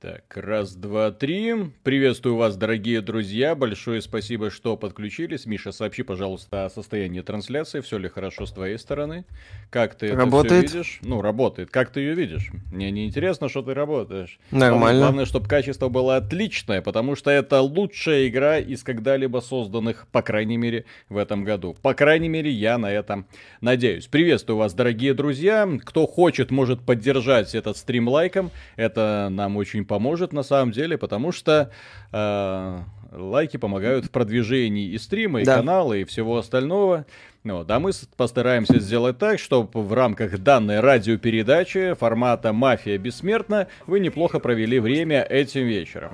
[0.00, 1.54] Так, раз, два, три.
[1.82, 3.54] Приветствую вас, дорогие друзья.
[3.54, 5.44] Большое спасибо, что подключились.
[5.44, 7.80] Миша, сообщи, пожалуйста, о состоянии трансляции.
[7.80, 9.26] Все ли хорошо с твоей стороны?
[9.68, 10.64] Как ты работает?
[10.64, 11.00] это видишь?
[11.02, 11.70] Ну, работает.
[11.70, 12.50] Как ты ее видишь?
[12.72, 14.40] Мне не интересно, что ты работаешь.
[14.50, 15.02] Нормально.
[15.02, 20.56] Главное, чтобы качество было отличное, потому что это лучшая игра из когда-либо созданных, по крайней
[20.56, 21.76] мере, в этом году.
[21.82, 23.26] По крайней мере, я на это
[23.60, 24.06] надеюсь.
[24.06, 25.68] Приветствую вас, дорогие друзья.
[25.84, 28.50] Кто хочет, может поддержать этот стрим лайком.
[28.76, 31.72] Это нам очень поможет на самом деле, потому что
[32.12, 32.78] э,
[33.10, 35.56] лайки помогают в продвижении и стрима, и Да.
[35.56, 37.06] канала, и всего остального.
[37.42, 43.98] Вот, а мы постараемся сделать так, чтобы в рамках данной радиопередачи формата «Мафия бессмертна» вы
[43.98, 46.12] неплохо провели время этим вечером.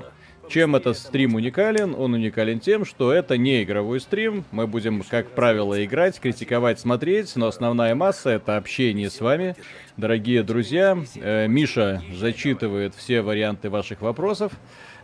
[0.49, 1.95] Чем этот стрим уникален?
[1.97, 4.45] Он уникален тем, что это не игровой стрим.
[4.53, 9.57] Мы будем, как правило, играть, критиковать, смотреть, но основная масса это общение с вами.
[9.97, 14.53] Дорогие друзья, э, Миша зачитывает все варианты ваших вопросов.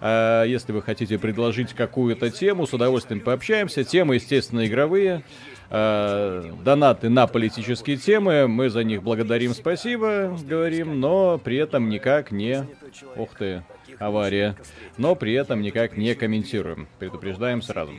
[0.01, 3.85] А Если вы хотите предложить какую-то тему, с удовольствием пообщаемся.
[3.85, 5.23] Темы, естественно, игровые.
[5.71, 8.49] А, Донаты на политические темы.
[8.49, 12.67] Мы за них благодарим, спасибо, говорим, но при этом никак не...
[13.17, 13.63] Ух ты,
[14.07, 14.57] авария.
[14.99, 16.89] Но при этом никак не комментируем.
[16.99, 17.93] Предупреждаем сразу.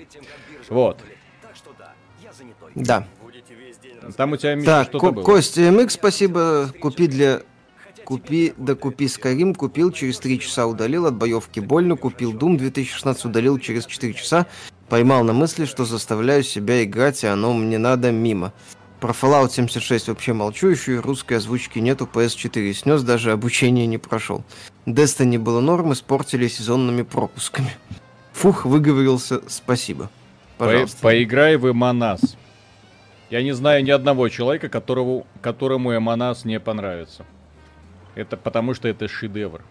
[0.70, 1.00] Вот.
[2.76, 3.08] Да.
[4.18, 5.24] Там у тебя, Миша, что-то было.
[5.24, 6.70] Костя MX, спасибо.
[6.80, 7.42] Купи для...
[8.04, 13.24] Купи, да купи Скарим, купил, через 3 часа удалил, от боевки больно, купил Doom 2016,
[13.24, 14.46] удалил через 4 часа,
[14.90, 18.52] поймал на мысли, что заставляю себя играть, и оно мне надо мимо.
[19.04, 23.98] Про Fallout 76 вообще молчу, еще и русской озвучки нету, PS4 снес, даже обучение не
[23.98, 24.46] прошел.
[24.86, 27.72] Destiny было норм, испортили сезонными пропусками.
[28.32, 30.10] Фух, выговорился, спасибо.
[30.58, 31.02] По- Пожалуйста.
[31.02, 32.38] поиграй в Эманас.
[33.30, 37.26] Я не знаю ни одного человека, которого, которому Эманас не понравится.
[38.16, 39.64] Это потому, что это шедевр.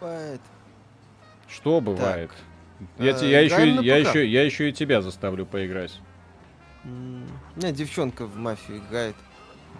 [0.00, 0.42] Бывает.
[1.48, 2.30] Что бывает?
[2.98, 5.98] Я, э, я, еще, я, еще, я еще и тебя заставлю поиграть.
[6.84, 9.16] У меня девчонка в мафию играет.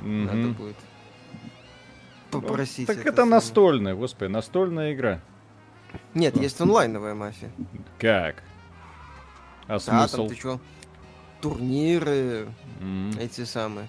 [0.00, 0.24] Мгм.
[0.26, 0.76] Надо будет
[2.32, 2.86] Ну, попросить.
[2.86, 5.20] Так это это настольная, господи, настольная игра.
[6.14, 7.50] Нет, есть онлайновая мафия.
[7.98, 8.42] Как?
[9.66, 10.28] А Да, там смысл?
[10.28, 10.60] ты чё?
[11.40, 12.48] Турниры,
[12.80, 13.10] М.
[13.18, 13.88] эти самые.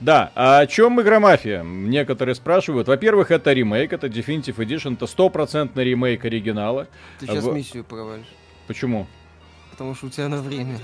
[0.00, 1.62] Да, а о чем игра Мафия?
[1.62, 2.88] Некоторые спрашивают.
[2.88, 6.88] Во-первых, это ремейк, это Definitive Edition, это стопроцентный ремейк оригинала.
[7.20, 8.26] Ты сейчас во- миссию провалишь.
[8.66, 9.06] Почему?
[9.70, 10.78] Потому что у тебя на время.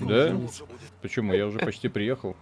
[0.00, 0.28] Да?
[0.28, 0.68] заметил.
[1.02, 1.32] Почему?
[1.32, 2.36] Я уже почти приехал.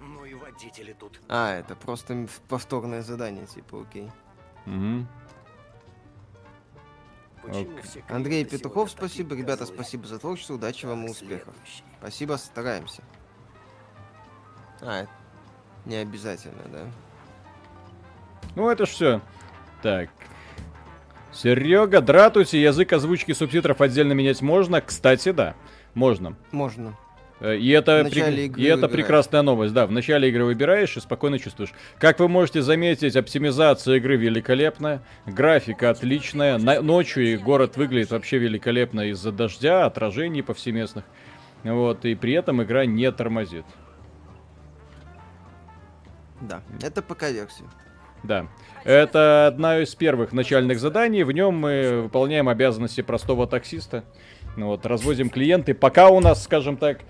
[0.00, 1.20] Ну и водители тут.
[1.28, 4.10] А, это просто повторное задание, типа, окей.
[7.44, 7.82] Ок.
[7.84, 9.34] все Андрей Петухов, спасибо.
[9.34, 11.54] Ребята, спасибо за творчество, удачи вам и успехов.
[11.98, 13.02] Спасибо, стараемся.
[14.80, 15.10] А, это
[15.88, 16.80] не обязательно, да?
[18.54, 19.20] Ну, это ж все.
[19.82, 20.10] Так.
[21.32, 24.80] Серега, дратуйте, язык озвучки субтитров отдельно менять можно?
[24.80, 25.54] Кстати, да,
[25.94, 26.36] можно.
[26.52, 26.94] Можно.
[27.40, 28.90] Э, И это, игры и это выбираешь.
[28.92, 29.86] прекрасная новость, да.
[29.86, 31.72] В начале игры выбираешь и спокойно чувствуешь.
[31.98, 36.58] Как вы можете заметить, оптимизация игры великолепная, графика отличная.
[36.58, 41.04] На- ночью и город выглядит вообще великолепно из-за дождя, отражений повсеместных.
[41.62, 43.64] Вот, и при этом игра не тормозит.
[46.40, 47.64] Да, это ПК-версия.
[48.22, 48.48] Да.
[48.84, 51.22] Это одна из первых начальных заданий.
[51.24, 54.04] В нем мы выполняем обязанности простого таксиста.
[54.56, 55.74] Ну Вот, развозим клиенты.
[55.74, 57.00] Пока у нас, скажем так,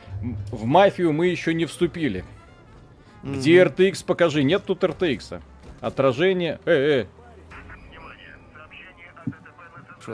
[0.51, 2.25] в мафию мы еще не вступили.
[3.23, 3.63] Где.
[3.63, 4.43] RTX покажи?
[4.43, 5.41] Нет тут RTX.
[5.81, 6.61] Отражение.
[6.65, 7.07] Э, э.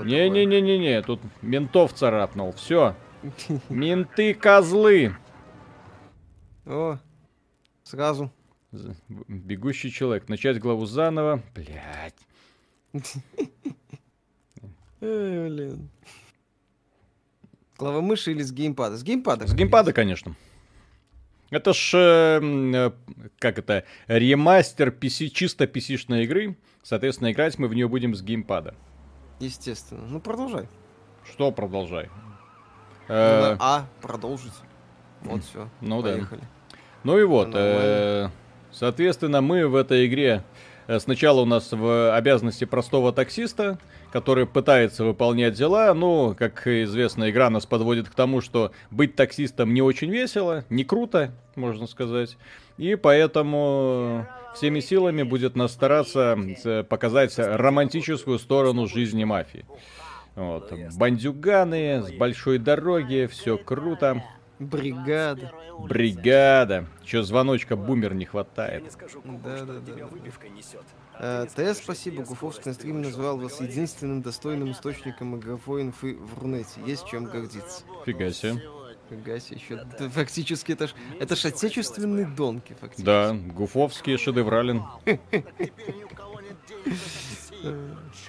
[0.04, 1.02] Не-не-не-не-не.
[1.02, 2.52] Тут ментов царапнул.
[2.52, 2.94] Все.
[3.68, 5.16] Менты козлы.
[6.66, 6.98] О,
[7.82, 8.30] сразу.
[9.28, 10.28] Бегущий человек.
[10.28, 11.42] Начать главу заново.
[11.54, 12.14] Блять.
[15.00, 15.88] Эй, блин.
[17.76, 18.96] Клава мыши или с геймпада?
[18.96, 19.46] С геймпада.
[19.46, 20.36] С геймпада, конечно.
[21.50, 22.92] Это ж, э, м, э,
[23.38, 26.56] как это, ремастер PC, чисто PC-шной игры.
[26.82, 28.74] Соответственно, играть мы в нее будем с геймпада.
[29.40, 30.06] Естественно.
[30.06, 30.68] Ну, продолжай.
[31.28, 32.08] Что продолжай?
[33.08, 34.52] Ну, Э, А, продолжить.
[35.22, 35.68] Вот все.
[35.82, 36.12] ну да.
[36.12, 36.42] Поехали.
[37.02, 38.30] Ну и вот, э,
[38.74, 40.42] соответственно, мы в этой игре
[40.86, 43.78] э, сначала у нас в обязанности простого таксиста,
[44.12, 45.92] который пытается выполнять дела.
[45.94, 50.84] Ну, как известно, игра нас подводит к тому, что быть таксистом не очень весело, не
[50.84, 52.36] круто, можно сказать.
[52.76, 59.64] И поэтому всеми силами будет нас стараться э, показать романтическую сторону жизни мафии.
[60.34, 60.72] Вот.
[60.96, 64.22] Бандюганы с большой дороги, все круто.
[64.58, 65.52] Бригада.
[65.88, 66.86] Бригада.
[67.04, 68.84] Че звоночка бумер не хватает.
[69.24, 70.08] Да, да, да, да.
[71.18, 72.22] Э, ТС, спасибо.
[72.22, 76.80] Гуфовский на стриме назвал вас единственным достойным источником игровой инфы в Рунете.
[76.86, 77.84] Есть чем гордиться.
[78.04, 78.62] Фига себе.
[79.10, 79.84] Фига себе, еще.
[79.98, 83.04] Да, фактически это ж, это ж отечественный донки, фактически.
[83.04, 84.82] Да, гуфовский шедеврален.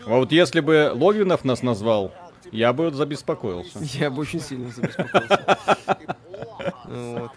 [0.05, 2.13] А вот если бы Логвинов нас назвал,
[2.51, 3.79] я бы вот забеспокоился.
[3.81, 5.57] Я бы очень сильно забеспокоился.
[6.85, 7.31] Вот.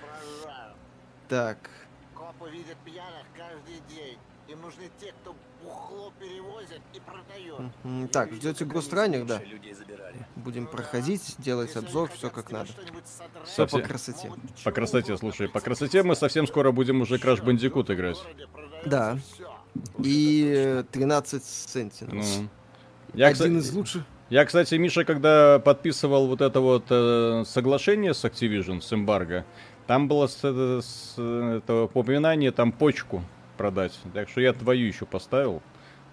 [1.28, 1.58] Так.
[2.14, 4.18] Копы видят пьяных каждый день.
[4.48, 8.10] Им нужны те, кто бухло перевозит и продает.
[8.12, 9.42] Так, ждете Гостранник, да.
[10.36, 12.70] Будем проходить, делать обзор, все как надо.
[13.44, 14.32] Все по Совсем- красоте.
[14.64, 18.18] По красоте, слушай, по красоте мы совсем скоро будем уже Crash Bandicoot играть.
[18.86, 19.18] Да.
[20.02, 22.40] И э, 13 Sentinels.
[22.40, 22.48] Ну.
[23.14, 24.04] Я, Один из лучших.
[24.30, 29.44] Я, кстати, Миша, когда подписывал вот это вот э, соглашение с Activision, с эмбарго,
[29.86, 33.22] там было с, э, с, э, это упоминание там почку
[33.56, 33.98] продать.
[34.14, 35.62] Так что я твою еще поставил.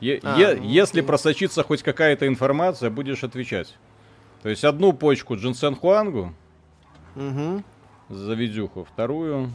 [0.02, 1.08] Е- А, е- ну, если окей.
[1.08, 3.76] просочится хоть какая-то информация, будешь отвечать.
[4.44, 6.34] То есть одну почку Джинсен Хуангу
[7.16, 7.64] Угу.
[8.10, 9.52] за видюху, вторую...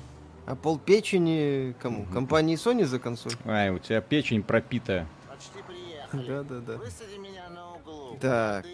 [0.46, 2.06] А пол печени кому?
[2.12, 3.32] Компании Sony за консоль?
[3.46, 5.06] Ай, у тебя печень пропитая.
[5.28, 6.26] Почти приехали.
[6.26, 6.76] Да, да, да.
[6.78, 8.18] Высади меня на углу.
[8.20, 8.66] Так.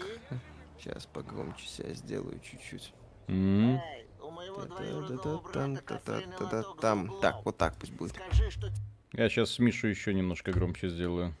[0.79, 2.93] Сейчас погромче себя сделаю чуть-чуть.
[3.27, 3.81] Двоюродного
[6.81, 7.19] Там.
[7.21, 8.19] Так, вот так пусть будет.
[9.13, 11.33] Я сейчас Мишу еще немножко громче сделаю.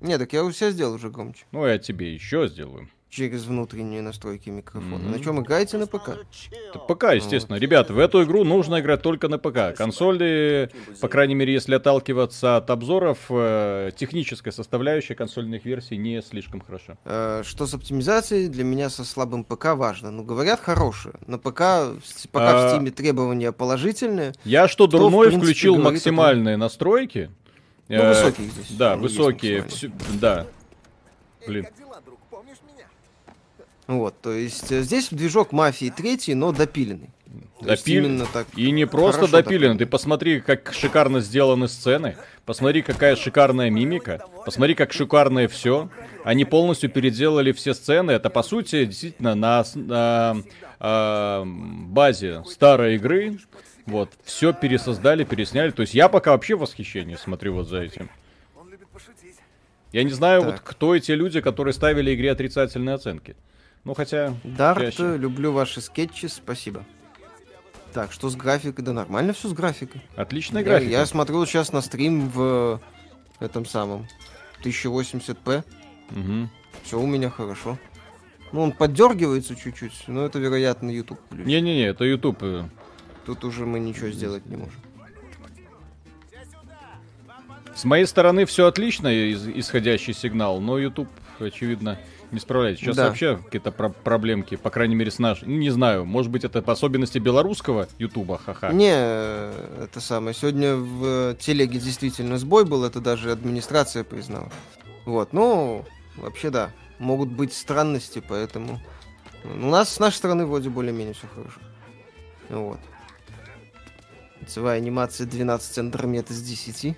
[0.00, 1.44] Не, так я у себя сделал уже громче.
[1.52, 2.88] Ну, я тебе еще сделаю.
[3.14, 4.96] Через внутренние настройки микрофона.
[4.96, 5.12] Мгм.
[5.12, 6.18] На чем играете на ПК?
[6.50, 7.54] Это ПК, естественно.
[7.56, 9.76] Ребята, в эту игру нужно играть только на ПК.
[9.76, 10.68] Консоли,
[11.00, 16.96] по крайней мере, если отталкиваться от обзоров, э, техническая составляющая консольных версий не слишком хороша.
[17.04, 20.10] Э, Что с оптимизацией для меня со слабым ПК важно.
[20.10, 21.14] Ну, говорят, хорошие.
[21.28, 21.94] На ПК,
[22.32, 24.32] пока А- в Стиме требования положительные.
[24.44, 27.30] Я что, дурной, принципе, включил максимальные настройки.
[27.88, 28.70] Ну, Э, высокие здесь.
[28.72, 29.64] Да, Они есть высокие.
[30.20, 30.46] да.
[31.46, 31.64] Блин.
[31.64, 32.18] Как дела, друг?
[32.30, 32.86] Помнишь меня?
[33.86, 37.10] Вот, то есть э, здесь движок мафии третий, но допиленный.
[37.60, 38.46] Допилен- так.
[38.56, 39.78] И не просто Хорошо допилен.
[39.78, 42.16] Ты посмотри, как шикарно сделаны сцены.
[42.44, 44.22] Посмотри, какая шикарная мимика.
[44.44, 45.88] Посмотри, как шикарное все.
[46.24, 48.12] Они полностью переделали все сцены.
[48.12, 50.36] Это, по сути, действительно на, на,
[50.78, 53.38] а, базе старой игры.
[53.86, 55.70] Вот, все пересоздали, пересняли.
[55.70, 58.10] То есть я пока вообще в восхищении смотрю вот за этим.
[59.92, 60.64] Я не знаю, вот Так.
[60.64, 63.36] кто эти люди, которые ставили игре отрицательные оценки.
[63.84, 64.34] Ну, хотя...
[64.44, 65.16] Дарт, чаще.
[65.16, 66.84] люблю ваши скетчи, спасибо.
[67.92, 68.84] Так, что с графикой?
[68.84, 70.02] Да нормально все с графикой.
[70.16, 70.90] Отличная Я, графика.
[70.90, 72.80] я смотрю сейчас на стрим в
[73.40, 74.06] этом самом
[74.64, 75.62] 1080p.
[76.10, 76.50] Мгм.
[76.82, 77.78] Все у меня хорошо.
[78.52, 81.20] Ну, он поддергивается чуть-чуть, но это, вероятно, YouTube.
[81.30, 82.38] Не-не-не, это YouTube.
[82.42, 82.68] э,
[83.26, 84.80] Тут уже мы ничего сделать не можем.
[87.74, 89.08] С моей стороны все отлично,
[89.58, 91.08] исходящий сигнал, но YouTube,
[91.40, 91.98] очевидно,
[92.34, 92.84] не справляется.
[92.84, 93.06] Сейчас Да.
[93.08, 95.48] вообще какие-то про- проблемки, по крайней мере, с нашей.
[95.48, 98.72] Не знаю, может быть, это по особенности белорусского Ютуба, ха-ха.
[98.72, 100.34] Не, э, это самое.
[100.34, 104.50] Сегодня в э, телеге действительно сбой был, это даже администрация признала.
[105.06, 105.84] Вот, ну,
[106.16, 106.70] вообще да.
[106.98, 108.80] Могут быть странности, поэтому...
[109.44, 111.60] У нас с нашей стороны вроде более-менее все хорошо.
[112.48, 112.78] Вот.
[114.40, 116.96] Лицевая анимация 12 андромед из 10.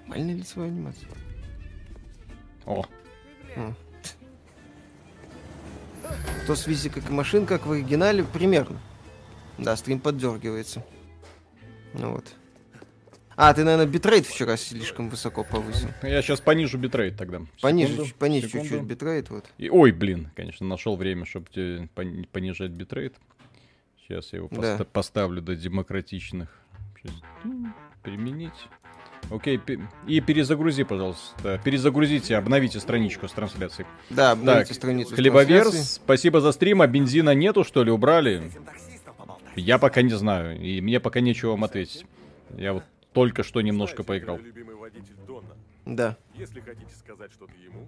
[0.00, 1.08] Нормальная лицевая анимация.
[2.66, 2.84] О,
[6.46, 8.78] То с физикой как машин, как в оригинале, примерно.
[9.58, 10.84] Да, стрим поддергивается.
[11.94, 12.24] Ну вот.
[13.36, 15.88] А, ты, наверное, битрейт вчера слишком высоко повысил.
[16.02, 17.40] я сейчас понижу битрейт тогда.
[17.60, 18.40] Понижу, секунду.
[18.48, 19.44] чуть-чуть битрейт, вот.
[19.58, 21.46] И, ой, блин, конечно, нашел время, чтобы
[22.30, 23.16] понижать битрейт.
[24.06, 24.56] Сейчас я его Да.
[24.76, 26.60] поста- поставлю до демократичных.
[27.44, 28.52] М, Применить.
[29.30, 29.60] Окей,
[30.06, 31.60] и перезагрузи, пожалуйста.
[31.64, 33.86] Перезагрузите, обновите страничку с трансляцией.
[34.10, 35.14] Да, обновите Так, страницу.
[35.16, 35.82] трансляцией.
[35.84, 38.50] спасибо за стрим, а бензина нету, что ли, убрали?
[39.56, 42.04] Я пока не знаю, и мне пока нечего вам ответить.
[42.56, 44.38] Я вот только что немножко поиграл.
[44.38, 45.48] Любимый водитель Дона.
[45.86, 46.16] Да.
[46.34, 47.86] Если хотите сказать что-то ему,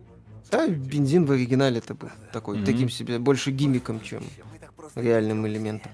[0.50, 2.64] Да, бензин в оригинале это был такой, Мгм.
[2.66, 4.23] таким себе, больше гиммиком, чем
[4.95, 5.90] реальным элементом.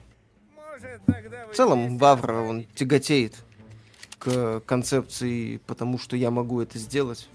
[1.50, 3.36] В целом, Вавра, он тяготеет
[4.22, 7.28] к концепции, потому что я могу это сделать.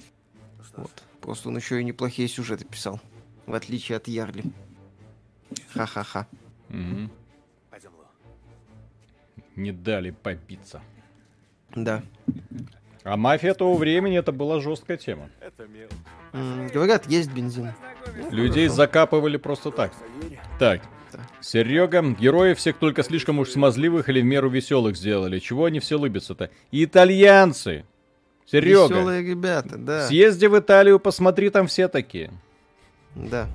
[0.78, 1.04] Вот.
[1.20, 3.02] Просто он еще и неплохие сюжеты писал,
[3.46, 4.44] в отличие от Ярли.
[5.74, 6.28] Ха-ха-ха.
[6.70, 7.10] Ло.
[9.58, 10.82] Не дали побиться.
[11.76, 12.04] Да.
[13.04, 15.30] А мафия того времени это была жесткая тема.
[16.32, 17.74] Говорят, есть бензин.
[18.32, 19.92] Людей закапывали просто так.
[20.60, 20.82] Так.
[21.48, 25.40] Серега, героев всех только слишком уж смазливых или в меру веселых сделали.
[25.40, 26.50] Чего они все лыбятся-то?
[26.74, 27.86] Итальянцы!
[28.46, 30.08] Серега, Веселые ребята, да.
[30.08, 32.32] съезди в Италию, посмотри, там все такие.
[33.16, 33.48] Да.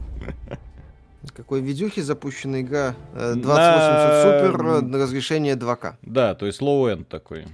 [1.36, 5.96] Какой видюхи запущена игра э, На- 2080 Super, э, разрешение 2К.
[6.00, 7.46] Да, то есть low-end такой.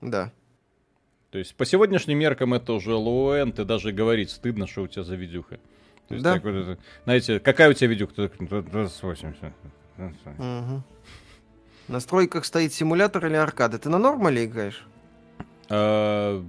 [0.00, 0.32] Да.
[1.30, 5.04] То есть по сегодняшним меркам это уже low-end, и даже говорить стыдно, что у тебя
[5.04, 5.60] за видюха.
[6.10, 6.34] То есть Да.
[6.34, 8.12] так вот это- знаете, какая у тебя видюха?
[8.14, 9.52] Ты такой, «Да, 2080.
[10.38, 10.82] Мгм.
[11.86, 13.78] В настройках стоит симулятор или аркада.
[13.78, 14.84] Ты на нормале играешь?
[15.68, 16.44] А,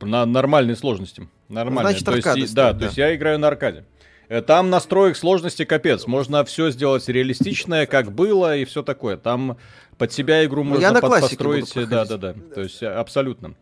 [0.00, 1.28] На нормальной сложности.
[1.50, 1.90] Нормально.
[1.90, 2.78] Значит, то есть, стоит, да, да.
[2.78, 3.84] то есть я играю на аркаде.
[4.30, 6.06] Э, Там настроек сложности капец.
[6.06, 9.18] Можно все сделать реалистичное, как было, и все такое.
[9.18, 9.58] Там
[9.98, 11.70] под себя игру Ну, можно я на под- построить.
[11.74, 12.48] Да, да, проходить.
[12.48, 12.54] да.
[12.54, 13.54] То есть э, абсолютно.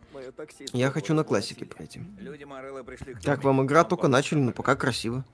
[0.73, 2.01] Я хочу на классике пройти.
[2.19, 3.45] Люди Морелло пришли к Как теме.
[3.45, 5.25] вам игра только начали, но пока красиво.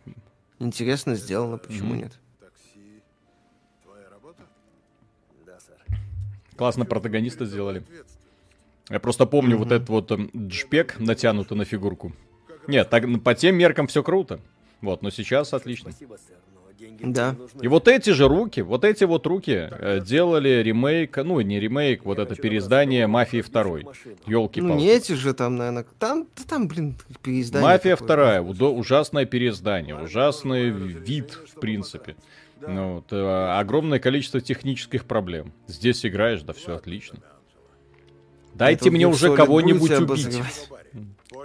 [0.58, 1.98] Интересно сделано, почему Мгм.
[1.98, 2.12] нет?
[2.40, 3.02] Такси.
[3.82, 4.42] Твоя работа?
[5.46, 5.76] Да, сэр.
[6.56, 7.84] Классно протагониста сделали.
[8.88, 12.12] Я просто помню вот этот вот эм, джпек натянутый на фигурку.
[12.66, 14.40] Нет, так, по тем меркам все круто.
[14.80, 15.90] Вот, но сейчас отлично.
[15.90, 16.36] Спасибо, сэр,
[17.00, 17.36] Да.
[17.60, 22.04] И вот эти же руки, вот эти вот руки э, делали ремейк, ну не ремейк,
[22.04, 23.62] вот это переиздание Мафии 2.
[24.26, 25.86] елки Ну, не эти же там, наверное.
[25.98, 27.68] Там, да там, блин, переиздание.
[27.68, 28.42] Мафия такое.
[28.42, 32.16] 2, удо- ужасное переиздание, ужасный вид, в принципе.
[32.66, 35.52] Ну, вот, э, огромное количество технических проблем.
[35.66, 37.18] Здесь играешь, да все отлично.
[38.54, 40.40] Дайте Metal мне Gear уже кого-нибудь убить.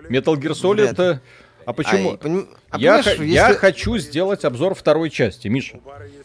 [0.09, 1.19] Metal Gear Solid,
[1.65, 2.11] а почему?
[2.11, 5.79] Ай, поним- а я, х- я если- хочу сделать обзор второй части, Миша.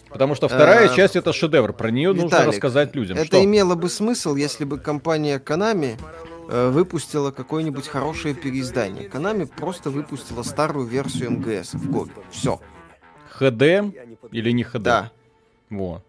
[0.08, 1.72] Потому что вторая Э, часть это шедевр.
[1.72, 3.16] Про нее нужно Виталик, рассказать людям.
[3.18, 3.44] Это Что?
[3.44, 5.98] имело бы смысл, если бы компания Konami
[6.48, 9.08] э, выпустила какое-нибудь хорошее переиздание.
[9.08, 12.10] Konami просто выпустила старую версию МГС в год.
[12.30, 12.60] Все.
[13.30, 13.62] ХД
[14.30, 14.82] или не ХД?
[14.82, 15.10] Да.
[15.70, 16.02] Во.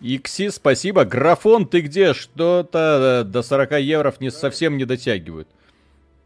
[0.00, 1.04] Икси, спасибо.
[1.04, 2.12] Графон, ты где?
[2.12, 5.48] Что-то э, до 40 евро не совсем не дотягивают.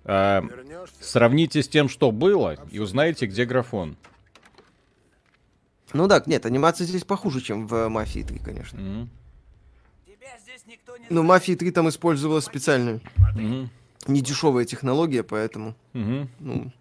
[0.04, 0.42] А,
[1.00, 3.96] сравните с тем, что было, и узнаете, где графон.
[5.92, 8.80] Ну да, нет, анимация здесь похуже, чем в Мафии 3, конечно.
[8.80, 9.10] Мгм.
[11.10, 13.00] Но Мафии 3 там использовала специальную
[13.34, 13.70] Мгм.
[14.06, 16.28] недешевая технология, поэтому, Мгм.
[16.38, 16.72] ну,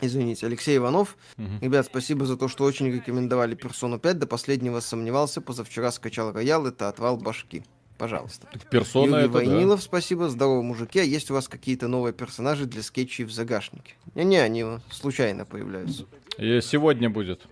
[0.00, 1.16] извините, Алексей Иванов.
[1.36, 1.58] Мгм.
[1.60, 4.18] Ребят, спасибо за то, что очень рекомендовали Персону 5.
[4.18, 7.62] До последнего сомневался, позавчера скачал роял, это отвал башки.
[8.02, 8.48] Пожалуйста.
[8.68, 9.38] Персона Юрий это да.
[9.38, 10.28] Войнилов, спасибо.
[10.28, 10.98] Здорово, мужики.
[10.98, 13.94] А есть у вас какие-то новые персонажи для скетчей в загашнике?
[14.16, 16.06] Не-не, они случайно появляются.
[16.36, 17.42] И сегодня будет.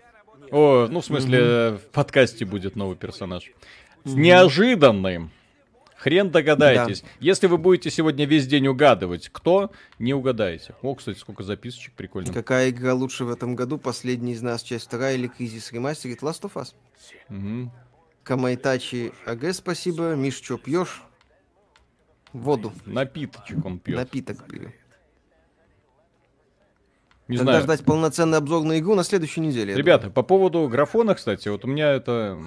[0.51, 3.45] О, ну в смысле, э, в подкасте будет новый персонаж.
[4.03, 5.31] С неожиданным.
[5.95, 7.05] Хрен догадаетесь.
[7.21, 10.75] Если вы будете сегодня весь день угадывать, кто, не угадаете.
[10.83, 12.33] О, кстати, сколько записочек, прикольно.
[12.33, 13.79] Какая игра лучше в этом году?
[13.79, 16.23] Последний из нас, часть вторая или Кризис ремастерит?
[16.23, 16.75] Last of Us.
[17.29, 17.71] Мгм.
[18.31, 20.15] Камайтачи АГ, спасибо.
[20.15, 21.03] Миш, чё пьешь?
[22.33, 22.73] Воду.
[22.87, 23.97] Напиточек он пьет.
[23.97, 24.73] Напиток пью.
[27.27, 27.65] Не Тогда знаю.
[27.65, 29.75] ждать полноценный обзор на игру на следующей неделе.
[29.75, 32.39] Ребята, по поводу графона, кстати, вот у меня это...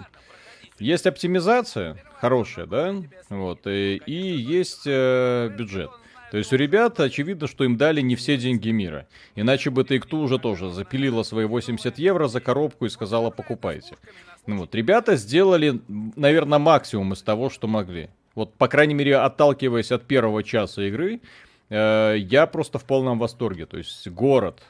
[0.80, 2.96] Есть оптимизация хорошая, да?
[3.28, 3.68] Вот.
[3.68, 5.92] И, и есть э, бюджет.
[6.32, 9.06] То есть у ребят очевидно, что им дали не все деньги мира.
[9.36, 13.98] Иначе бы Take-Two уже тоже запилила свои 80 евро за коробку и сказала покупайте.
[14.46, 18.10] Ну вот, ребята сделали, наверное, максимум из того, что могли.
[18.36, 21.22] Вот, по крайней мере, отталкиваясь от первого часа игры,
[21.70, 23.66] э, я просто в полном восторге.
[23.66, 24.62] То есть город,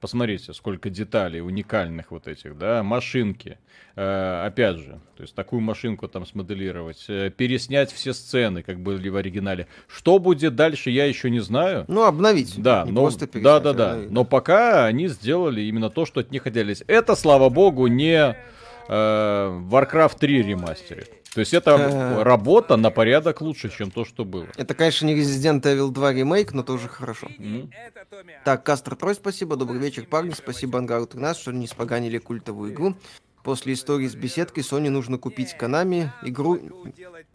[0.00, 3.58] посмотрите, сколько деталей уникальных вот этих, да, машинки.
[3.96, 9.08] Э, опять же, то есть такую машинку там смоделировать, э, переснять все сцены, как были
[9.08, 9.66] в оригинале.
[9.88, 11.86] Что будет дальше, я еще не знаю.
[11.88, 12.54] Ну, обновить.
[12.58, 13.90] Да, Не но, просто да, да, да.
[13.92, 14.10] обновить.
[14.10, 16.84] Но пока они сделали именно то, что от них хотелось.
[16.86, 18.36] Это, слава богу, не
[18.88, 21.10] э, Warcraft 3 ремастерит.
[21.36, 24.46] То есть это работа на порядок лучше, чем то, что было.
[24.56, 27.28] Это, конечно, не Resident Evil 2 ремейк, но тоже хорошо.
[27.38, 27.70] М.
[28.44, 29.56] Так, Кастер Трой, спасибо.
[29.56, 30.30] Добрый вечер, парни.
[30.30, 32.94] Спасибо Ангару 13, что не испоганили культовую игру.
[33.42, 36.08] После истории с беседкой Sony нужно купить Konami.
[36.22, 36.58] Игру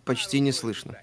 [0.04, 0.98] почти не слышно.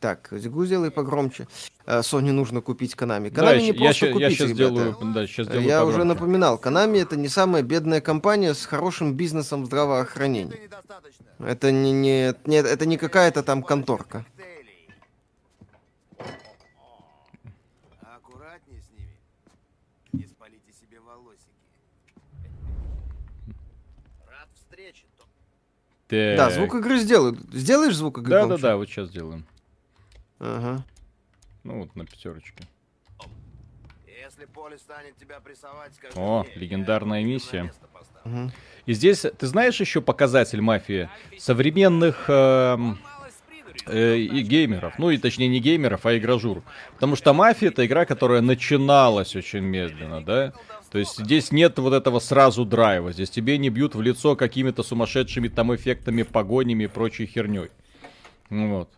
[0.00, 1.46] Так, игру сделай погромче.
[1.84, 3.28] Э, Sony нужно купить Konami.
[3.30, 4.70] Konami Да, не я, просто я купить, сейчас ребята.
[4.74, 5.96] делаю, да, сейчас делаю Я погромче.
[5.98, 10.56] уже напоминал, Konami это не самая бедная компания с хорошим бизнесом здравоохранения.
[11.38, 14.24] Это не, не, нет, это не какая-то там конторка.
[14.36, 14.88] Коктейлей.
[18.00, 19.16] Аккуратнее с ними.
[20.12, 21.52] Не спалите себе волосики.
[24.26, 25.26] Рад встрече, Том.
[26.08, 26.36] Так.
[26.38, 27.38] Да, звук игры сделают.
[27.52, 28.30] Сделаешь звук игры?
[28.30, 29.44] Да, да, да, вот сейчас сделаем.
[30.40, 30.82] Ага.
[31.64, 32.64] Ну вот на пятерочке.
[34.06, 37.72] Если поле станет тебя прессовать, скажи О, мне, легендарная миссия.
[38.24, 38.52] Мгм.
[38.86, 42.98] И здесь, ты знаешь еще показатель мафии современных эм,
[43.86, 46.62] э, и геймеров, ну и точнее не геймеров, а игражур.
[46.94, 50.52] Потому что мафия это игра, которая начиналась очень медленно, да?
[50.90, 54.82] То есть здесь нет вот этого сразу драйва, здесь тебе не бьют в лицо какими-то
[54.82, 57.70] сумасшедшими там эффектами, погонями и прочей херней.
[58.48, 58.90] Ну Вот.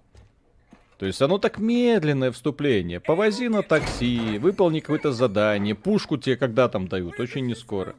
[0.98, 3.00] То есть оно так медленное вступление.
[3.00, 7.94] Повози на такси, выполни какое-то задание, пушку тебе когда там дают, очень не скоро.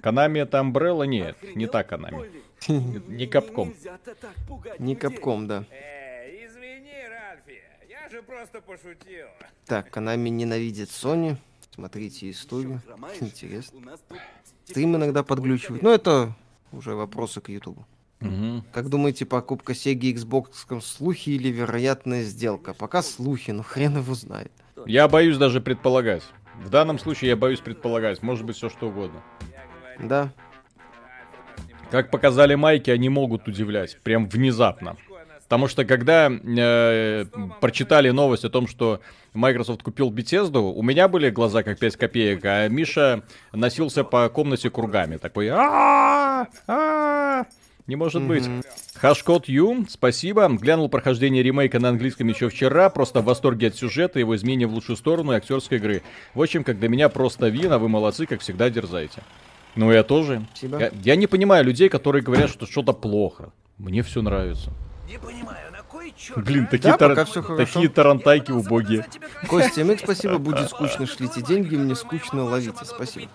[0.00, 1.06] Канами это Umbrella?
[1.06, 2.30] Нет, не та Канами.
[2.68, 3.74] Не капком.
[4.78, 5.64] Не капком, да.
[5.70, 9.26] Эй, извини, Ральфи, я же просто пошутил.
[9.66, 11.36] Так, Канами ненавидит Sony.
[11.74, 12.80] Смотрите историю.
[13.20, 13.98] Интересно.
[14.64, 15.82] Стрим иногда подглючивает.
[15.82, 16.34] Но это
[16.72, 17.84] уже вопросы к Ютубу.
[18.24, 18.64] Мгм.
[18.72, 22.72] Как думаете, покупка Sega и Xbox слухи или вероятная сделка?
[22.72, 24.50] Пока слухи, но хрен его знает.
[24.86, 26.22] Я боюсь даже предполагать.
[26.62, 28.22] В данном случае я боюсь предполагать.
[28.22, 29.22] Может быть все что угодно.
[30.00, 30.32] Да.
[31.90, 33.98] Как показали майки, они могут удивлять.
[34.02, 34.96] Прям внезапно.
[35.42, 37.26] Потому что когда э,
[37.60, 39.00] прочитали новость о том, что
[39.34, 44.70] Microsoft купил Bethesda, у меня были глаза как 5 копеек, а Миша носился по комнате
[44.70, 45.18] кругами.
[45.18, 46.46] Такой «А-а-а!
[47.84, 48.48] А-а-а!» Не может быть.
[48.94, 50.48] Хашкот Ю, спасибо.
[50.48, 52.88] Глянул прохождение ремейка на английском еще вчера.
[52.88, 56.02] Просто в восторге от сюжета, его изменения в лучшую сторону и актерской игры.
[56.34, 59.22] В общем, как для меня просто вин, а вы молодцы, как всегда, дерзайте.
[59.74, 60.46] Ну, я тоже.
[60.54, 60.78] Спасибо.
[60.78, 63.52] Я, я не понимаю людей, которые говорят, что что-то плохо.
[63.78, 64.72] Мне все нравится.
[65.06, 66.42] Не понимаю, на кой черт?
[66.44, 69.04] Блин, такие, Да, тар- такие тарантайки убогие.
[69.48, 73.28] Костя, МХ, спасибо, будет скучно, шлите деньги, мне скучно, ловите, спасибо.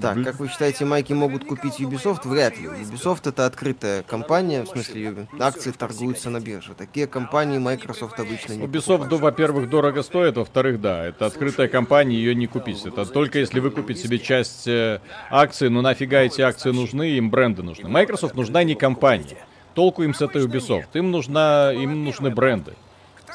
[0.00, 2.26] Так, как вы считаете, майки могут купить Ubisoft?
[2.28, 2.66] Вряд ли.
[2.66, 6.74] Ubisoft это открытая компания, в смысле, акции торгуются на бирже.
[6.74, 12.16] Такие компании Microsoft обычно не Ubisoft, ну, во-первых, дорого стоит, во-вторых, да, это открытая компания,
[12.16, 12.84] ее не купить.
[12.84, 17.30] Это только если вы купите себе часть э, акций, ну нафига эти акции нужны, им
[17.30, 17.88] бренды нужны.
[17.88, 19.38] Microsoft нужна не компания.
[19.74, 20.88] Толку им с этой Ubisoft.
[20.94, 22.74] Им, нужна, им нужны бренды.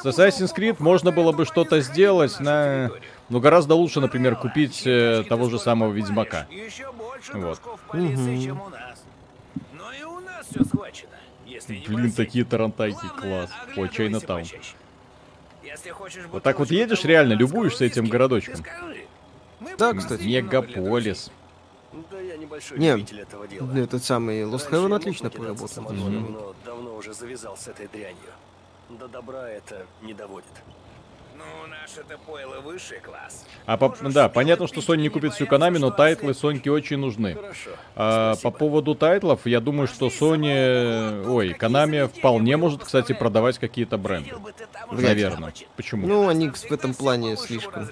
[0.01, 2.89] С Assassin's Creed можно было бы что-то сделать на...
[3.29, 6.47] Ну, гораздо лучше, например, купить э, того же самого Ведьмака.
[6.49, 7.41] Еще больше Вот.
[7.41, 9.03] дружков в полиции, чем у нас.
[9.73, 11.11] Но и у нас все схвачено.
[11.45, 13.49] Если не Блин, такие тарантайки, класс.
[13.75, 14.57] Почаще.
[15.63, 18.63] Если хочешь Вот так вот едешь, реально, любуешься этим городочком.
[19.77, 20.23] Да, кстати.
[20.23, 21.31] Мегаполис.
[22.11, 23.77] Да я небольшой Не, этого дела.
[23.77, 25.83] Этот самый Lost Heaven отлично поработал.
[25.91, 28.15] но давно уже завязал с этой дрянью.
[28.89, 30.47] До добра это не доводит.
[31.37, 33.45] Ну, наше-то пойло высший класс.
[33.65, 37.35] А по- да, понятно, что Sony не купит всю Konami, но тайтлы Соньке очень нужны.
[37.35, 37.69] Хорошо.
[37.95, 43.97] А, по поводу тайтлов, я думаю, что Sony, ой, Konami вполне может, кстати, продавать какие-то
[43.97, 44.33] бренды.
[44.91, 45.53] Наверное.
[45.77, 46.07] Почему?
[46.07, 47.87] Ну, они в этом плане слишком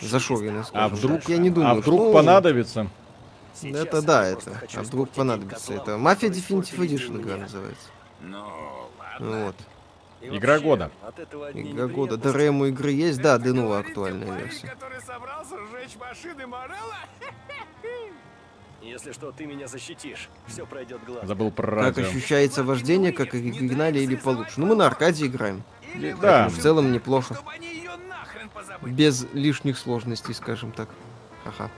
[0.00, 0.62] зашорены.
[0.72, 1.28] а вдруг.
[1.28, 2.86] Я не думаю, а вдруг что- понадобится?
[3.60, 4.60] Это да, это.
[4.76, 5.72] А вдруг понадобится.
[5.74, 7.88] Это Mafia Definitive Edition игра называется.
[8.20, 8.44] Ну,
[9.18, 9.56] Ну вот.
[10.20, 10.90] Игра года.
[11.02, 12.16] От этого одни Игра года.
[12.16, 12.46] неприятности.
[12.46, 13.20] DRM у игры есть?
[13.22, 14.74] Да, Denuvo актуальная версия.
[18.82, 20.28] Если что, ты меня защитишь.
[20.46, 21.26] Все пройдет гладко.
[21.26, 22.08] Забыл про Как радио.
[22.10, 24.54] ощущается вождение, как оригинале или получше?
[24.56, 25.62] Ну, мы на аркаде играем.
[26.20, 27.36] Да, В целом неплохо.
[28.82, 30.88] Без лишних сложностей, скажем так.
[31.44, 31.70] Ха-ха.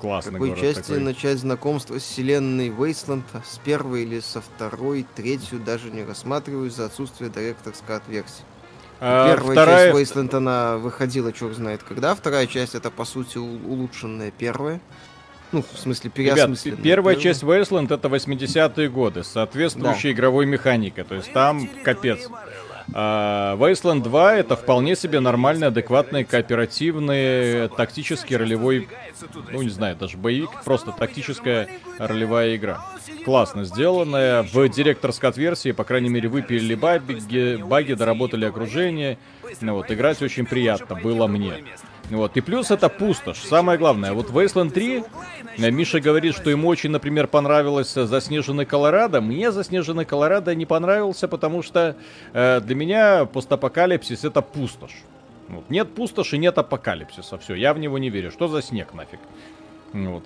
[0.00, 1.00] Классный какой город части такой.
[1.00, 3.22] начать знакомство с вселенной Wasteland?
[3.44, 5.06] С первой или со второй?
[5.14, 8.44] Третью даже не рассматриваю за отсутствие директорской от версии.
[9.00, 12.14] А, Первая вторая, часть Wasteland, она выходила черт знает когда.
[12.14, 14.80] Вторая часть, это, по сути, улучшенная первая.
[15.52, 16.82] Ну, в смысле, Ребят, переосмысленная.
[16.82, 17.34] первая первая.
[17.34, 21.04] часть Wasteland это 80-е годы, с соответствующей игровой механикой.
[21.04, 22.28] То есть там капец.
[22.96, 28.88] А, Wasteland 2 это вполне себе нормальный, адекватный, кооперативный, тактический ролевой,
[29.50, 32.86] ну не знаю, даже боевик, просто тактическая ролевая игра.
[33.24, 39.18] Классно сделанная, в директорской версии, по крайней мере, выпилили баги, баги, доработали окружение.
[39.60, 41.64] Ну вот, играть очень приятно было мне.
[42.10, 44.12] Вот, и плюс это пустошь, самое главное.
[44.12, 45.04] Вот Wasteland 3,
[45.56, 49.22] э, Миша говорит, что ему очень, например, понравилось э, Заснеженный Колорадо.
[49.22, 51.96] Мне Заснеженный Колорадо не понравился, потому что
[52.34, 55.02] э, для меня постапокалипсис это пустошь.
[55.48, 55.70] Вот.
[55.70, 57.38] Нет пустоши, нет апокалипсиса.
[57.38, 58.30] Все, я в него не верю.
[58.30, 59.20] Что за снег нафиг?
[59.92, 60.24] Вот.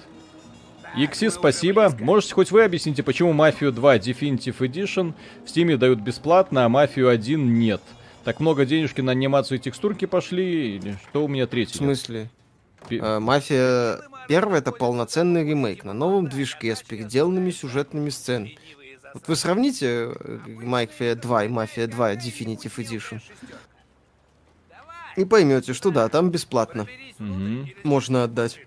[0.97, 1.95] Икси, спасибо.
[2.01, 5.15] Можете хоть вы объясните, почему Мафию 2 Definitive Edition
[5.45, 7.83] в Стиме дают бесплатно, а Мафию 1 нет?
[8.29, 11.79] Так много денежки на анимацию и текстурки пошли, или что у меня В третий?
[11.83, 11.97] нет?
[11.99, 12.31] смысле?
[12.87, 18.59] Пи- Э, Мафия первая это полноценный ремейк на новом движке с переделанными сюжетными сценами.
[19.15, 23.23] Вот вы сравните э, Мафия 2 и Мафия 2 Definitive Edition.
[25.17, 26.87] и поймете, что да, там бесплатно.
[27.19, 27.71] Мгм.
[27.83, 28.61] Можно отдать.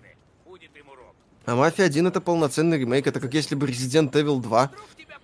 [1.46, 3.06] А Мафия 1 это полноценный ремейк.
[3.06, 4.72] Это как если бы Resident Evil 2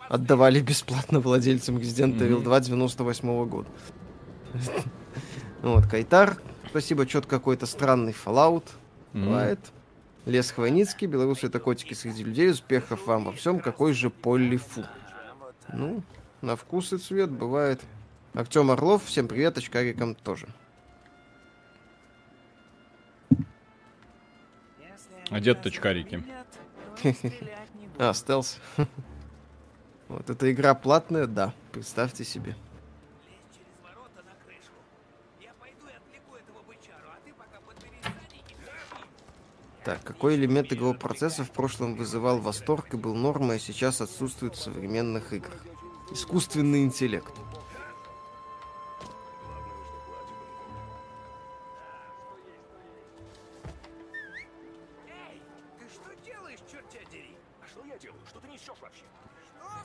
[0.09, 3.69] отдавали бесплатно владельцам Resident Evil 2 98 года.
[5.63, 6.39] Вот, Кайтар.
[6.69, 8.65] Спасибо, что-то какой-то странный Fallout.
[9.13, 9.59] Бывает.
[10.25, 14.85] Лес Хвойницкий, белорусы это котики среди людей, успехов вам во всем, какой же полифу.
[15.73, 16.03] Ну,
[16.43, 17.81] на вкус и цвет бывает.
[18.35, 20.47] Артем Орлов, всем привет, очкарикам тоже.
[25.31, 26.23] А дед очкарики.
[28.01, 28.59] А, стелс.
[30.09, 32.55] Вот эта игра платная, да, представьте себе.
[39.89, 44.55] Так, какой элемент игрового процесса в прошлом вызывал восторг и был нормой, а сейчас отсутствует
[44.55, 45.65] в современных играх?
[46.13, 47.33] Искусственный интеллект.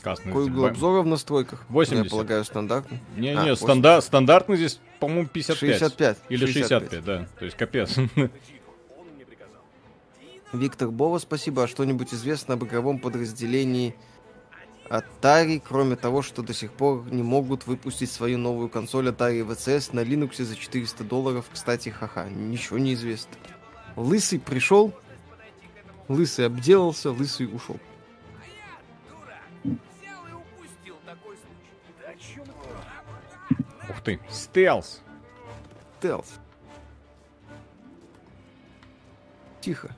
[0.01, 0.25] Классно.
[0.25, 1.63] Какой угол обзора в настройках?
[1.69, 2.03] 80.
[2.03, 2.99] Я полагаю, стандартный.
[3.15, 5.79] Не-не, А, стандар- стандартный здесь, по-моему, 55.
[5.79, 6.17] 65.
[6.27, 7.05] Или 65, 65.
[7.05, 7.27] да.
[7.39, 7.95] То есть капец.
[10.53, 11.63] Виктор Бова, спасибо.
[11.63, 13.95] А что-нибудь известно об игровом подразделении
[14.87, 19.95] Atari, кроме того, что до сих пор не могут выпустить свою новую консоль Atari VCS
[19.95, 21.49] на Linux за 400 долларов?
[21.51, 23.31] Кстати, ха-ха, ничего не известно.
[23.95, 24.93] Лысый пришел,
[26.07, 27.79] лысый обделался, лысый ушел.
[33.89, 34.19] Ух ты.
[34.29, 35.01] Стелс.
[35.99, 36.27] Телс.
[39.61, 39.95] Тихо.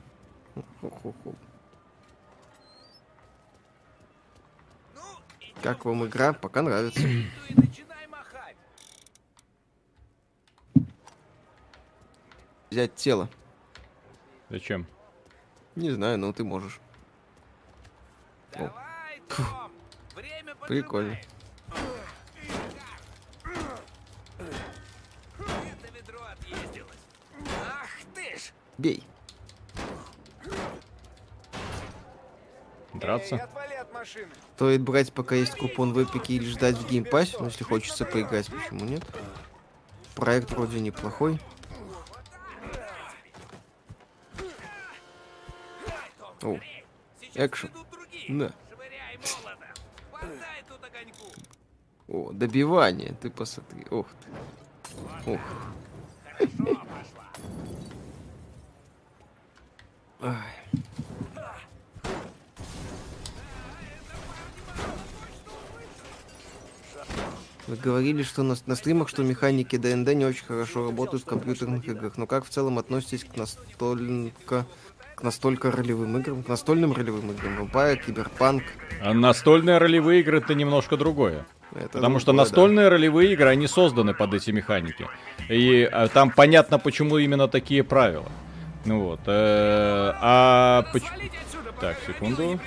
[4.94, 5.00] Ну,
[5.40, 6.32] иди Как вам игра?
[6.32, 7.00] Пока нравится.
[8.08, 8.56] махать.
[12.70, 13.28] Взять тело.
[14.48, 14.86] Зачем?
[15.74, 16.80] Не знаю, но ты можешь.
[18.52, 19.72] Давай, Том.
[20.14, 20.68] Время поджимает.
[20.68, 21.18] Прикольно.
[25.46, 27.06] Это ведро отъездилось.
[27.68, 28.52] Ах ты ж!
[28.78, 29.06] Бей.
[32.98, 33.36] Драться?
[33.36, 34.28] отвали от машины.
[34.54, 38.46] Стоит брать, пока есть купон в Эпике или ждать в геймпассе, но если хочется поиграть,
[38.46, 39.04] почему нет?
[40.14, 41.38] Проект вроде неплохой.
[46.42, 46.58] О,
[47.20, 47.70] Сейчас экшен.
[48.28, 48.52] Да.
[52.08, 53.84] О, добивание, ты посмотри.
[53.90, 54.06] Ох
[55.24, 55.32] ты.
[55.32, 55.40] Ох.
[60.20, 60.34] Ай.
[67.66, 71.86] Вы говорили, что на, на стримах, что механики ДНД не очень хорошо работают в компьютерных
[71.88, 72.16] играх.
[72.16, 74.66] Но как в целом относитесь к настолько
[75.16, 77.58] к настолько ролевым играм, к настольным ролевым играм?
[77.64, 78.62] Vampire, Киберпанк.
[79.02, 81.46] А настольные ролевые игры это немножко другое.
[81.72, 82.50] Это Потому что другое, да.
[82.50, 85.08] настольные ролевые игры, они созданы под эти механики.
[85.48, 88.30] И а, там понятно, почему именно такие правила.
[88.84, 89.20] Ну вот.
[89.26, 91.02] э, а поч-
[91.80, 92.60] Так, секунду.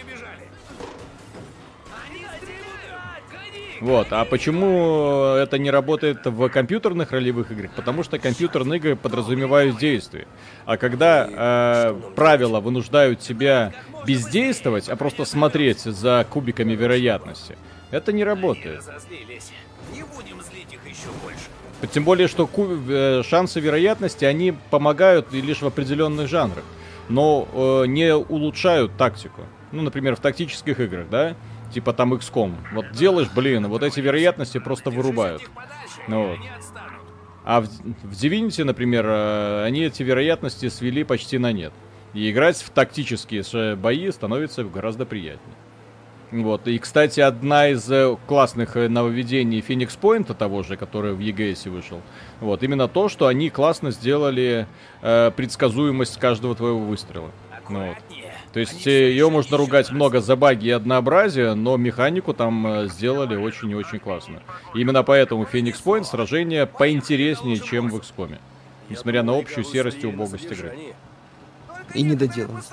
[3.81, 7.71] Вот, а почему это не работает в компьютерных ролевых играх?
[7.75, 10.27] Потому что компьютерные игры подразумевают действие.
[10.65, 13.73] А когда э, правила вынуждают тебя
[14.05, 17.57] бездействовать, а просто смотреть за кубиками вероятности,
[17.91, 18.83] это не работает.
[21.93, 26.65] Тем более, что ку- э, шансы вероятности, они помогают лишь в определенных жанрах,
[27.07, 29.41] но э, не улучшают тактику.
[29.71, 31.35] Ну, например, в тактических играх, да?
[31.73, 32.55] Типа там XCOM.
[32.73, 35.41] Вот делаешь, блин, вот эти вероятности просто вырубают.
[36.07, 36.37] Ну вот.
[37.45, 41.73] А в, в Divinity, например, э, они эти вероятности свели почти на нет.
[42.13, 45.55] И играть в тактические ш- бои становится гораздо приятнее.
[46.31, 46.67] Вот.
[46.67, 51.69] И, кстати, одна из э, классных э, нововведений Phoenix Point, того же, который в EGS
[51.69, 52.01] вышел,
[52.39, 54.67] вот, именно то, что они классно сделали
[55.01, 57.31] э, предсказуемость каждого твоего выстрела.
[57.69, 57.97] Ну вот.
[58.53, 63.35] То есть ее можно ругать много за баги и однообразие, но механику там э, сделали
[63.35, 64.41] очень и очень классно.
[64.73, 68.39] И именно поэтому Phoenix Point сражение поинтереснее, чем в XCOM.
[68.89, 70.75] Несмотря на общую серость и убогость игры.
[71.93, 72.71] И недоделанность.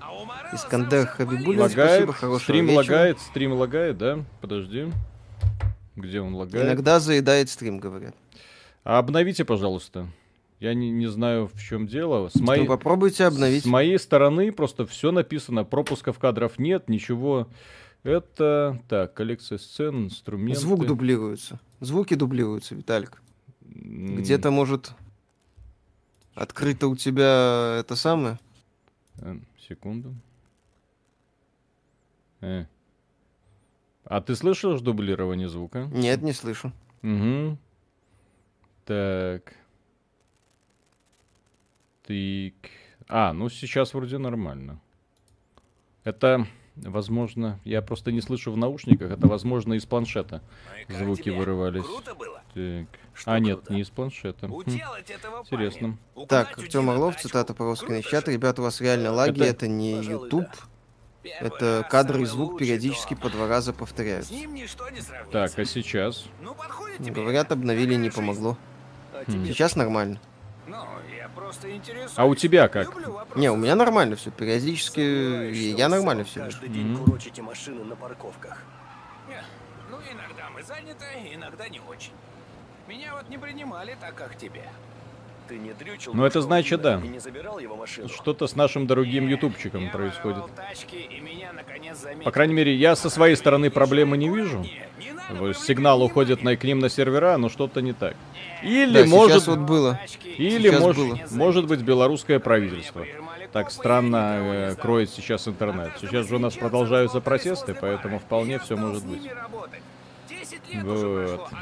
[0.00, 2.76] А у Мороза Искандер Хабибулин, Лагает, спасибо, хорошего стрим вечера.
[2.76, 4.18] лагает, стрим лагает, да?
[4.42, 4.92] Подожди.
[5.96, 6.66] Где он лагает?
[6.66, 8.14] Иногда заедает стрим, говорят.
[8.84, 10.08] А обновите, пожалуйста.
[10.60, 12.28] Я не, не знаю, в чем дело.
[12.28, 13.64] С, моей- Ну, попробуйте обновить.
[13.64, 15.64] с моей стороны просто все написано.
[15.64, 17.48] Пропусков кадров нет, ничего.
[18.02, 18.80] Это...
[18.88, 20.60] Так, коллекция сцен, инструменты.
[20.60, 21.60] Звук дублируется.
[21.80, 23.22] Звуки дублируются, Виталик.
[23.62, 24.92] Где-то, может,
[26.34, 28.38] Открыто у тебя это самое?
[29.18, 29.36] Э,
[29.68, 30.14] секунду.
[32.40, 32.64] Э.
[34.04, 35.86] А ты слышишь дублирование звука?
[35.92, 36.72] Нет, не слышу.
[37.02, 37.58] Угу.
[38.86, 39.54] Так.
[42.10, 42.70] Так.
[43.08, 44.80] А, ну сейчас вроде нормально.
[46.02, 50.42] Это, возможно, я просто не слышу в наушниках, это, возможно, из планшета
[50.88, 51.36] Ну звуки тебе?
[51.36, 51.84] вырывались.
[51.84, 52.42] Круто было?
[52.54, 52.86] Так.
[53.14, 53.74] Что А, нет, круто?
[53.74, 54.48] не из планшета.
[54.48, 55.98] Хм, Интересно.
[56.14, 56.26] парня.
[56.28, 58.28] Так, Артем Орлов, цитата по русской Круто чат.
[58.28, 60.48] Ребята, у вас реально лаги, Это- это, не Пожалуй, YouTube.
[61.22, 61.30] да.
[61.40, 64.34] Это кадры и звук периодически по два раза С повторяются.
[65.30, 66.26] Так, а сейчас?
[66.40, 66.56] Ну.
[66.98, 68.56] Говорят, обновили, не помогло.
[69.12, 69.44] А Хм.
[69.46, 70.18] Сейчас нормально.
[72.16, 72.88] А у тебя как?
[73.36, 74.30] Не, у меня нормально все.
[74.30, 76.40] Периодически я нормально все.
[76.40, 78.58] Каждый день курочите машины на парковках.
[79.28, 79.42] Не,
[79.90, 82.12] Ну, иногда мы заняты, иногда не очень.
[82.88, 84.64] Меня вот не принимали так, как тебе.
[85.48, 87.00] Ты не дрючил Ну, это значит, да.
[87.02, 88.08] И не забирал его машину.
[88.08, 90.44] Что-то с нашим дорогим ютубчиком Я происходит.
[90.54, 92.24] тачки, и меня, наконец, заметили.
[92.24, 94.58] По крайней мере, я со своей стороны проблемы не вижу.
[94.60, 95.12] Не, не
[95.54, 98.14] Сигнал уходит на, к ним на сервера, но что-то не так.
[98.62, 99.98] Или Да, может, вот было.
[100.38, 101.18] или сейчас может, было.
[101.30, 103.04] может быть белорусское правительство.
[103.52, 105.92] Так странно э, кроет сейчас интернет.
[106.00, 109.28] Сейчас же у нас продолжаются протесты, поэтому вполне все может быть.
[110.82, 111.48] Вот.
[111.52, 111.60] а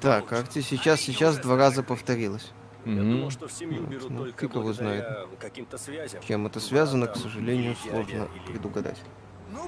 [0.00, 0.46] Так, получше.
[0.46, 2.52] Арти сейчас, сейчас два раза повторилось.
[2.84, 3.10] Я Мгм.
[3.12, 6.20] думал, что в семью Ну, берут ну, только его благодаря каким-то связям.
[6.26, 9.00] Чем это связано, к Братам сожалению, сложно предугадать.
[9.50, 9.60] Ну,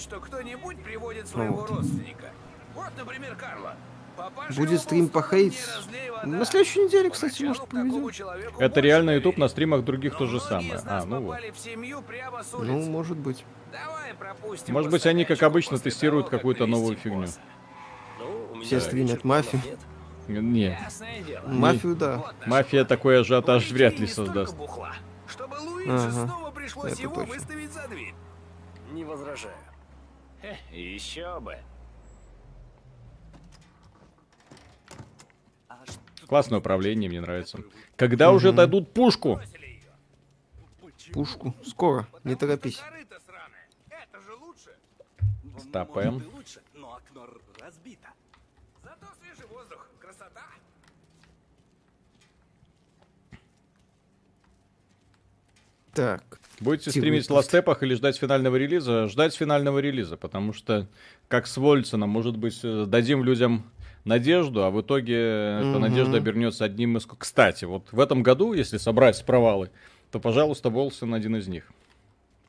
[0.00, 1.70] что кто-нибудь приводит своего вот.
[1.70, 2.30] родственника.
[2.74, 3.76] Вот, например, Карла.
[4.16, 5.68] Папаша Будет стрим по в стороне, хейт.
[5.76, 6.26] разлей вода.
[6.26, 10.80] На следующей неделе, кстати, может, человеку Это реально YouTube на стримах других то же самое.
[10.84, 11.38] А, ну вот.
[12.58, 13.44] Ну, может быть.
[13.72, 17.28] Давай пропустим Может быть, они, как обычно, тестируют какую-то новую фигню.
[18.18, 19.62] Ну, у меня Все стримят мафию.
[20.28, 20.78] Не.
[21.46, 22.32] Мафию, да.
[22.46, 24.54] Мафия такой ажиотаж вряд ли создаст.
[24.56, 24.92] бухла,
[25.26, 27.34] Чтобы Луиджи Ага, снова пришлось это его точно.
[27.34, 28.14] выставить за дверь.
[28.92, 29.54] Не возражаю.
[30.40, 31.58] Хе, еще бы.
[36.26, 37.58] Классное управление, мне нравится.
[37.96, 39.40] Когда уже дадут пушку?
[41.12, 41.54] Пушку.
[41.64, 42.06] Скоро.
[42.24, 42.80] Не торопись.
[45.58, 46.24] Стопаем.
[55.92, 56.39] Так.
[56.60, 59.08] Будете Тихо, стримить в ластепах или ждать финального релиза?
[59.08, 60.86] Ждать финального релиза, потому что,
[61.28, 63.64] как с Вольценом, может быть, э, дадим людям
[64.04, 67.06] надежду, а в итоге эта надежда обернется одним из...
[67.06, 69.70] Кстати, вот в этом году, если собрать провалы,
[70.10, 71.64] то, пожалуйста, Волсен один из них.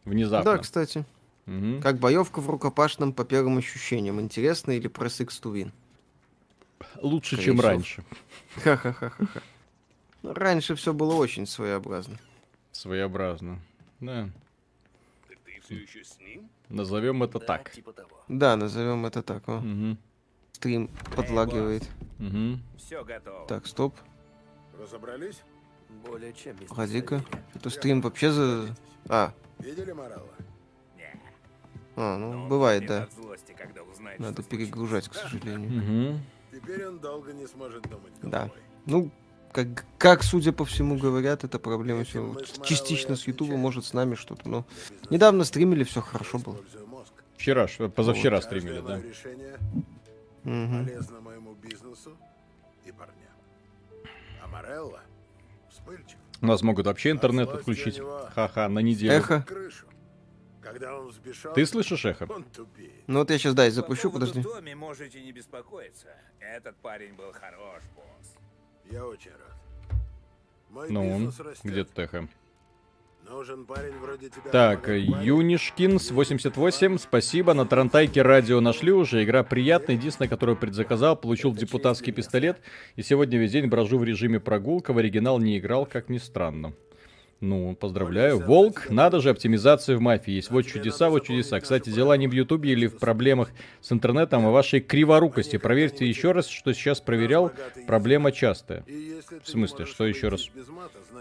[0.04, 0.54] Внезапно.
[0.54, 1.06] Да, кстати.
[1.46, 1.82] Мгм.
[1.82, 4.20] Как боевка в рукопашном по первым ощущениям.
[4.20, 5.72] Интересно или про Six to Win?
[7.02, 7.68] Лучше, скорее чем всего.
[7.68, 8.04] раньше.
[8.64, 9.42] Ха-ха-ха-ха-ха.
[10.24, 12.18] Ну, Раньше все было очень своеобразно.
[12.72, 13.60] Своеобразно.
[14.02, 14.30] Да.
[15.28, 16.50] Ты все еще с ним?
[16.70, 17.72] Назовем это Да, так.
[17.72, 18.20] Типа того.
[18.28, 19.48] Да, назовем это так.
[19.48, 19.98] О, Мгм.
[20.54, 21.88] стрим подлагивает.
[22.18, 22.62] Мгм.
[22.78, 23.48] Все готово.
[23.48, 23.96] Так, стоп.
[24.80, 25.42] Разобрались?
[26.06, 27.24] Более чем, Погоди-ка.
[27.54, 28.76] Это стрим вообще за...
[29.10, 30.28] А, Видели Морала?
[31.96, 33.08] а, ну, бывает, да.
[33.16, 35.70] Злости, когда узнает, Надо перегружать, к сожалению.
[36.14, 36.22] Мгм.
[36.52, 38.44] Теперь он долго не сможет думать Да.
[38.46, 38.58] головой.
[38.86, 39.12] Ну,
[39.52, 42.36] как, как, судя по всему, говорят, это проблема все.
[42.64, 44.66] Частично с Ютуба, может, с нами что-то, но...
[45.10, 46.58] Недавно стримили, все хорошо было.
[47.38, 49.02] Вчера, ж- позавчера Каждое стримили, да.
[50.44, 50.86] Мгм.
[50.86, 52.18] полезно моему бизнесу
[52.86, 53.16] и парням.
[54.44, 55.02] А Морелло
[55.70, 56.18] вспыльчив.
[56.42, 58.02] У нас могут вообще интернет злости отключить.
[58.34, 59.14] Ха-ха, на неделю.
[59.14, 59.46] Эхо.
[60.62, 62.28] Когда он взбешен, Ты слышишь эхо?
[63.08, 64.44] Ну вот я сейчас, да, и По запущу, поводу подожди.
[64.44, 66.08] Томми можете не беспокоиться.
[66.40, 68.36] Этот парень был хорош, босс.
[68.92, 70.00] Я очень рад.
[70.70, 71.60] Мой Ну, растет.
[71.64, 72.28] где эхо?
[73.30, 74.52] Нужен парень вроде тебя.
[74.52, 75.22] Так, парню.
[75.24, 77.54] Юнишкинс 88, спасибо.
[77.54, 79.24] На Тарантайке радио нашли уже.
[79.24, 79.96] Игра приятная.
[79.96, 82.60] Единственное, которую предзаказал, получил депутатский пистолет.
[82.98, 84.92] И сегодня весь день брожу в режиме прогулка.
[84.92, 86.74] В оригинал не играл, как ни странно.
[87.42, 88.40] Ну, поздравляю.
[88.40, 90.52] Волк, надо же, оптимизация в мафии есть.
[90.52, 91.60] Вот чудеса, вот чудеса.
[91.60, 93.50] Кстати, дела не в Ютубе или в проблемах
[93.82, 95.58] с интернетом, а в вашей криворукости.
[95.58, 97.52] Проверьте еще раз, что сейчас проверял.
[97.88, 98.86] Проблема частая.
[99.44, 100.50] В смысле, что еще раз?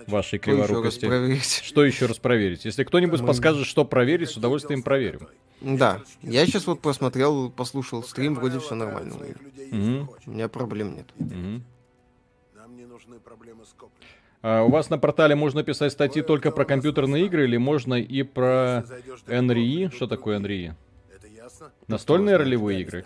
[0.06, 1.40] Вашей криворукости.
[1.62, 2.66] Что еще раз проверить?
[2.66, 5.26] Если кто-нибудь подскажет, что проверить, с удовольствием проверим.
[5.62, 9.16] Да, я сейчас вот посмотрел, послушал стрим, вроде все нормально.
[10.26, 11.06] У меня проблем нет.
[12.54, 13.99] Нам не нужны проблемы с Копли.
[14.42, 18.22] А у вас на портале можно писать статьи только про компьютерные игры или можно и
[18.22, 18.84] про
[19.26, 19.94] NRI?
[19.94, 20.72] Что такое NRI?
[21.14, 21.70] Это ясно?
[21.88, 23.04] Настольные ролевые игры?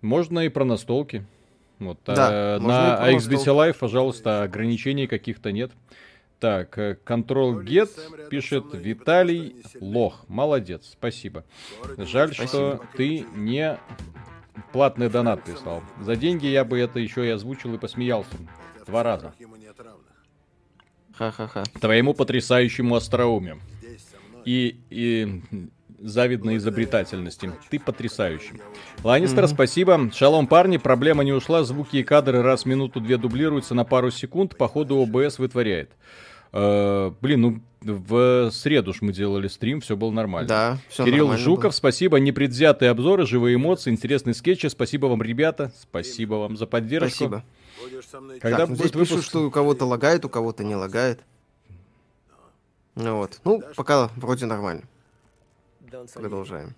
[0.00, 1.26] Можно и про настолки.
[1.80, 3.46] Вот, Да, а, на AXBT.
[3.46, 5.72] Live, пожалуйста, ограничений каких-то нет.
[6.38, 10.24] Так, э, Control Get пишет Виталий Лох.
[10.28, 11.44] Молодец, спасибо.
[11.98, 13.78] Жаль, что ты не
[14.72, 15.82] платный донат прислал.
[16.00, 18.36] За деньги я бы это еще и озвучил и посмеялся.
[18.86, 19.34] Два раза.
[21.20, 21.64] Ха-ха-ха.
[21.78, 23.60] Твоему потрясающему остроумию.
[24.46, 25.42] И, и
[25.98, 27.52] завидной изобретательности.
[27.68, 28.62] Ты потрясающий.
[29.04, 30.10] Ланнистер, спасибо.
[30.14, 31.62] Шалом, парни, проблема не ушла.
[31.62, 34.56] Звуки и кадры раз в минуту-две дублируются на пару секунд.
[34.56, 35.90] Походу ОБС вытворяет.
[36.54, 40.48] Э, блин, ну в среду ж мы делали стрим, все было нормально.
[40.48, 42.18] Да, все Кирилл Жуков, спасибо.
[42.18, 44.68] Непредвзятые обзоры, живые эмоции, интересные скетчи.
[44.68, 45.70] Спасибо вам, ребята.
[45.82, 47.10] Спасибо вам за поддержку.
[47.10, 47.44] Спасибо.
[48.00, 49.28] Будешь со мной Когда так, ну, здесь будет пишут, выпуск?
[49.28, 51.20] что у кого-то лагает, у кого-то не лагает.
[52.94, 53.40] Ну вот.
[53.44, 54.84] Ну, пока вроде нормально.
[56.14, 56.74] Продолжаем.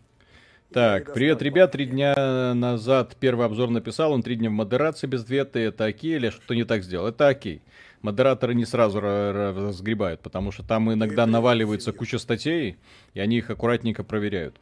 [0.73, 1.71] Так, привет, ребят.
[1.73, 5.61] Три дня назад первый обзор написал, он три дня в модерации без ответа.
[5.61, 7.07] Это окей или что не так сделал?
[7.07, 7.63] Это окей.
[8.01, 12.77] Модераторы не сразу ра- ра- разгребают, потому что там иногда наваливается куча статей,
[13.15, 14.57] и они их аккуратненько проверяют.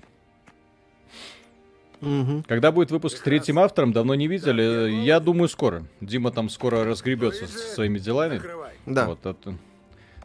[2.01, 2.43] Мгм.
[2.45, 4.91] Когда будет выпуск с третьим автором, давно не видели.
[5.05, 5.85] Я думаю, скоро.
[6.01, 8.41] Дима там скоро разгребется со своими делами.
[8.87, 9.07] Да.
[9.07, 9.55] Вот это.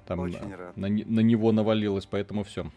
[0.07, 0.39] Там на,
[0.75, 2.71] на на него навалилось, поэтому все.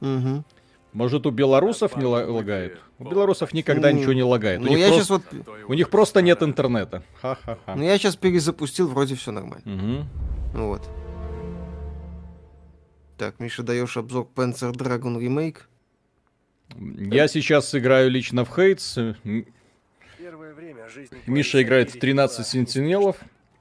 [0.00, 0.44] Мгм.
[0.92, 2.78] Может, у белорусов не ла- лагает?
[2.98, 4.60] У белорусов никогда Ну, ничего не лагает.
[4.60, 5.46] У Ну, них я просто- сейчас вот...
[5.68, 7.02] У них просто нет интернета.
[7.20, 7.74] Ха-ха-ха.
[7.74, 10.06] Ну, я сейчас перезапустил, вроде все нормально.
[10.54, 10.88] Ну вот.
[13.18, 15.56] Так, Миша, даешь обзор Panzer Dragon Remake?
[16.74, 18.98] Я сейчас играю лично в Хейтс.
[21.26, 23.16] Миша играет в 13 сентинелов.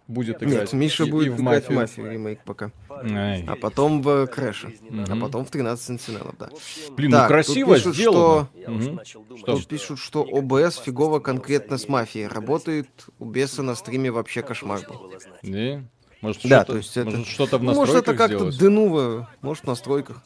[0.07, 0.71] Будет играть.
[0.71, 2.11] Нет, Миша и- будет и в играть в мафию.
[2.11, 2.71] Ремейк пока.
[2.91, 3.43] Ай.
[3.47, 4.71] А потом в Крэша.
[4.89, 5.19] А Мгм.
[5.21, 6.49] потом в 13 Сентинелов, да.
[6.95, 8.47] Блин, Так, ну тут красиво пишут, сделано.
[8.67, 9.55] Начал думать, Что?
[9.57, 12.27] Тут пишут, что ОБС фигово конкретно с мафией.
[12.27, 12.87] Работает
[13.17, 15.11] у беса на стриме вообще кошмар был.
[15.41, 15.87] Не?
[16.21, 18.59] Может, Да, что-то, то есть это- может, что-то в Ну, может, настройках это как-то сделать?
[18.59, 20.23] денуво, может, в настройках.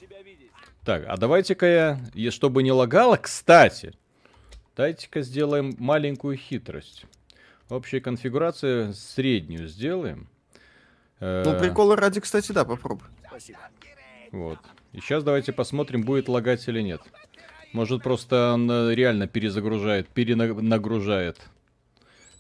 [0.83, 3.93] Так, а давайте-ка я, чтобы не лагало, кстати,
[4.75, 7.05] дайте-ка сделаем маленькую хитрость.
[7.69, 10.27] Общая конфигурация среднюю сделаем.
[11.19, 13.07] Э, Ну, приколы ради, кстати, да, попробуй.
[13.27, 13.59] Спасибо.
[14.31, 14.57] Вот.
[14.93, 17.01] И сейчас давайте посмотрим, будет лагать или нет.
[17.73, 21.37] Может, просто он э, реально перезагружает, перенагружает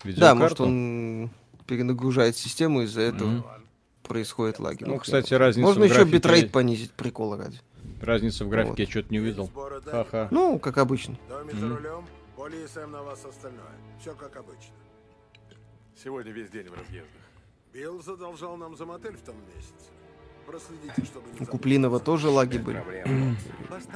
[0.03, 0.39] Да, видеокарту.
[0.39, 1.29] может, он
[1.67, 3.43] перенагружает систему, из-за этого Мгм.
[4.01, 4.83] происходит лаги.
[4.85, 7.59] Ну, кстати, разницу Можно в еще битрейт понизить, прикола ради.
[8.01, 8.79] Разницы в графике Вот.
[8.79, 9.49] я что-то не увидел.
[9.85, 10.27] Ха-ха.
[10.31, 11.15] Ну, как обычно.
[11.27, 13.75] Томми за рулем, Поли и Сэм на вас остальное.
[13.99, 14.73] Все как обычно.
[16.01, 17.21] Сегодня весь день в разъездах.
[17.73, 19.91] Билл задолжал нам за мотель в том месяце.
[20.47, 21.45] Проследите, чтобы не У.
[21.45, 22.83] Куплинова тоже лаги были.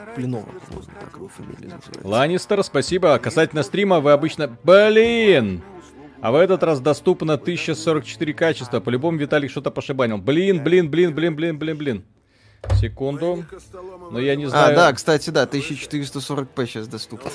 [0.10, 2.08] Куплинова, по-моему, так его фамилия называется.
[2.08, 3.18] Ланнистер, спасибо.
[3.18, 4.56] Касательно стрима, вы обычно...
[4.64, 5.64] Блин!
[6.22, 8.80] А в этот раз доступно 1044 качества.
[8.80, 10.20] По-любому Виталик что-то пошибанил.
[10.20, 12.06] Блин, блин, блин, блин, блин, блин, блин.
[12.80, 13.46] Секунду.
[14.12, 14.74] Но я не и знаю.
[14.74, 17.32] А, да, кстати, да, 1440p сейчас доступно.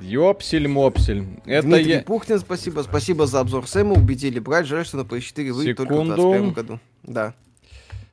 [0.00, 1.26] Ёпсель-мопсель.
[1.46, 2.02] Это Дмитрий я...
[2.02, 2.82] Пухтин, спасибо.
[2.82, 3.92] Спасибо за обзор Сэма.
[3.94, 4.66] Убедили брать.
[4.66, 6.14] Жаль, что на PS4 выйдет только в Секунду.
[6.14, 6.80] 2021 году.
[7.02, 7.34] Да.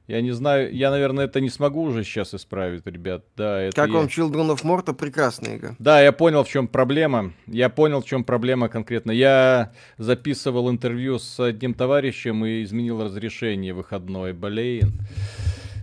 [0.08, 3.26] Я не знаю, я, наверное, это не смогу уже сейчас исправить, ребят.
[3.36, 4.94] Да, это Как я- вам Children of Morta?
[4.94, 5.76] Прекрасная игра.
[5.80, 7.34] Да, я понял, в чем проблема.
[7.46, 9.12] Я понял, в чем проблема конкретно.
[9.12, 14.32] Я записывал интервью с одним товарищем и изменил разрешение выходной.
[14.32, 14.94] Блин.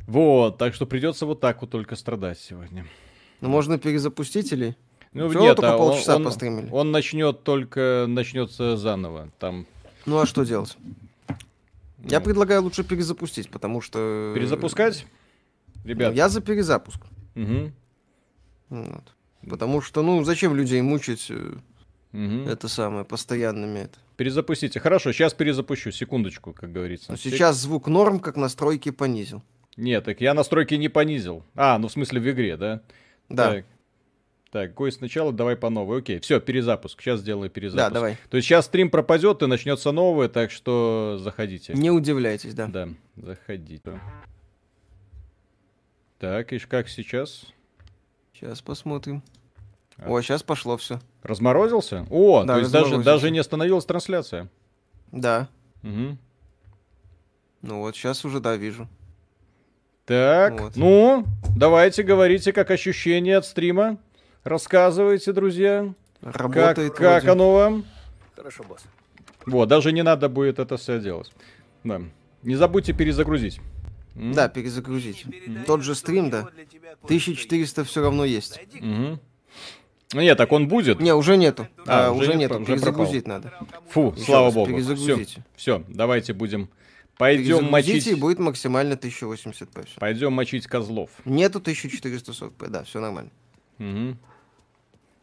[0.06, 2.86] Вот, так что придется вот так вот только страдать сегодня.
[3.40, 4.76] Ну, можно перезапустить или...
[5.12, 6.68] Ну, Всё, нет, только а полчаса он, постримили.
[6.72, 9.30] он начнет только, начнется заново.
[9.38, 9.66] Там
[10.06, 10.76] Ну, а что делать?
[12.02, 12.24] Я Ну.
[12.24, 14.32] предлагаю лучше перезапустить, потому что...
[14.34, 15.06] перезапускать?
[15.84, 17.00] Ну, Ребят, я за перезапуск.
[17.34, 17.72] Мгм,
[18.70, 19.12] Вот.
[19.48, 21.54] Потому что, ну, зачем людей мучить э,
[22.12, 22.48] мгм.
[22.48, 23.98] это самое, постоянными это.
[24.16, 24.80] перезапустите.
[24.80, 25.92] Хорошо, сейчас перезапущу.
[25.92, 27.10] Секундочку, как говорится.
[27.12, 29.42] Но Сек- сейчас звук норм, как настройки понизил.
[29.76, 31.42] Нет, так я настройки не понизил.
[31.54, 32.80] А, ну в смысле в игре, да?
[33.28, 33.64] Да, Так,
[34.50, 35.98] так Гой сначала, давай по новой.
[35.98, 37.00] Окей, все, перезапуск.
[37.00, 37.88] Сейчас сделаю перезапуск.
[37.88, 38.16] да, давай.
[38.30, 41.72] То есть сейчас стрим пропадет и начнется новое, так что заходите.
[41.74, 42.68] Не удивляйтесь, да.
[42.68, 44.00] Да, заходите.
[46.18, 47.46] Так, и как сейчас?
[48.32, 49.22] Сейчас посмотрим.
[49.98, 50.10] А.
[50.10, 51.00] О, сейчас пошло все.
[51.22, 52.06] Разморозился?
[52.10, 54.48] О, Да, то есть даже, даже не остановилась трансляция.
[55.12, 55.48] Да.
[55.82, 56.18] Мгм.
[57.62, 58.88] Ну вот, сейчас уже, да, вижу.
[60.06, 60.76] Так, Вот.
[60.76, 61.24] ну,
[61.56, 63.96] давайте говорите, как ощущения от стрима.
[64.42, 65.94] Рассказывайте, друзья.
[66.22, 67.30] Как, Работает как вроде.
[67.32, 67.84] оно вам?
[68.36, 68.82] Хорошо, босс.
[69.46, 71.32] Вот, даже не надо будет это все делать.
[71.84, 72.02] Да.
[72.42, 73.60] Не забудьте перезагрузить.
[74.14, 74.32] М?
[74.32, 75.24] Да, перезагрузить.
[75.66, 76.48] Тот же стрим, да.
[77.04, 78.60] 1400 все равно есть.
[80.12, 81.00] Ну Нет, так он будет.
[81.00, 81.66] Не, уже нету.
[81.86, 82.62] А, А, уже уже нет, нету.
[82.62, 82.76] уже пропал.
[82.76, 83.52] Перезагрузить надо.
[83.90, 84.78] Фу, Еще слава богу.
[84.94, 85.24] Все,
[85.56, 86.68] все, давайте будем.
[87.18, 88.06] Пойдем мочить.
[88.06, 89.86] и будет максимально 1080p.
[89.86, 90.00] всё.
[90.00, 91.10] Пойдем мочить козлов.
[91.24, 93.30] Нету 1440p, да, все нормально.
[93.78, 94.18] Мгм.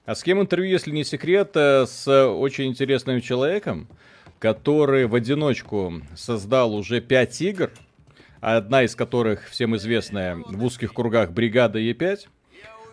[0.06, 3.88] А с кем интервью, если не секрет, э, с очень интересным человеком,
[4.39, 7.72] который в одиночку создал уже пять игр,
[8.39, 12.28] одна из которых всем известная в узких кругах бригада Е5.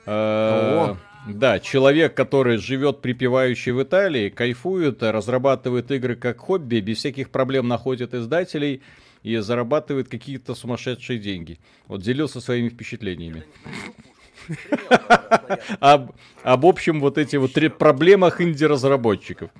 [0.06, 0.96] Э,
[1.34, 7.68] Да, человек, который живет припевающий в Италии, кайфует, разрабатывает игры как хобби, без всяких проблем
[7.68, 8.82] находит издателей
[9.22, 11.58] и зарабатывает какие-то сумасшедшие деньги.
[11.86, 13.44] Вот делился своими впечатлениями.
[15.80, 16.12] об,
[16.42, 19.50] об общем вот эти вот три проблемах инди-разработчиков.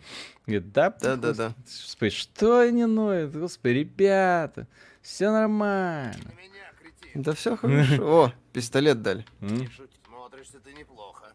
[0.47, 1.55] Говорит, да, Да-да-да.
[1.65, 3.33] Господи, что они ноют?
[3.33, 4.67] Господи, ребята,
[5.03, 6.15] все нормально.
[7.15, 8.25] Да все хорошо.
[8.25, 9.25] О, пистолет дали.
[10.07, 11.28] Смотришься ты неплохо.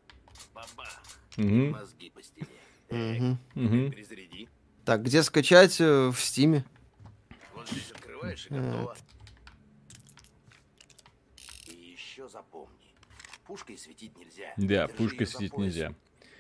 [1.37, 2.47] Мозги по стене.
[2.89, 3.37] Мгм.
[3.55, 3.91] мгм.
[3.91, 4.47] Перезаряди.
[4.85, 5.79] Так, где скачать?
[5.81, 6.63] Э, В Стиме.
[7.55, 8.81] Вот здесь открываешь и готово.
[8.81, 8.97] Вот.
[11.67, 12.69] И еще запомни.
[13.47, 14.53] Пушкой светить нельзя.
[14.57, 15.93] Да, Держи пушкой светить нельзя.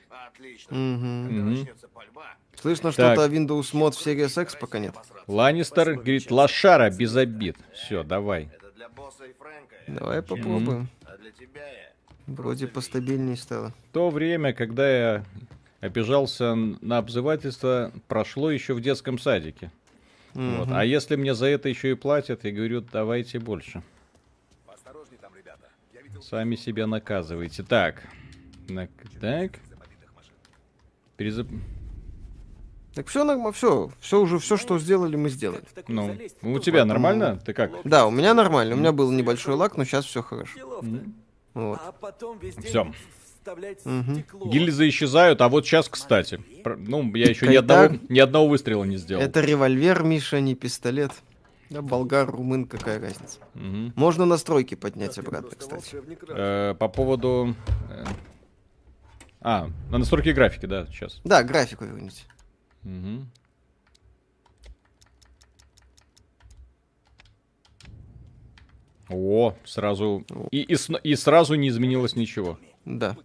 [0.09, 0.75] Отлично.
[0.75, 1.27] Мгм.
[1.27, 1.53] Когда Мгм.
[1.55, 4.95] начнется пальба, Слышно что-то Windows Mod в Series X пока нет.
[5.27, 7.57] Ланнистер говорит, лошара без обид.
[7.73, 8.45] Все, давай.
[8.53, 9.75] это для босса и Фрэнка.
[9.87, 10.87] Давай попробуем.
[11.05, 11.93] А для тебя я.
[12.27, 13.73] Вроде постабильнее стало.
[13.91, 15.25] То время, когда я
[15.81, 19.71] обижался на обзывательство, прошло еще в детском садике.
[20.33, 20.67] Вот.
[20.67, 20.73] Мгм.
[20.73, 23.83] А если мне за это еще и платят, я говорю, давайте больше.
[25.21, 25.67] Там, ребята.
[25.93, 27.63] Я видел Сами себя наказываете.
[27.63, 28.03] Так.
[28.69, 28.87] На-
[29.19, 29.59] Так.
[31.17, 31.47] Перезап...
[32.95, 35.63] Так все нормально, все, все уже, все, что сделали, мы сделали.
[35.87, 37.39] Ну, у тебя нормально?
[37.43, 37.71] Ты как?
[37.83, 40.81] Да, у меня нормально, у меня был небольшой лак, но сейчас все хорошо.
[41.53, 41.79] Вот.
[41.85, 42.91] А потом весь день Всё.
[43.23, 44.15] вставлять Мгм.
[44.15, 44.49] стекло.
[44.49, 46.37] Гильзы исчезают, а вот сейчас, кстати.
[46.63, 49.21] Про- Ну, я еще ни одного, ни одного выстрела не сделал.
[49.23, 51.11] Это револьвер, Миша, не пистолет.
[51.69, 53.39] Да, болгар, румын, какая разница.
[53.55, 53.93] Мгм.
[53.95, 55.95] Можно настройки поднять обратно, кстати.
[56.29, 57.55] Э, по поводу...
[57.89, 58.03] э,
[59.41, 61.19] А, на настройки графики, да, сейчас.
[61.25, 62.23] Да, графику верните.
[62.83, 63.29] Мгм.
[69.13, 70.25] О, сразу...
[70.51, 72.59] И, и, и сразу не изменилось ничего.
[72.85, 73.15] Да.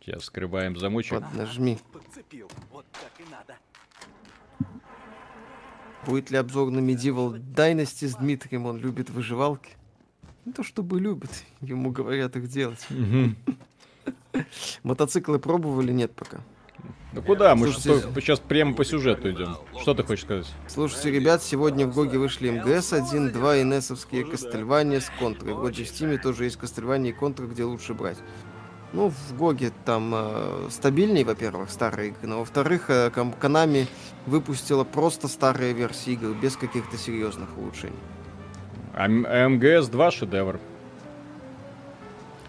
[0.00, 1.20] Сейчас скрываем замочек.
[1.20, 1.78] вот, нажми.
[1.92, 2.50] Подцепил.
[2.72, 3.56] Вот так и надо.
[6.06, 8.66] Будет ли обзор на Medieval Dynasty с Дмитрием?
[8.66, 9.70] Он любит выживалки.
[10.44, 11.30] Не то чтобы любит,
[11.60, 12.84] ему говорят их делать.
[14.82, 15.92] Мотоциклы пробовали?
[15.92, 16.40] Нет пока.
[17.12, 17.54] Ну куда?
[17.54, 19.56] Мы Слушайте, что, сейчас прямо по сюжету идем.
[19.80, 20.46] Что ты хочешь сказать?
[20.66, 25.52] Слушайте, ребят, сегодня в Гоге вышли MGS-1, 2 и NES-овские Кастельвания с контрой.
[25.52, 28.18] Вроде в Стиме тоже есть Кастельвания и контры, где лучше брать.
[28.94, 33.86] Ну, в Гоге там э, стабильнее, во-первых, старые игры, но во-вторых, э, Konami
[34.26, 37.96] выпустила просто старые версии игр, без каких-то серьезных улучшений.
[38.94, 40.60] А М- MGS 2 шедевр.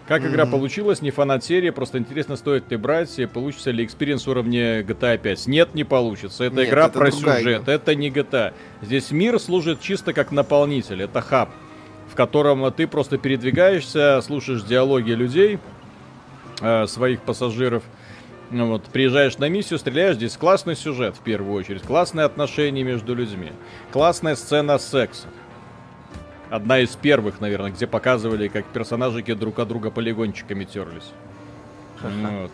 [0.06, 0.52] Как игра Мгм.
[0.52, 5.16] получилась, не фанат серии, просто интересно, стоит ли брать, и получится ли experience уровня GTA
[5.16, 5.46] 5.
[5.46, 6.44] Нет, не получится.
[6.44, 7.72] Это Нет, игра это про сюжет, игра.
[7.72, 8.52] это не GTA.
[8.82, 11.48] Здесь мир служит чисто как наполнитель, это хаб,
[12.10, 15.58] в котором ты просто передвигаешься, слушаешь диалоги людей,
[16.60, 17.82] э, своих пассажиров.
[18.50, 23.14] Ну Вот, приезжаешь на миссию, стреляешь, здесь классный сюжет в первую очередь, классные отношения между
[23.14, 23.52] людьми,
[23.90, 25.28] классная сцена секса.
[26.54, 31.10] Одна из первых, наверное, где показывали, как персонажики друг от друга полигончиками терлись.
[32.00, 32.52] Вот.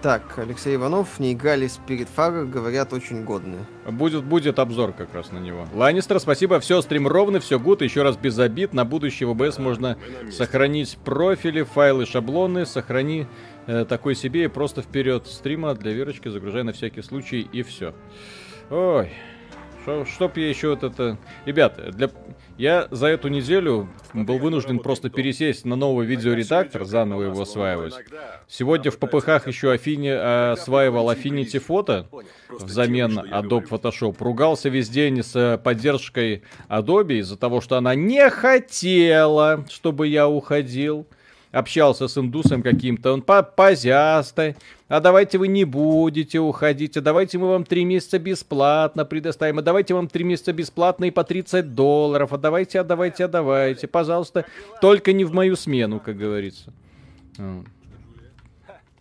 [0.00, 3.66] Так, Алексей Иванов, не играли Spirit Fire, говорят, очень годные.
[3.86, 5.68] Будет, будет обзор как раз на него.
[5.74, 6.58] Ланнистер, спасибо.
[6.60, 7.82] Все, стрим ровный, все гуд.
[7.82, 8.72] Еще раз без обид.
[8.72, 9.98] На будущее в ОБС можно
[10.30, 12.64] сохранить профили, файлы, шаблоны.
[12.64, 13.26] Сохрани
[13.66, 17.92] э, такой себе и просто вперед стрима для Верочки загружай на всякий случай и все.
[18.70, 19.10] Ой,
[19.84, 21.18] шо- чтоб я еще вот это...
[21.44, 22.10] Ребята, для...
[22.58, 27.94] я за эту неделю был вынужден просто пересесть на новый видеоредактор, заново его осваивать.
[28.48, 32.06] Сегодня в ППХ еще Афини, э, осваивал Affinity Photo
[32.48, 34.16] взамен Adobe Photoshop.
[34.18, 40.28] Ругался весь день с э, поддержкой Adobe из-за того, что она не хотела, чтобы я
[40.28, 41.06] уходил.
[41.56, 44.56] Общался с индусом каким-то, он по позястой.
[44.88, 49.62] А давайте вы не будете уходить, а давайте мы вам три месяца бесплатно предоставим, а
[49.62, 53.86] давайте вам три месяца бесплатно и по 30 долларов, а давайте, а давайте, а давайте,
[53.86, 54.44] пожалуйста,
[54.82, 56.74] только не в мою смену, как говорится.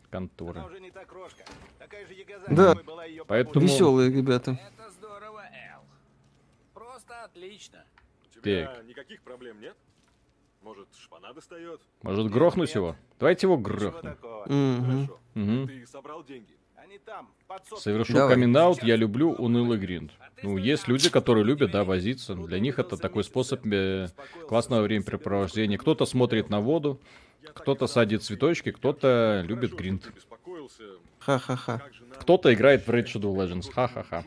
[0.10, 0.66] Контора.
[2.48, 2.78] Да.
[3.28, 3.66] Поэтому...
[3.66, 4.52] Веселые ребята.
[4.52, 5.44] Это здорово,
[5.74, 5.82] Эл.
[6.74, 7.84] Просто отлично.
[8.34, 8.86] тебя Так.
[8.86, 9.76] никаких проблем нет?
[10.66, 11.80] Может, шпана достает?
[12.02, 12.96] Может грохнуть его?
[13.20, 14.18] Давайте его грохнем.
[14.20, 15.20] Хорошо.
[15.36, 15.68] Мгм.
[15.68, 16.58] Ты собрал деньги?
[16.76, 17.68] Они там, под.
[17.78, 18.34] Совершу Давай.
[18.34, 20.12] камин я люблю унылый гринд.
[20.42, 22.34] Ну, есть люди, которые любят, да, возиться.
[22.34, 24.08] Для них это такой способ э,
[24.48, 25.78] классного времяпрепровождения.
[25.78, 27.00] Кто-то смотрит на воду,
[27.54, 30.12] кто-то садит цветочки, кто-то любит гринд.
[31.20, 31.84] Ха-ха-ха.
[32.22, 33.72] Кто-то играет в Raid Shadow Legends.
[33.72, 34.24] Ха-ха-ха.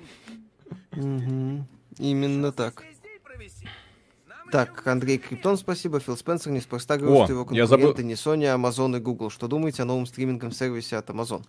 [1.98, 2.84] Именно так.
[4.50, 6.00] Так, Андрей Криптон, спасибо.
[6.00, 9.00] Фил Спенсер неспроста говорит, О, что его я забыл- конкуренты не Sony, а Amazon и
[9.00, 9.28] Google.
[9.30, 11.44] Что думаете о новом стриминговом сервисе от Amazon?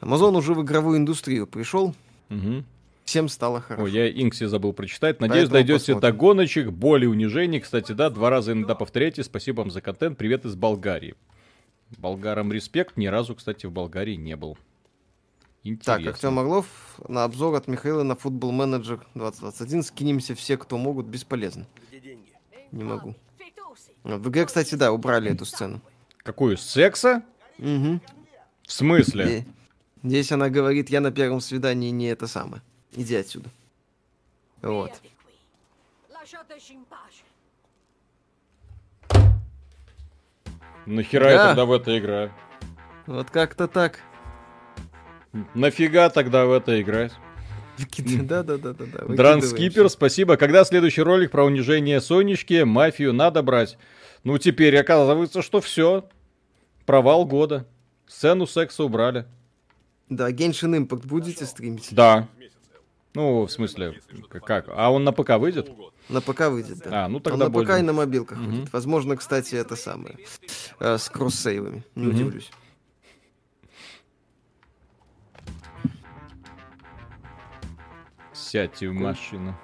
[0.00, 1.92] Amazon уже в игровую индустрию пришел,
[2.28, 2.64] Мгм.
[3.04, 3.82] всем стало хорошо.
[3.84, 5.20] Ой, я Инкси забыл прочитать.
[5.20, 6.18] Надеюсь, Поэтому дойдете до посмотрим.
[6.18, 7.58] гоночек, боли, унижений.
[7.58, 9.24] Кстати, да, два раза иногда повторяйте.
[9.24, 10.16] Спасибо вам за контент.
[10.18, 11.16] Привет из Болгарии.
[11.96, 12.96] Болгарам респект.
[12.96, 14.56] Ни разу, кстати, в Болгарии не был.
[15.62, 16.10] Так, Интересно.
[16.10, 16.66] Артем Орлов,
[17.08, 19.82] на обзор от Михаила на Футбол Менеджер 2021.
[19.82, 21.66] Скинемся все, кто могут, бесполезно.
[21.88, 22.32] Где деньги?
[22.72, 23.14] Не могу.
[24.04, 25.80] Вот В игре, кстати, да, убрали эту сцену.
[26.18, 26.56] Какую?
[26.56, 27.22] Секса?
[27.58, 28.00] Мгм.
[28.62, 29.46] В смысле?
[30.02, 32.62] Здесь она говорит, я на первом свидании не это самое.
[32.92, 33.50] Иди отсюда.
[34.62, 34.92] Вот.
[40.86, 41.46] Нахера я Да.
[41.48, 42.32] тогда в это играю?
[43.06, 44.00] Вот как-то так.
[45.54, 47.12] Нафига тогда в это играть?
[48.22, 49.14] Да, да, да, да, да.
[49.14, 50.36] Дранскипер, спасибо.
[50.36, 53.78] Когда следующий ролик про унижение Сонечки, мафию надо брать?
[54.24, 56.04] Ну, теперь оказывается, что все.
[56.86, 57.66] Провал года.
[58.08, 59.26] Сцену секса убрали.
[60.08, 61.88] Да, Genshin Impact будете стримить?
[61.92, 62.26] Да.
[63.14, 64.00] Ну, в смысле,
[64.44, 64.66] как?
[64.74, 65.70] А он на ПК выйдет?
[66.08, 67.04] На ПК выйдет, да.
[67.04, 67.82] А, ну Он тогда на ПК и больно.
[67.82, 68.50] на мобилках Мгм.
[68.50, 68.72] выйдет.
[68.72, 70.16] Возможно, кстати, это самое.
[70.80, 71.84] э, с кросс-сейвами.
[71.94, 72.14] Не Мгм.
[72.16, 72.50] удивлюсь.
[78.48, 79.54] Сядьте в машину.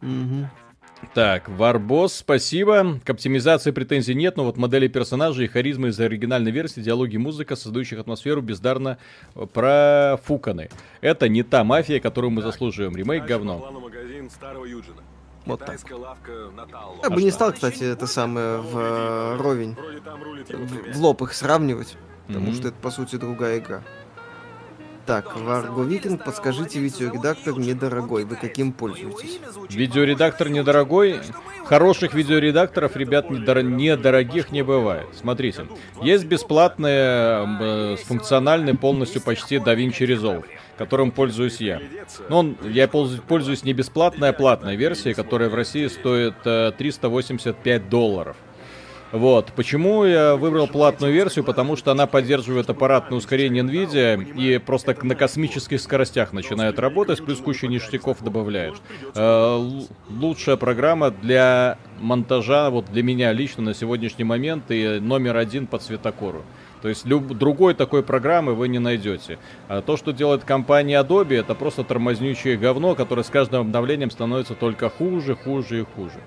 [0.00, 0.48] Мгм.
[1.12, 3.00] Так, Варбос, спасибо.
[3.04, 7.56] К оптимизации претензий нет, но вот модели персонажей и харизмы из оригинальной версии, диалоги музыка,
[7.56, 8.98] создающих атмосферу, бездарно
[9.52, 10.70] профуканы.
[11.00, 12.96] Это не та мафия, которую мы заслуживаем.
[12.96, 13.82] Ремейк говно.
[15.46, 15.78] Вот так.
[17.02, 19.76] Я бы не стал, кстати, это самое в э, ровень.
[20.48, 21.98] В, в лоб их сравнивать.
[22.28, 22.54] Потому Мгм.
[22.54, 23.82] что это, по сути, другая игра.
[25.06, 28.24] Так, Варго Викинг, подскажите, видеоредактор недорогой.
[28.24, 29.38] Вы каким пользуетесь?
[29.68, 31.20] Видеоредактор недорогой.
[31.66, 35.06] Хороших видеоредакторов, ребят, недор- недорогих не бывает.
[35.14, 35.66] Смотрите,
[36.02, 40.44] есть бесплатный, э, функциональный полностью почти DaVinci Resolve,
[40.78, 41.80] которым пользуюсь я.
[42.30, 47.88] Но он, я пользуюсь, не бесплатной, а платной версией, которая в России стоит э, 385
[47.88, 48.36] долларов.
[49.14, 49.52] Вот.
[49.54, 51.44] Почему я выбрал платную версию?
[51.44, 57.38] Потому что она поддерживает аппаратное ускорение NVIDIA и просто на космических скоростях начинает работать, плюс
[57.38, 58.74] кучу ништяков добавляет.
[59.14, 59.70] Э,
[60.10, 65.78] лучшая программа для монтажа, вот для меня лично на сегодняшний момент, и номер один по
[65.78, 66.42] цветокору.
[66.82, 69.38] То есть люб- другой такой программы вы не найдете.
[69.68, 74.54] А то, что делает компания Adobe, это просто тормознючее говно, которое с каждым обновлением становится
[74.54, 76.18] только хуже, хуже и хуже.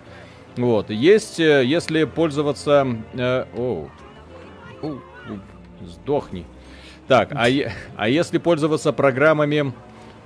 [0.58, 0.90] Вот.
[0.90, 2.88] Есть, э, если пользоваться...
[3.14, 3.90] э, оу.
[4.82, 5.00] У, у,
[5.86, 6.46] сдохни.
[7.08, 7.48] Так, а,
[7.96, 9.74] а если пользоваться программами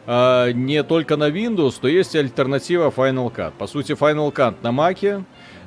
[0.08, 3.54] э, не только на Windows, то есть альтернатива Final Cut.
[3.58, 5.24] По сути, Final Cut на Mac,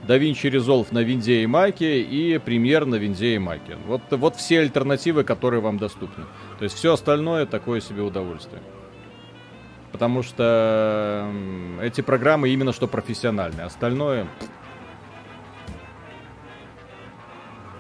[0.06, 3.76] DaVinci Resolve на Винде и Маке и Premiere на Винде и Маке.
[3.86, 6.24] Вот, вот все альтернативы, которые вам доступны.
[6.58, 8.60] То есть все остальное такое себе удовольствие.
[9.94, 11.30] Потому что
[11.80, 13.64] эти программы именно что профессиональные.
[13.64, 14.26] Остальное...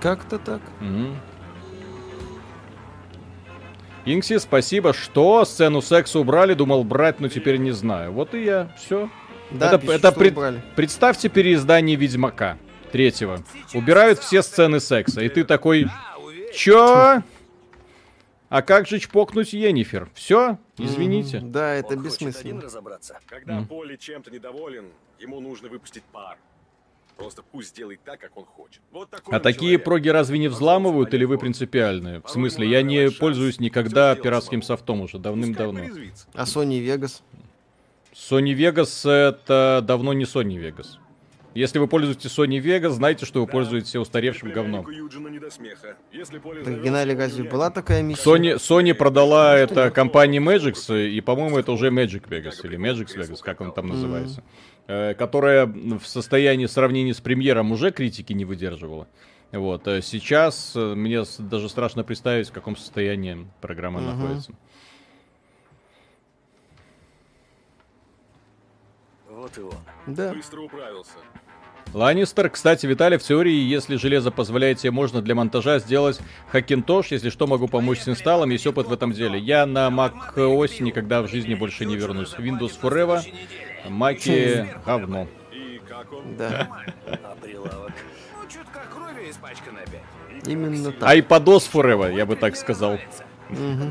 [0.00, 0.60] Как-то так.
[0.78, 1.16] Мгм.
[4.04, 4.92] Инкси, спасибо.
[4.92, 5.44] Что?
[5.44, 8.12] Сцену секса убрали, думал брать, но теперь не знаю.
[8.12, 8.70] Вот и я.
[8.76, 9.10] Все.
[9.50, 10.62] Да, это пишут, это пред- убрали.
[10.76, 12.58] Представьте переиздание Ведьмака
[12.92, 13.40] третьего.
[13.74, 15.20] Убирают все сцены секса.
[15.20, 15.88] И ты такой...
[16.54, 17.24] Чё?
[18.50, 20.08] А как же чпокнуть Енифер?
[20.14, 20.58] Все?
[20.78, 21.38] Извините.
[21.40, 21.52] Мгм.
[21.52, 22.60] Да, это Он хочет один бессмысленно.
[22.62, 23.18] разобраться.
[23.26, 23.66] Когда Мгм.
[23.66, 24.86] Поли чем-то недоволен,
[25.18, 26.36] ему нужно выпустить пар.
[27.16, 28.80] Просто пусть делает так, как он хочет.
[28.90, 29.84] Вот такой А такие человек.
[29.84, 32.20] проги разве не взламывают или вы принципиальные?
[32.22, 35.80] В смысле, я не пользуюсь никогда пиратским софтом уже давным-давно.
[36.32, 37.22] А Sony Vegas?
[38.12, 40.98] Sony Vegas это давно не Sony Vegas.
[41.54, 44.84] Если вы пользуетесь Sony Vegas, знайте, что вы пользуетесь устаревшим говном.
[44.86, 48.28] Оригинале то разве была такая миссия?
[48.28, 53.38] Sony, Sony продала это компании Magix, и, по-моему, это уже Magic Vegas, или Magix Vegas,
[53.42, 54.42] как он там называется,
[54.88, 59.06] э, которая в состоянии сравнения с премьером уже критики не выдерживала.
[59.52, 64.50] Вот, э, сейчас э, мне даже страшно представить, в каком состоянии программа находится.
[69.44, 69.74] Вот и он.
[70.06, 70.32] Да.
[70.32, 71.12] Быстро управился.
[71.92, 76.18] Ланнистер, кстати, Виталий, в теории, если железо позволяет себе, можно для монтажа сделать
[76.50, 77.08] хакинтош.
[77.08, 79.38] Если что, могу помочь с инсталлом, есть опыт в этом деле.
[79.38, 82.32] Я на Mac OS никогда в жизни больше не вернусь.
[82.38, 83.20] Windows Forever,
[83.90, 85.28] Маки говно.
[86.38, 86.70] Да.
[87.06, 87.36] А?
[87.46, 87.60] Ну.
[90.46, 91.06] Именно так.
[91.06, 92.98] Айпадос Forever, я бы так сказал.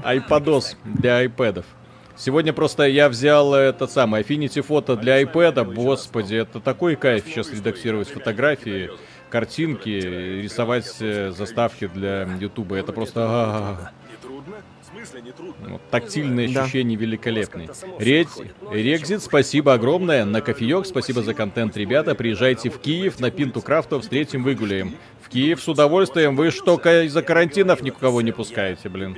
[0.04, 1.68] Айпадос для айпэдов.
[2.16, 5.74] Сегодня просто я взял этот самый Affinity фото для iPad.
[5.74, 8.92] Господи, это такой кайф сейчас редактировать фотографии,
[9.30, 12.76] картинки, рисовать э, заставки для Ютуба.
[12.76, 14.56] Это просто а, Не трудно?
[15.04, 15.70] В смысле не трудно?
[15.70, 16.64] вот, тактильные Да.
[16.64, 17.70] ощущения великолепные.
[18.00, 18.30] Редь,
[18.72, 20.24] Рекзит, спасибо огромное.
[20.26, 22.16] На кофеек, спасибо за контент, ребята.
[22.16, 24.96] Приезжайте в Киев на Пинту Крафтов, встретим, выгуляем.
[25.22, 26.36] В Киев с удовольствием.
[26.36, 29.18] Вы что, из-за карантинов никого не пускаете, блин?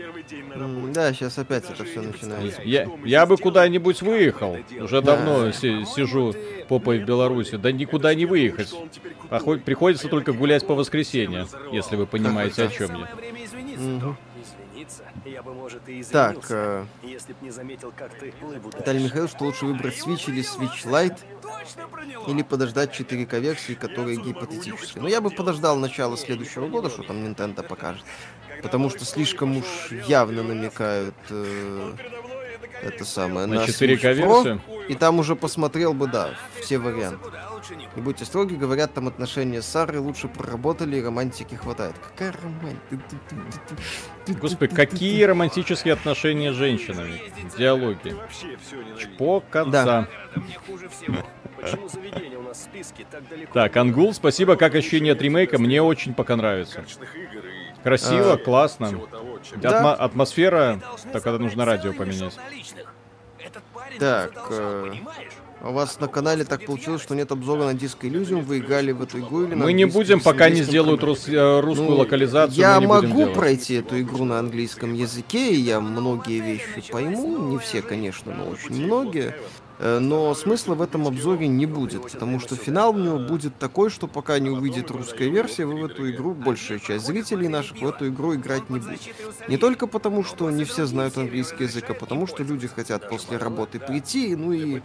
[0.94, 2.62] Да, сейчас опять это все начинается.
[2.64, 4.58] Я, я бы куда-нибудь выехал.
[4.82, 6.34] Уже давно си- сижу
[6.70, 7.58] попой в Беларуси.
[7.58, 8.74] Да никуда не выехать.
[9.66, 13.08] Приходится только гулять по воскресеньям, если вы понимаете, о чем я.
[13.08, 13.84] Самое время извиниться.
[13.84, 14.18] Мгм.
[14.72, 15.04] Извиниться?
[15.88, 19.04] Я бы, может, и Так, извинился, э, если б не заметил, как ты лыбу Виталий.
[19.04, 21.20] Михайлович, что лучше выбрать Switch или Switch Lite,
[22.28, 25.00] или подождать 4К версии, которые гипотетически.
[25.00, 28.04] Но я бы подождал начала следующего года, что там Nintendo покажет.
[28.62, 31.94] Потому что слишком уж явно намекают э,
[32.82, 34.62] это самое На на 4К Switch Pro, версию?
[34.88, 37.20] И там уже посмотрел бы, да, все варианты.
[37.96, 41.96] Не будьте строги, говорят, там отношения с Сарой лучше проработали, и романтики хватает.
[41.98, 43.04] Какая романтика?
[44.40, 47.22] Господи, какие романтические отношения с женщинами.
[47.58, 48.10] Диалоги.
[48.10, 49.18] Вообще все ненавидит.
[49.18, 50.08] По конца.
[50.36, 51.18] Мне хуже всего.
[51.62, 53.54] Почему заведение у нас в списке так далеко?
[53.54, 56.14] Так, Ангул, спасибо, как ощущение от ремейка, мне очень
[57.16, 58.92] игр и Красиво, А, классно.
[59.58, 59.82] Да.
[59.82, 62.38] Атмо- атмосфера, так это нужно радио поменять.
[64.00, 64.94] Так, э?
[65.62, 69.02] У вас на канале так получилось, что нет обзора на диск Elysium, вы играли в
[69.02, 72.60] эту игру или на Мы не будем, пока не сделают рус- э, русскую Ну, локализацию,
[72.60, 77.82] Я могу пройти эту игру на английском языке, и я многие вещи пойму, не все,
[77.82, 79.34] конечно, но очень многие.
[79.80, 83.90] Э, Но смысла в этом обзоре не будет, потому что финал у него будет такой,
[83.90, 87.88] что пока не увидит русская версия, вы в эту игру, большая часть зрителей наших в
[87.88, 89.00] эту игру играть не будет.
[89.48, 93.38] Не только потому, что не все знают английский язык, а потому что люди хотят после
[93.38, 94.82] работы прийти, ну и,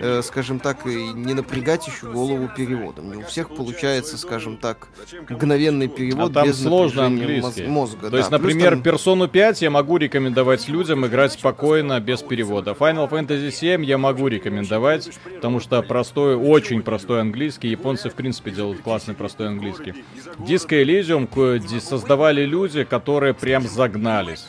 [0.00, 3.10] э, скажем так, и не напрягать еще голову переводом.
[3.12, 4.88] Не у всех получается, скажем так,
[5.28, 7.66] мгновенный перевод А там без сложно английский.
[7.66, 8.10] мозга.
[8.10, 8.38] То есть, да.
[8.38, 12.72] Плюс например, там- персону 5 я могу рекомендовать людям играть спокойно, без перевода.
[12.72, 17.68] Final Fantasy 7 я могу рекомендовать, потому что простой, очень простой английский.
[17.68, 19.94] Японцы, в принципе, делают классный простой английский.
[20.38, 24.46] Disco Elysium создавали люди, которые прям загнались.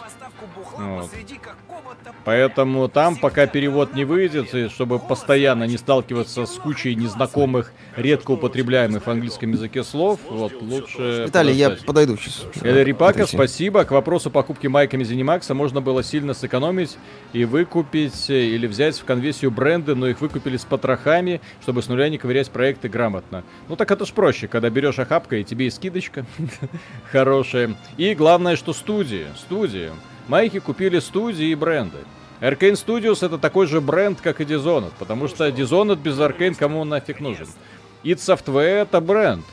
[0.78, 1.10] Вот.
[2.26, 8.32] Поэтому там, пока перевод не выйдет, и чтобы постоянно не сталкиваться с кучей незнакомых, редко
[8.32, 11.26] употребляемых в английском языке слов, вот лучше...
[11.28, 11.86] Виталий, я подождать.
[11.86, 12.44] подойду сейчас.
[12.64, 13.86] Эль Рипака, спасибо.
[13.86, 16.98] К вопросу покупки майками Zenimax можно было сильно сэкономить
[17.32, 21.88] и выкупить э, или взять в конвесию бренды, но их выкупили с потрохами, чтобы с
[21.88, 23.44] нуля не ковырять проекты грамотно.
[23.70, 26.26] Ну так это ж проще, когда берешь охапка и тебе и скидочка
[27.12, 27.76] хорошая.
[27.98, 29.92] И главное, что студии, студии.
[30.28, 32.00] Майки купили студии и бренды.
[32.42, 36.80] Arcane Studios это такой же бренд, как и Dishonored, потому что Dishonored без Arcane кому
[36.80, 37.48] он нафиг нужен.
[38.04, 39.46] id Software это бренд.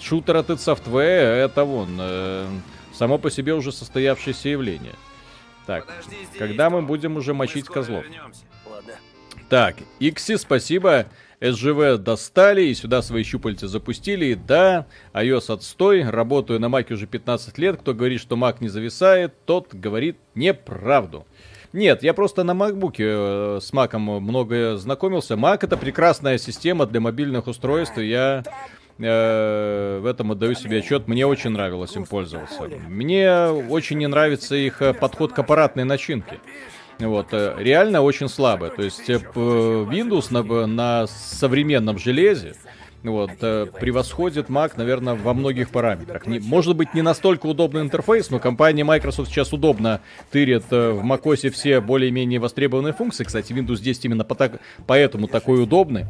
[0.00, 2.46] Шутер от id Software это вон, э,
[2.92, 4.94] само по себе уже состоявшееся явление.
[5.66, 8.04] Так, Подожди здесь, когда мы будем уже мочить козлов?
[8.04, 8.42] вернемся.
[8.70, 8.92] Ладно.
[9.48, 11.06] Так, Икси, спасибо.
[11.40, 14.34] СЖВ достали и сюда свои щупальца запустили.
[14.34, 16.02] Да, iOS отстой.
[16.02, 17.78] Работаю на Маке уже 15 лет.
[17.80, 21.26] Кто говорит, что Мак не зависает, тот говорит неправду.
[21.72, 25.34] Нет, я просто на макбуке э, с маком много знакомился.
[25.34, 27.98] Mac это прекрасная система для мобильных устройств.
[27.98, 28.44] и Я
[28.98, 31.06] э, в этом отдаю себе отчет.
[31.06, 32.62] Мне очень нравилось им пользоваться.
[32.88, 36.40] Мне очень не нравится их э, подход к аппаратной начинке.
[36.98, 38.70] Вот, э, реально очень слабо.
[38.70, 42.54] То есть э, Windows на, на современном железе
[43.02, 46.26] вот, э, превосходит Mac, наверное, во многих параметрах.
[46.26, 51.50] Не, может быть, не настолько удобный интерфейс, но компания Microsoft сейчас удобно тырит в macOS
[51.50, 53.24] все более-менее востребованные функции.
[53.24, 56.06] Кстати, Windows 10 именно по так- поэтому такой удобный,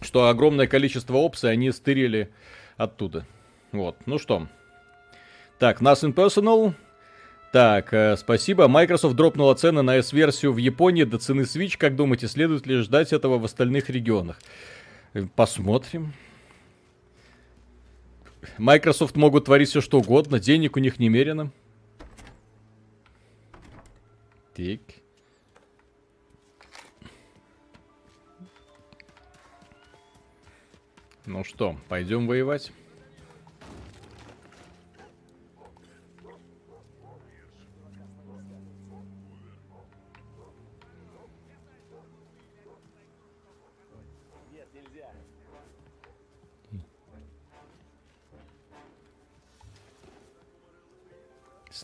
[0.00, 2.30] что огромное количество опций они стырили
[2.76, 3.24] оттуда.
[3.70, 4.48] Вот, ну что.
[5.58, 6.74] Так, Nothing Personal.
[7.52, 8.66] Так, э, спасибо.
[8.66, 11.76] Microsoft дропнула цены на S-версию в Японии до цены Switch.
[11.76, 14.40] Как думаете, следует ли ждать этого в остальных регионах?
[15.12, 16.14] Э, Посмотрим.
[18.56, 21.52] Microsoft могут творить все что угодно, денег у них немерено.
[24.54, 24.80] Так.
[31.26, 32.72] Ну что, пойдем воевать?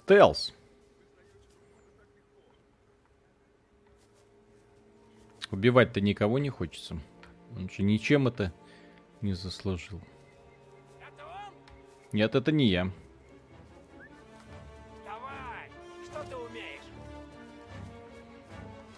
[0.08, 0.54] Стелс.
[5.50, 6.98] Убивать-то никого не хочется.
[7.54, 8.54] Он же ничем это
[9.20, 10.00] не заслужил.
[12.12, 12.90] Нет, это не я.
[15.04, 15.70] Давай!
[16.06, 16.88] Что ты умеешь?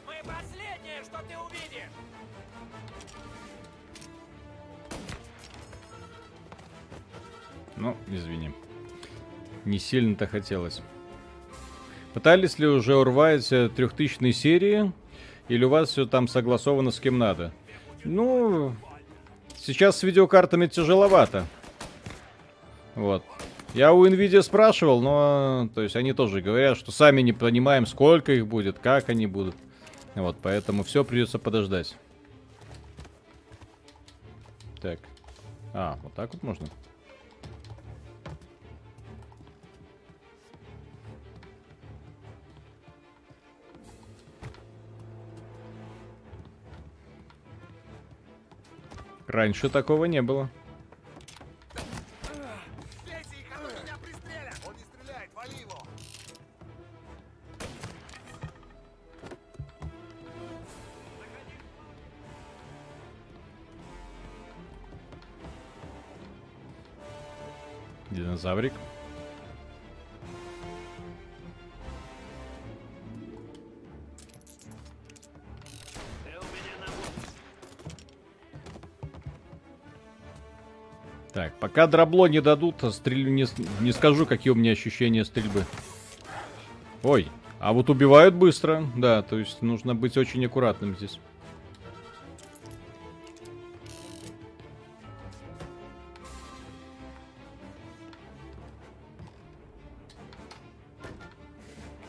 [0.06, 1.90] Мы последнее, что ты увидишь!
[7.74, 8.54] Ну, извини.
[9.64, 10.80] Не сильно-то хотелось.
[12.12, 14.92] Пытались ли уже урвать э, трехтысячные серии?
[15.48, 17.52] Или у вас все там согласовано с кем надо?
[18.04, 18.74] Ну,
[19.58, 21.46] сейчас с видеокартами тяжеловато.
[22.94, 23.24] Вот.
[23.74, 25.68] Я у Nvidia спрашивал, но...
[25.74, 29.54] То есть они тоже говорят, что сами не понимаем, сколько их будет, как они будут.
[30.16, 31.94] Вот, поэтому все придется подождать.
[34.80, 34.98] Так.
[35.72, 36.66] А, вот так вот можно?
[49.30, 50.50] Раньше такого не было.
[68.10, 68.72] Динозаврик.
[81.40, 83.46] Так, пока дробло не дадут, стрелю не,
[83.80, 85.64] не скажу, какие у меня ощущения стрельбы.
[87.02, 87.28] Ой,
[87.58, 91.18] а вот убивают быстро, да, то есть нужно быть очень аккуратным здесь.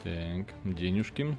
[0.04, 1.38] Так, денежки.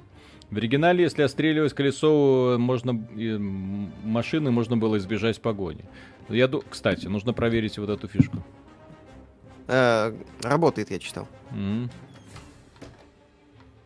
[0.51, 5.85] В оригинале, если отстреливать колесо можно, и, машины, можно было избежать погони.
[6.29, 6.63] Я ду...
[6.69, 8.37] Кстати, нужно проверить вот эту фишку.
[9.67, 11.27] Э, работает, я читал.
[11.51, 11.89] М.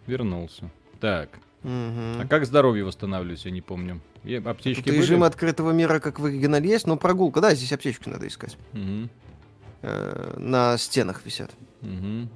[0.08, 0.70] Вернулся.
[0.99, 1.30] Так.
[1.64, 2.22] Мгм.
[2.22, 3.99] А как здоровье восстанавливать, я не помню.
[4.24, 4.97] Я- аптечки Тут были?
[5.01, 8.58] режим открытого мира, как в оригинале, есть, но прогулка, да, здесь аптечку надо искать.
[8.74, 9.10] Мгм.
[9.82, 11.51] Э, на стенах висят.
[11.82, 12.30] Мгм.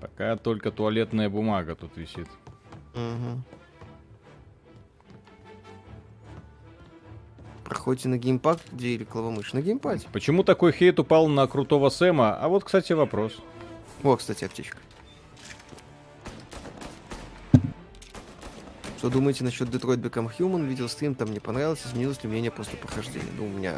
[0.00, 2.28] Пока только туалетная бумага тут висит.
[2.94, 3.44] Мгм.
[7.64, 9.52] Проходите на геймпад, где или клавомышь?
[9.52, 10.06] На геймпаде.
[10.12, 12.34] Почему такой хейт упал на крутого Сэма?
[12.34, 13.42] А вот, кстати, вопрос.
[14.02, 14.78] О, кстати, аптечка.
[18.96, 20.66] Что думаете насчет Detroit Become Human?
[20.66, 23.30] Видел стрим, там мне понравилось, изменилось ли мнение после прохождения.
[23.36, 23.76] Ну, у меня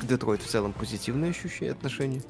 [0.00, 2.22] к Детройт в целом позитивное ощущение, отношение.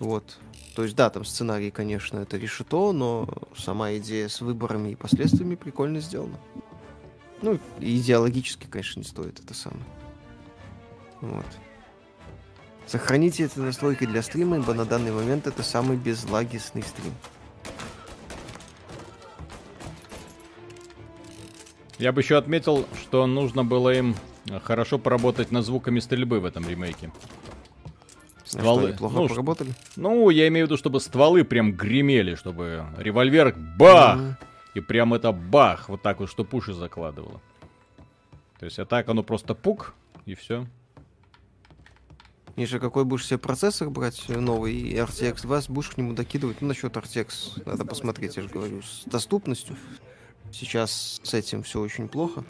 [0.00, 0.38] Вот.
[0.74, 5.54] То есть, да, там сценарий, конечно, это решето, но сама идея с выборами и последствиями
[5.54, 6.38] прикольно сделана.
[7.42, 9.84] Ну, идеологически, конечно, не стоит это самое.
[11.20, 11.46] Вот.
[12.86, 17.14] Сохраните это настройки для стрима, ибо на данный момент это самый безлагисный стрим.
[21.98, 24.16] Я бы еще отметил, что нужно было им
[24.64, 27.12] хорошо поработать над звуками стрельбы в этом ремейке.
[28.54, 29.72] А что, они плохо ну, поработали?
[29.96, 34.16] Ну, я имею в виду, чтобы стволы прям гремели, чтобы револьвер бах!
[34.16, 34.36] Мгм.
[34.74, 37.40] И прям это бах, вот так вот, что пуши закладывало.
[38.58, 39.94] То есть, а так оно просто пук,
[40.26, 40.66] и все.
[42.56, 46.60] Миша, какой будешь себе процессор брать э, новый и RTX 20 будешь к нему докидывать?
[46.60, 49.76] Ну, насчет RTX надо посмотреть, я же говорю, с доступностью.
[50.52, 52.44] Сейчас с этим все очень плохо.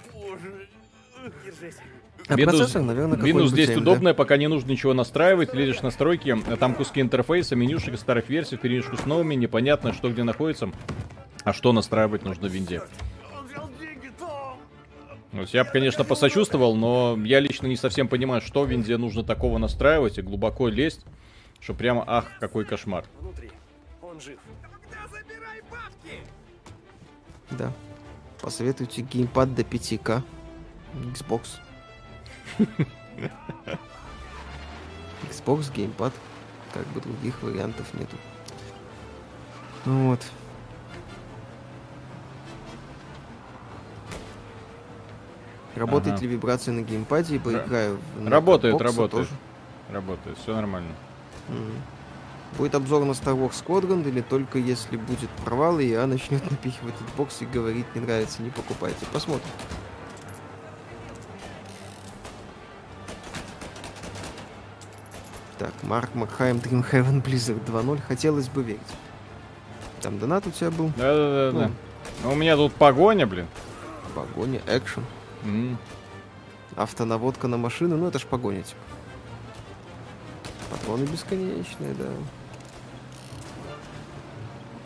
[2.26, 3.78] А процессор, наверное, минус здесь AMD.
[3.78, 8.30] удобное, пока не нужно ничего настраивать, лезешь в настройки, а там куски интерфейса, менюшек старых
[8.30, 10.70] версий, перемешку с новыми, непонятно, что где находится,
[11.44, 12.82] а что настраивать нужно в винде.
[15.52, 19.58] Я бы, конечно, посочувствовал, но я лично не совсем понимаю, что в винде нужно такого
[19.58, 21.04] настраивать и глубоко лезть,
[21.60, 23.04] что прямо, ах, какой кошмар.
[23.20, 23.50] Внутри.
[24.00, 24.38] Он жив.
[27.50, 27.72] Да.
[28.40, 30.22] Посоветуйте геймпад до 5К.
[30.94, 31.58] Xbox.
[35.30, 36.12] Xbox, геймпад.
[36.72, 38.16] Как бы других вариантов нету.
[39.84, 40.20] Ну вот.
[45.74, 46.22] Работает Ага.
[46.22, 49.10] ли вибрация на геймпаде, ибо Ра- играю на Работает, Xbox, работает.
[49.10, 49.28] тоже.
[49.90, 50.92] Работает, все нормально.
[51.48, 51.72] Мгм.
[52.56, 56.94] Будет обзор на Star Wars Squadron или только если будет провал, и я начнет напихивать
[56.94, 59.04] этот бокс и говорить, не нравится, не покупайте.
[59.12, 59.48] Посмотрим.
[65.58, 68.00] Так, Марк Макхайм, Dreamhaven Blizzard 2.0.
[68.02, 68.80] Хотелось бы верить.
[70.00, 70.88] Там донат у тебя был.
[70.96, 71.70] Да-да-да.
[72.22, 73.46] Ну, у меня тут погоня, блин.
[74.14, 75.04] Погоня, экшен.
[75.44, 75.78] М.
[76.76, 78.80] Автонаводка на машину, ну это ж погоня, типа.
[80.70, 82.06] Патроны бесконечные, да.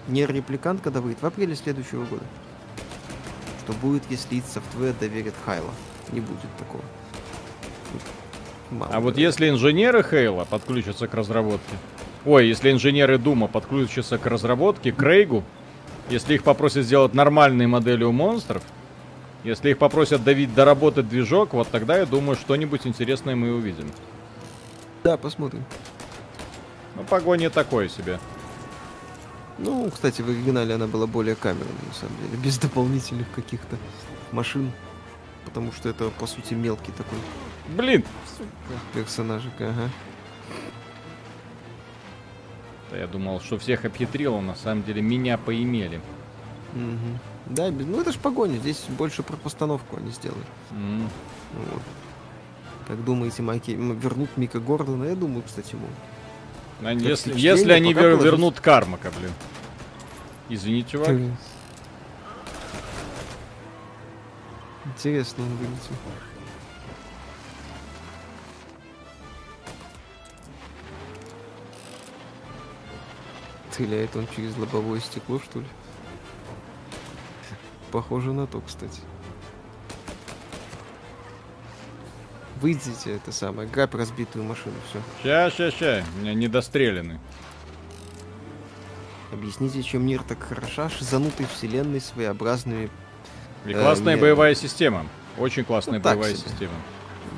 [0.09, 2.25] Не репликант, когда выйдет в апреле следующего года.
[3.65, 5.71] Что будет, если id Software доверит Хайла?
[6.13, 6.85] Не будет такого.
[8.71, 9.23] Мало А вот ли.
[9.23, 11.77] если инженеры Хейла подключатся к разработке,
[12.25, 15.45] ой, если инженеры Дума подключатся к разработке, Крейгу,
[16.11, 18.63] если их попросят сделать нормальные модели у монстров,
[19.45, 23.91] если их попросят давить доработать движок, вот тогда я думаю, что-нибудь интересное мы увидим.
[25.05, 25.65] Да, посмотрим.
[26.97, 28.19] Ну, погоня такое себе.
[29.59, 33.77] Ну, кстати, в оригинале она была более камерной, на самом деле, без дополнительных каких-то
[34.33, 34.73] машин.
[35.45, 37.19] Потому что это, по сути, мелкий такой
[37.77, 38.05] Блин!
[38.95, 39.91] персонажик, ага.
[42.91, 46.01] Да я думал, что всех обхитрил, на самом деле меня поимели.
[46.73, 47.19] Мгм.
[47.47, 50.45] Да, ну это ж погоня, здесь больше про постановку они сделали.
[50.71, 51.09] Ну
[51.73, 51.83] Вот.
[52.87, 55.05] Как думаете, Майки м, вернут Мика Гордона?
[55.05, 55.91] Я думаю, кстати, могут.
[56.83, 58.25] А Если, если они вер- положить.
[58.25, 59.33] вернут Кармака, блин.
[60.49, 61.09] Извини, чувак.
[61.09, 61.31] Ты-
[64.87, 65.97] Интересно он вылетел.
[73.79, 75.67] Стреляет он через лобовое стекло, что ли?
[77.93, 79.01] Похоже на то, кстати.
[82.61, 85.01] Выйдите, это самое, грабь разбитую машину, все.
[85.23, 86.05] Ща, ща, ща.
[86.21, 87.21] Меня недостреляны.
[89.33, 92.91] Объясните, чем мир так хороша, шизанутой вселенной, своеобразными
[93.65, 94.21] И Э, классная нет.
[94.23, 95.07] боевая система.
[95.39, 96.49] Очень классная Ну, боевая себе.
[96.51, 96.75] система.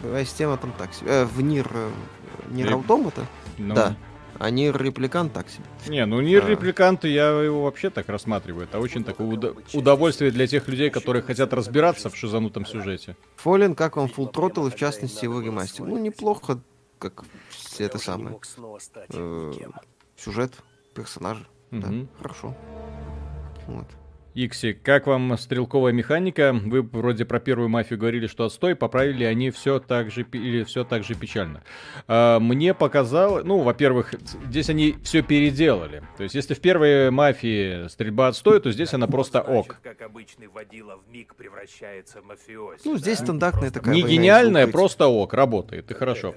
[0.02, 1.10] Боевая система там так себе.
[1.10, 1.68] Э, в Нир...
[1.70, 1.90] э,
[2.48, 3.26] Нир Реп- Automata?
[3.58, 3.94] Ну, Да.
[4.40, 5.64] А Нир Репликант так себе.
[5.86, 6.48] Не, ну Нир А.
[6.48, 8.64] Репликанты, я его вообще так рассматриваю.
[8.64, 13.16] Это очень такое уда- удовольствие для тех людей, которые хотят разбираться в шизанутом сюжете.
[13.36, 15.84] Фоллен, как вам Full Throttle и в частности его ремастер?
[15.84, 16.58] Ну, неплохо,
[16.98, 18.38] как все это самое.
[19.10, 19.52] Э.
[20.16, 20.54] Сюжет,
[20.94, 21.46] персонажи.
[21.70, 21.88] Да,
[22.18, 22.56] хорошо.
[23.66, 23.86] Вот.
[24.34, 26.52] Икси, как вам стрелковая механика?
[26.52, 30.84] Вы вроде про первую мафию говорили, что отстой, поправили они все так же или все
[30.84, 31.62] так же печально.
[32.06, 34.14] А, мне показалось, ну, во-первых,
[34.46, 36.02] здесь они все переделали.
[36.16, 39.80] То есть, если в первой мафии стрельба отстой, то здесь она просто ок.
[39.82, 42.82] Как обычный водила в миг превращается в мафиози.
[42.84, 43.24] Ну, здесь да?
[43.24, 46.34] стандартная такая Не гениальная, просто ок, работает, и хорошо.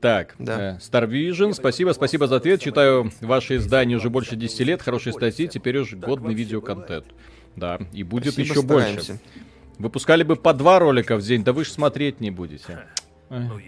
[0.00, 0.76] Так, Да.
[0.76, 2.60] э, Star Vision, спасибо, спасибо за ответ.
[2.60, 7.04] Читаю ваши издания уже больше 10 лет, хорошие статьи, теперь уже годный видеоконтент.
[7.56, 8.86] Да, и будет Спасибо, еще больше.
[9.02, 9.18] стараемся.
[9.78, 12.80] Выпускали бы по два ролика в день, да вы ж смотреть не будете.
[13.30, 13.60] Ну,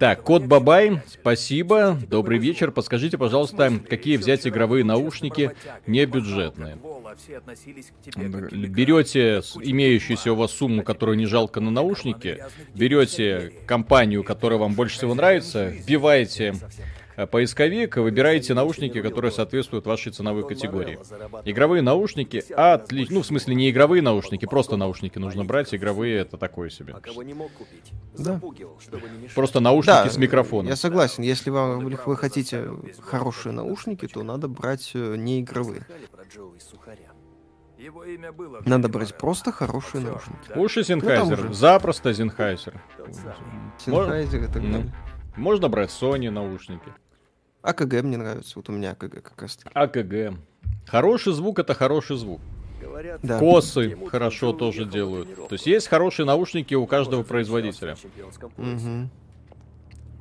[0.00, 2.72] Так, Кот нет, Бабай, спасибо, добрый вечер.
[2.72, 5.52] Подскажите, пожалуйста, какие взять игровые наушники
[5.86, 6.76] не бюджетные?
[8.50, 12.42] Берете имеющуюся у вас сумму, которую не жалко на наушники,
[12.74, 16.56] берете компанию, которая вам больше всего нравится, вбиваете
[17.30, 20.98] поисковик, и выбираете наушники, которые соответствуют вашей ценовой категории.
[21.44, 23.14] Игровые наушники отлично.
[23.16, 25.74] Ну, в смысле, не игровые наушники, просто наушники нужно брать.
[25.74, 26.94] Игровые это такое себе.
[26.94, 27.00] А?
[28.18, 28.40] Да.
[29.34, 30.66] Просто наушники Да, с микрофоном.
[30.68, 32.68] Я согласен, если вам, вы хотите
[33.00, 35.86] хорошие наушники, то надо брать э, не игровые.
[38.64, 40.56] Надо брать просто хорошие наушники.
[40.56, 41.46] Уши там Синхайзер.
[41.46, 41.54] уже.
[41.54, 42.74] Запросто Зинхайзер.
[43.84, 44.94] Sennheiser и так Ну, далее.
[45.36, 46.92] Можно брать Sony наушники.
[47.66, 49.70] АКГ мне нравится, вот у меня АКГ как раз таки.
[49.74, 50.38] АКГ.
[50.86, 52.40] Хороший звук это хороший звук.
[52.80, 53.38] Говорят, Да.
[53.38, 55.34] Косы ему хорошо тоже делают.
[55.48, 57.96] То есть есть хорошие наушники у каждого производителя.
[58.56, 59.10] Мгм.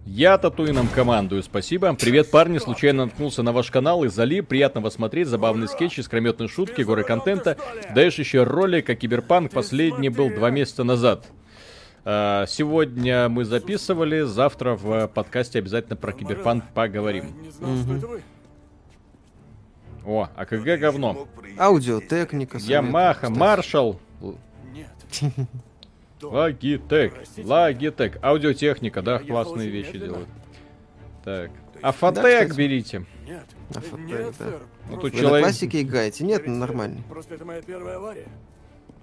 [0.05, 1.93] Я татуином командую, спасибо.
[1.95, 4.47] Привет, парни, случайно наткнулся на ваш канал и залип.
[4.47, 7.57] Приятно вас смотреть, забавные скетчи, искрометные шутки, горы контента.
[7.93, 11.25] Даешь еще ролик, а Киберпанк последний был два месяца назад.
[12.07, 17.33] А, Сегодня мы записывали, завтра в подкасте обязательно про Киберпанк поговорим.
[20.05, 21.27] О, AKG говно.
[21.57, 22.59] Audio-Technica.
[22.59, 23.31] Yamaha.
[23.31, 23.99] Marshall.
[26.21, 27.13] Logitech.
[27.37, 28.23] Logitech.
[28.23, 30.29] Audio-Technica, да, классные вещи делают.
[31.23, 31.49] Так.
[31.81, 32.57] Да, Афотек кстати.
[32.57, 33.05] берите.
[33.73, 34.59] Афотек, да.
[34.89, 35.45] Ну, тут Вы на человек...
[35.45, 36.23] классике играете?
[36.23, 37.01] Нет, ну, нормально.
[37.09, 38.27] Просто это моя первая авария.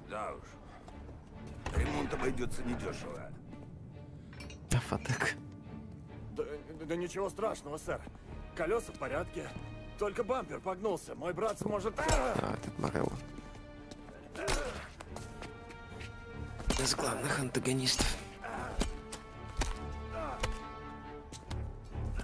[0.08, 0.51] Да уж.
[1.76, 3.30] Ремонт обойдется недешево.
[4.72, 5.36] Афатек.
[6.36, 6.44] Да,
[6.86, 8.00] да ничего страшного, сэр.
[8.54, 9.48] Колеса в порядке.
[9.98, 11.14] Только бампер погнулся.
[11.14, 11.94] Мой брат сможет...
[11.98, 13.12] А, этот Морелло.
[16.78, 18.16] Из главных антагонистов.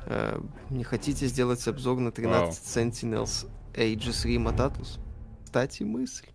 [0.07, 0.41] Э,
[0.71, 4.99] не хотите сделать обзор на 13 Sentinels Aegis Rima Tatus?
[5.45, 6.27] Кстати, мысль.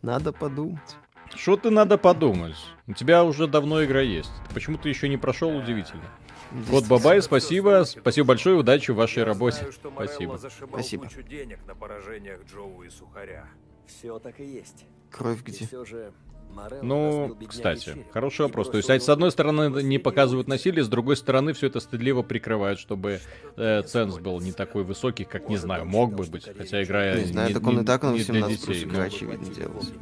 [0.00, 0.96] Надо подумать.
[1.34, 2.56] Что ты надо подумать?
[2.86, 4.30] У тебя уже давно игра есть.
[4.52, 6.04] Почему ты еще не прошел, удивительно.
[6.50, 7.84] Вот Бабай, спасибо.
[7.84, 9.68] Спасибо большое, удачи в вашей работе.
[9.94, 10.38] Спасибо.
[10.68, 11.04] Спасибо.
[11.04, 13.46] кучу денег на поражениях Джоу и Сухаря.
[13.86, 14.84] Все так и есть.
[15.10, 15.66] Кровь где?
[15.66, 16.12] все же
[16.54, 18.70] Морелло Ну, кстати, хороший вопрос.
[18.70, 22.22] То есть, а с одной стороны не показывают насилие, с другой стороны все это стыдливо
[22.22, 23.20] прикрывают, чтобы
[23.56, 26.48] э, ценз был не такой высокий, как, не знаю, мог бы быть.
[26.56, 29.04] Хотя игра Не знаю, не, так он и так на не для 18 плюс игра,
[29.04, 29.92] очевидно, делался.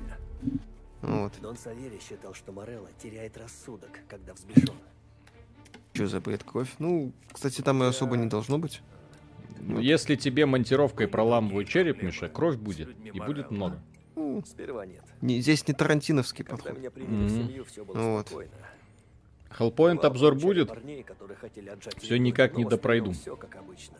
[1.02, 1.32] Вот.
[1.40, 4.74] Дон Савери считал, что Морелло теряет рассудок, когда взбешен.
[5.92, 6.70] Что за бред кровь?
[6.78, 8.82] Ну, кстати, там и особо не должно быть.
[9.60, 12.88] Ну, Если тебе монтировкой проламывают череп, Миша, кровь будет.
[13.04, 13.78] И будет много.
[14.14, 15.02] Ну, Сперва нет.
[15.20, 16.78] не, здесь не тарантиновский Когда подход.
[16.78, 17.28] меня приняли в Мгм.
[17.48, 18.26] семью, все было Вот.
[18.28, 18.50] спокойно.
[19.58, 20.68] Hellpoint обзор будет.
[20.68, 23.12] парней, его, никак не допройду.
[23.12, 23.96] всё как обычно.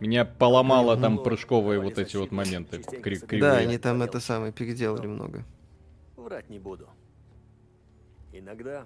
[0.00, 1.24] Меня поломало там Мгм.
[1.24, 3.18] прыжковые вот эти вот моменты кри- собирали.
[3.18, 3.68] Да, кривые.
[3.68, 5.44] они там это самое переделали много.
[6.26, 6.88] Врать не буду.
[8.32, 8.84] Иногда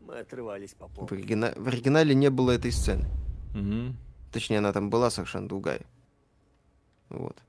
[0.00, 1.22] мы отрывались по В, полной.
[1.22, 3.06] оригина- в оригинале не было этой сцены.
[3.54, 3.96] Мгм.
[4.32, 5.82] Точнее, она там была совершенно другая.
[7.08, 7.40] Вот.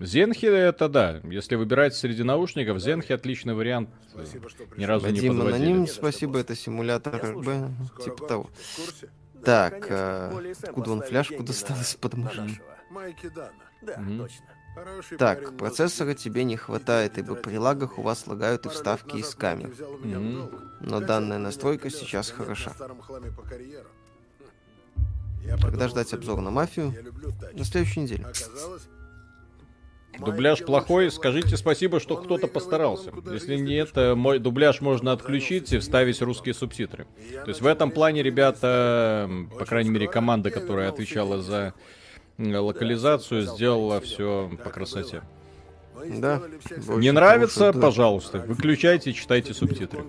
[0.00, 1.20] Зенхи это да.
[1.24, 3.88] Если выбирать среди наушников, Зенхи отличный вариант.
[4.10, 5.66] Спасибо, что Ни разу не Вадим подводили.
[5.70, 8.02] Аноним, спасибо, это симулятор РБ.
[8.04, 8.50] Типа того.
[8.54, 9.08] В курсе?
[9.46, 12.24] Так, Конечно, э, Коля и Сэм откуда он поставили фляжку деньги достал на- из-под на
[12.24, 12.46] машины?
[12.48, 12.66] нашего.
[12.90, 13.52] Майки Дана.
[13.82, 14.18] Да, Мгм.
[14.18, 14.46] точно.
[14.74, 18.64] Хороший парень, Так, но процессора тебе не хватает, ибо при лагах у вас лагают и
[18.64, 19.62] Пару лет вставки из назад камер.
[19.68, 20.34] Майки взял у меня в Мгм.
[20.50, 20.62] долг.
[20.80, 22.70] Но данная настройка сейчас на хороша.
[22.72, 23.88] старом хламе по карьеру.
[25.44, 26.92] Я Когда ждать обзор на я мафию?
[27.02, 27.56] люблю тачки.
[27.58, 28.24] На следующей неделе.
[28.24, 28.82] Оказалось,
[30.18, 33.12] Дубляж плохой, скажите спасибо, что кто-то постарался.
[33.30, 37.06] Если нет, э, мой дубляж можно отключить и вставить русские субтитры.
[37.44, 41.74] То есть в этом плане ребята, по крайней мере, команда, которая отвечала за
[42.38, 45.22] локализацию, сделала все по красоте.
[46.18, 46.42] Да.
[46.88, 47.72] Не нравится?
[47.72, 50.04] Пожалуйста, выключайте, читайте субтитры.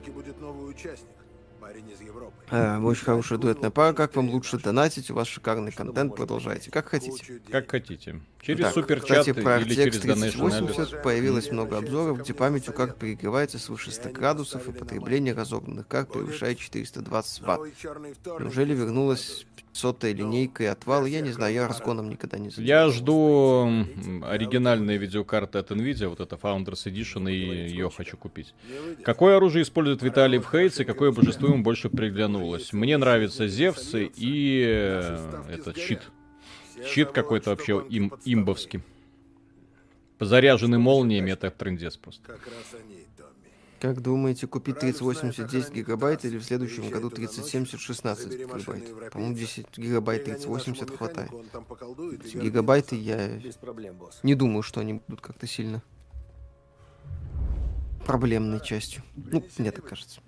[2.50, 3.94] А, очень хорошая дуэтная пара.
[3.94, 5.12] Как вам лучше донатить?
[5.12, 6.16] У вас шикарный контент.
[6.16, 6.72] Продолжайте.
[6.72, 7.42] Как хотите.
[7.52, 8.22] Как хотите.
[8.42, 12.74] Через Так, суперчат кстати, про или через Donation 3080 появилось много обзоров, где память у
[12.74, 17.62] карт перегревается свыше 100 градусов и потребление разогнанных карт превышает 420 ватт.
[18.40, 19.46] Неужели вернулась
[19.78, 21.06] 500 линейка и отвал?
[21.06, 22.62] Я не знаю, я разгоном никогда не занимался.
[22.62, 23.86] Я жду
[24.24, 28.54] оригинальные видеокарты от Nvidia, вот это Founders Edition, и ее хочу купить.
[29.04, 32.74] Какое оружие использует Виталий в Хейтс и какое божество ему больше приглянулось?
[32.74, 36.02] Мне нравится Зевс и э, этот щит.
[36.86, 38.82] Щит какой-то вообще им, имбовский.
[40.20, 42.38] Заряженный молниями, это трендец просто.
[43.80, 47.36] Как думаете, купить Радостная 3080 10 охранник гигабайт или в следующем году ты на ночь,
[47.36, 49.12] 3070 16 забери машину гигабайт?
[49.14, 51.32] По-моему, 10 гигабайт Пригони 3080 нашему хватает.
[52.34, 53.40] гигабайты я
[54.24, 55.84] не думаю, что они будут как-то сильно
[58.06, 59.04] проблемной частью.
[59.16, 60.22] Ну, мне так кажется.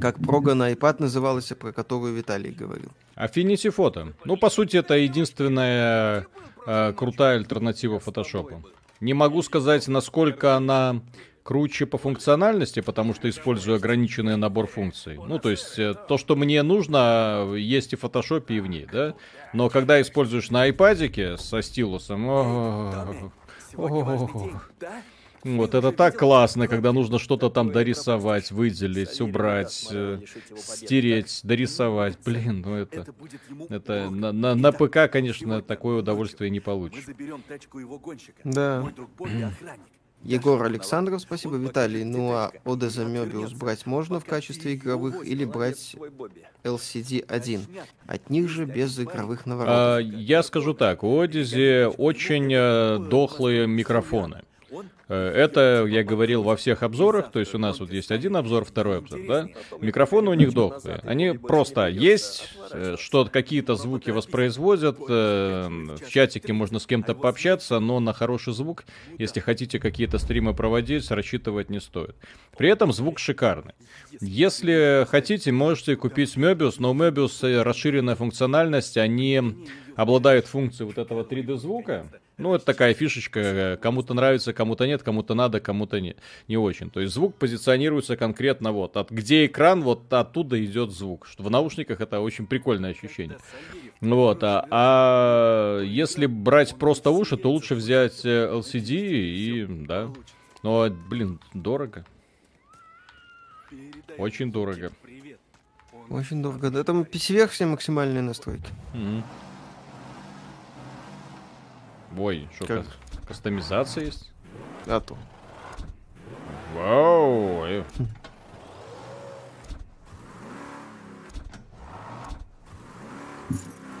[0.00, 2.90] Как прога на iPad называлась, про которую Виталий говорил.
[3.14, 4.14] Affinity Photo.
[4.24, 6.26] Ну, по сути, это единственная
[6.66, 8.64] э, крутая альтернатива фотошопу.
[9.02, 11.02] Не могу сказать, насколько она
[11.42, 15.18] круче по функциональности, потому что использую ограниченный набор функций.
[15.18, 18.86] Ну, то есть, э, то, что мне нужно, есть и в фотошопе, и в ней,
[18.90, 19.14] да?
[19.52, 22.24] Но когда используешь на айпадике со стилусом...
[22.28, 23.04] о,
[23.72, 25.02] Сегодня важный о, день, да?
[25.44, 30.20] Вот это так классно, когда нужно что-то там дорисовать, выделить, убрать, э,
[30.56, 32.18] стереть, дорисовать.
[32.24, 33.06] Блин, ну это...
[33.68, 37.06] Это на, на, на ПК, конечно, такое удовольствие не получишь.
[38.44, 38.92] Да.
[40.24, 42.04] Егор Александров, спасибо, Виталий.
[42.04, 45.96] Ну а Ода за Мебиус брать можно в качестве игровых или брать
[46.62, 47.66] LCD 1?
[48.06, 50.12] От них же без игровых А, наворотов.
[50.12, 54.42] я скажу так, у Одизи очень э, дохлые микрофоны.
[55.08, 58.64] Э, Это я говорил во всех обзорах, то есть у нас вот есть один обзор,
[58.64, 59.48] второй обзор, да?
[59.80, 61.00] Микрофоны у них дохлые.
[61.04, 67.78] Они просто есть, э, что какие-то звуки воспроизводят, э, в чатике можно с кем-то пообщаться,
[67.80, 68.84] но на хороший звук,
[69.18, 72.14] если хотите какие-то стримы проводить, рассчитывать не стоит.
[72.56, 73.74] При этом звук шикарный.
[74.20, 79.40] Если хотите, можете купить Möbius, но у Möbius расширенная функциональность, они
[79.96, 82.06] обладают функцией вот этого 3D звука.
[82.38, 86.16] Ну, это такая фишечка, э, кому-то нравится, кому-то нет, кому-то надо, кому-то не,
[86.48, 86.90] не очень.
[86.90, 91.26] То есть звук позиционируется конкретно вот, от где экран, вот оттуда идет звук.
[91.26, 93.38] Что в наушниках это очень прикольное ощущение.
[94.00, 100.10] Вот, а, а если брать просто уши, то лучше взять э, LCD и, да.
[100.62, 102.04] Но, блин, дорого.
[104.18, 104.90] Очень дорого.
[106.08, 106.70] Очень дорого.
[106.70, 108.68] Да там PC-версия максимальные настройки.
[108.94, 109.22] Мгм.
[112.16, 112.84] Ой, что Как?
[112.84, 112.94] кас-
[113.28, 114.30] кастомизация есть?
[114.86, 115.16] А то.
[116.74, 117.64] Вау!
[117.64, 117.84] э.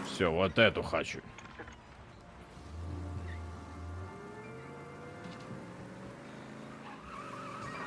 [0.06, 1.20] Все, вот эту хочу.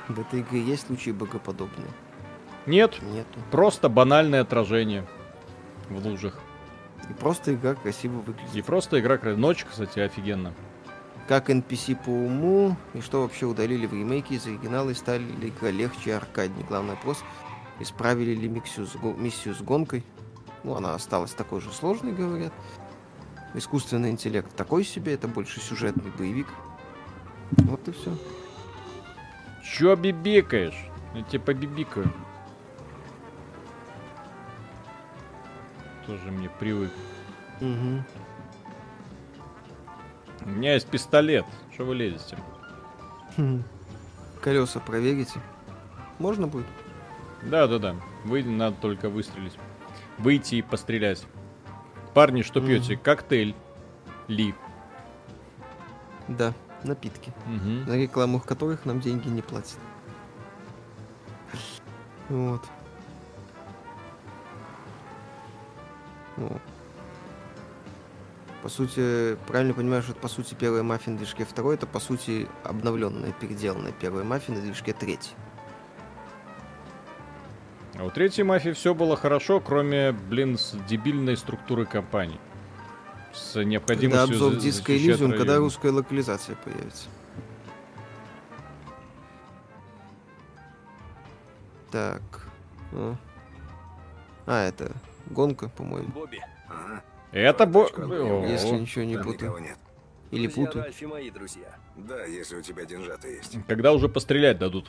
[0.08, 1.88] В этой игре есть случаи богоподобные?
[2.66, 3.40] Нет, Нету.
[3.50, 5.06] просто банальное отражение
[5.88, 6.38] в лужах.
[7.10, 8.54] И просто игра красиво выглядит.
[8.54, 9.16] И просто игра...
[9.18, 10.52] кра- Ночь, кстати, офигенно.
[11.28, 15.48] Как NPC по уму, и что вообще удалили в ремейке из оригинала и стали ли
[15.48, 16.64] игра легче и аркаднее.
[16.68, 17.22] Главный вопрос,
[17.80, 20.04] исправили ли миссию с, го- миссию с гонкой.
[20.64, 22.52] Ну, она осталась такой же сложной, говорят.
[23.54, 26.48] Искусственный интеллект такой себе, это больше сюжетный боевик.
[27.52, 28.16] Вот и все.
[29.64, 30.88] Чё бибикаешь?
[31.14, 32.12] Я тебе побибикаю.
[36.06, 36.90] Тоже мне привык.
[37.60, 38.04] Угу.
[40.44, 41.44] У меня есть пистолет.
[41.72, 42.38] Что вы лезете?
[44.40, 45.40] Колеса проверите.
[46.18, 46.66] Можно будет?
[47.42, 47.96] Да-да-да.
[48.24, 49.58] Вы надо только выстрелить.
[50.18, 51.24] Выйти и пострелять.
[52.14, 52.68] Парни, что Мгм.
[52.68, 52.96] пьете?
[52.96, 53.54] Коктейль.
[54.28, 54.54] Ли.
[56.28, 57.32] Да, напитки.
[57.46, 57.84] Мгм.
[57.86, 59.78] На рекламу которых нам деньги не платят.
[62.28, 62.62] Вот.
[66.36, 66.60] Вот.
[68.62, 72.00] По сути, правильно понимаю, что это по сути первая мафия на движке второй, это по
[72.00, 75.30] сути обновленная, переделанная первая мафия на движке третий.
[77.98, 82.40] А у третьей мафии все было хорошо, кроме, блин, с дебильной структуры компании.
[83.32, 87.08] С Когда необходимостью обзор за- диска Elysium, когда русская локализация появится.
[91.90, 92.22] Так.
[92.92, 93.14] А,
[94.46, 94.92] А, это
[95.26, 96.08] гонка, по-моему.
[96.12, 96.40] Бобби,
[97.32, 97.84] Это бо...
[98.48, 99.58] Если О, ничего не путаю.
[99.58, 99.78] нет.
[100.30, 100.84] Или друзья путаю.
[100.84, 101.76] Ральфи мои друзья.
[101.96, 103.56] Да, если у тебя деньжата есть.
[103.66, 104.88] Когда уже пострелять дадут?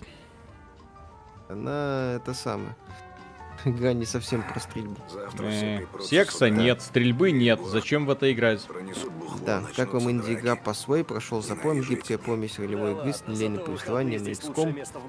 [1.50, 2.76] Она это самое.
[3.66, 4.98] Игра не совсем про стрельбу.
[5.10, 6.50] Завтра Э, секса сюда.
[6.50, 7.60] нет, стрельбы нет.
[7.66, 8.64] Зачем в это играть?
[8.66, 13.24] Пронесут бухло, Да, как вам инди-игра по своей прошел запоем, гибкая помесь ролевой игры с
[13.62, 14.24] у повествованием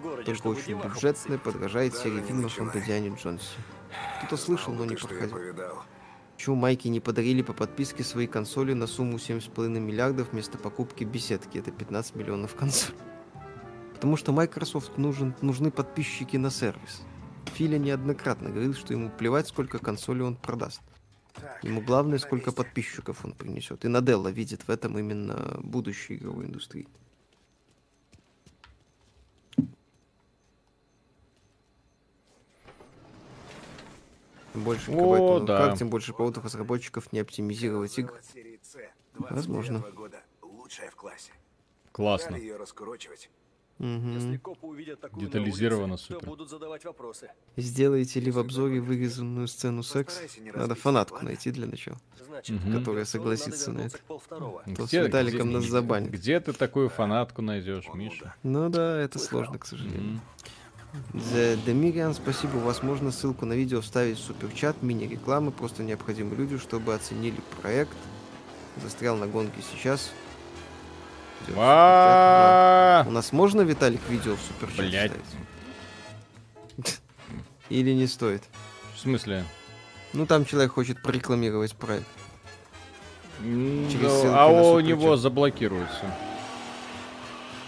[0.01, 2.79] городе, только очень бюджетная, подражает серии фильмов о.
[2.79, 3.49] Индиане Джонсе.
[4.19, 5.85] Кто-то слышал, но не повидал?
[6.37, 11.59] Почему Майки не подарили по подписке свои консоли на сумму 7,5 миллиардов вместо покупки беседки?
[11.59, 12.97] Это 15 миллионов консолей.
[13.95, 17.03] Потому что Microsoft нужен, нужны подписчики на сервис.
[17.47, 20.81] Филя неоднократно говорил, что ему плевать, сколько консолей он продаст.
[21.63, 23.85] Ему главное, сколько подписчиков он принесет.
[23.85, 26.87] И Наделла видит в этом именно будущее игровой индустрии.
[34.59, 35.63] Тем больше О, гигабайт на да.
[35.63, 38.17] руках, тем больше поводов разработчиков не оптимизировать игры.
[39.15, 39.79] Возможно.
[39.79, 40.23] 29 года.
[40.43, 41.31] Лучшая в классе.
[41.93, 42.35] Классно.
[42.35, 43.31] Ее раскручивать.
[43.79, 44.15] Мгм.
[44.15, 46.27] Если копы увидят такую на Детализировано улице, супер.
[46.27, 47.31] будут задавать вопросы.
[47.57, 49.85] Сделаете ли в обзоре вырезанную сцену
[50.41, 51.29] не Надо фанатку ладно?
[51.29, 51.99] найти для начала.
[52.27, 53.99] Значит, к Которая согласится на это.
[54.09, 56.11] То с Виталиком нас забанят.
[56.11, 58.35] Где ты такую фанатку найдешь, Миша?
[58.43, 60.15] Ну да, это сложно, к сожалению.
[60.15, 60.21] Мгм.
[61.13, 62.57] Demirian, спасибо.
[62.57, 67.97] Возможно, ссылку на видео вставить в суперчат, мини-рекламы, просто необходимо люди, чтобы оценили проект.
[68.83, 70.11] Застрял на гонке сейчас.
[71.57, 73.09] А, суперчат.
[73.09, 75.13] У нас можно, Виталик, видео в суперчат вставить?
[77.69, 78.43] Или не стоит?
[78.95, 79.45] В смысле?
[80.13, 82.07] Ну, там человек хочет прорекламировать проект.
[83.41, 86.05] Через да, ссылки А у него заблокируется.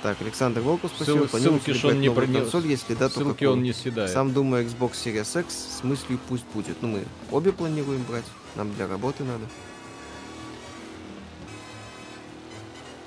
[0.02, 1.24] Так, Александр Волков, спасибо.
[1.26, 2.42] Ссыл- ссылки ж он не пронес.
[2.50, 3.52] консоль, если да, то Ссылки какую?
[3.52, 4.10] он не съедает.
[4.10, 6.80] Сам думаю, Xbox Series X с мыслью пусть будет.
[6.80, 8.24] Ну, мы обе планируем брать.
[8.56, 9.44] Нам для работы надо.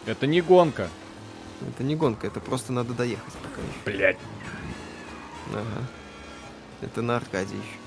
[0.05, 0.89] Это не гонка.
[1.67, 3.97] Это не гонка, это просто надо доехать пока еще.
[3.97, 4.17] Блять.
[5.51, 5.87] Ага.
[6.81, 7.79] Это на аркаде еще.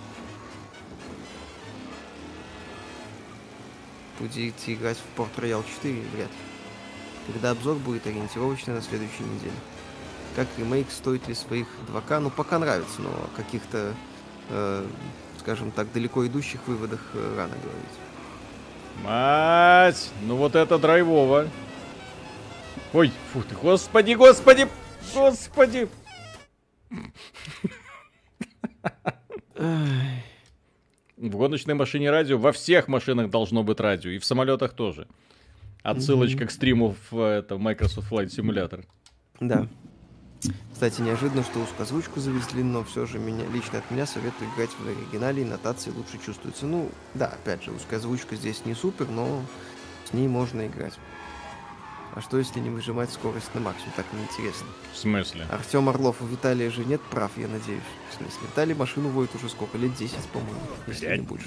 [4.18, 5.94] Будете играть в Port Royal 4?
[6.14, 6.36] Вряд ли.
[7.26, 9.56] Когда обзор будет ориентировочно на следующей неделе.
[10.36, 12.20] Как ремейк, стоит ли своих 2К?
[12.20, 13.94] Ну, пока нравится, но о каких-то,
[14.50, 14.86] э,
[15.40, 18.06] скажем так, далеко идущих выводах э, рано говорить.
[19.02, 20.10] Мать!
[20.22, 21.48] Ну вот это драйвово.
[22.92, 24.68] Ой, фу ты, господи, господи,
[25.14, 25.88] господи.
[31.16, 35.08] В гоночной машине радио, во всех машинах должно быть радио, и в самолетах тоже.
[35.90, 36.48] Отсылочка Мгм.
[36.48, 38.84] к стриму в это, Microsoft Flight Simulator.
[39.40, 39.68] Да.
[40.72, 44.86] Кстати, неожиданно, что узкозвучку завезли, но все же меня, лично от меня советую играть в
[44.86, 46.66] оригинале, и нотации лучше чувствуются.
[46.66, 49.42] Ну, да, опять же, узкая озвучка здесь не супер, но
[50.08, 50.94] с ней можно играть.
[52.14, 53.92] А что, если не выжимать скорость на максимум?
[53.94, 54.66] Так неинтересно.
[54.92, 55.46] В смысле?
[55.50, 57.82] Артем Орлов, у Виталия же нет прав, я надеюсь.
[58.10, 59.76] В смысле, Виталий машину водит уже сколько?
[59.78, 61.46] Лет 10, по-моему, если не больше.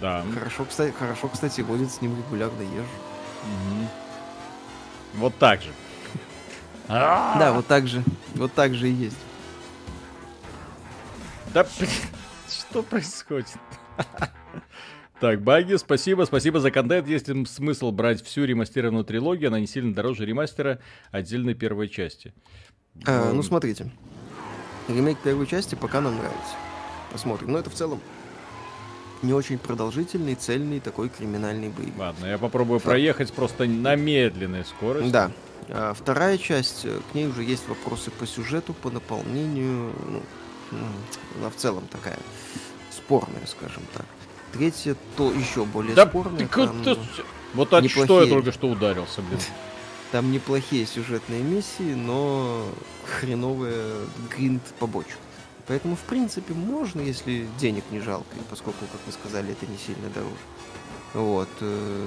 [0.00, 0.24] Да.
[0.34, 2.86] Хорошо, кстати, хорошо, кстати, водит с ним регулярно езжу.
[3.44, 3.88] Мгм.
[5.14, 5.70] Вот так же.
[6.88, 8.02] Да, вот так же,
[8.34, 9.16] вот так же и есть.
[11.52, 11.66] Да,
[12.48, 13.56] что происходит?
[15.20, 17.08] Так, Баги, спасибо, спасибо за контент.
[17.08, 20.78] Есть ли смысл брать всю ремастированную трилогию, она не сильно дороже ремастера
[21.10, 22.32] отдельной первой части.
[23.04, 23.90] А, ну, смотрите.
[24.86, 26.54] Ремейк первой части пока нам нравится.
[27.10, 27.50] Посмотрим.
[27.50, 28.00] Но это в целом
[29.22, 31.98] не очень продолжительный, цельный такой криминальный боевик.
[31.98, 35.10] Ладно, я попробую проехать просто на медленной скорости.
[35.10, 35.30] Да.
[35.68, 39.92] А вторая часть, э, к ней уже есть вопросы по сюжету, по наполнению.
[40.06, 40.22] Ну,
[41.40, 42.18] она в целом такая
[42.90, 44.06] спорная, скажем так.
[44.52, 46.38] Третья то еще более Да спорная.
[46.38, 46.98] ты там, как-то-
[47.54, 49.40] Вот от что я неплохие- только что ударился, блин.
[50.10, 52.64] Там неплохие сюжетные миссии, но
[53.04, 53.92] хреновая
[54.34, 55.18] гринд побочек.
[55.68, 59.76] Поэтому, в принципе, можно, если денег не жалко, и поскольку, как вы сказали, это не
[59.78, 60.34] сильно дороже.
[61.14, 61.48] Вот.
[61.60, 62.06] э,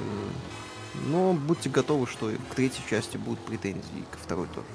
[1.08, 4.66] Но будьте готовы, что к третьей части будут претензии, и ко второй тоже.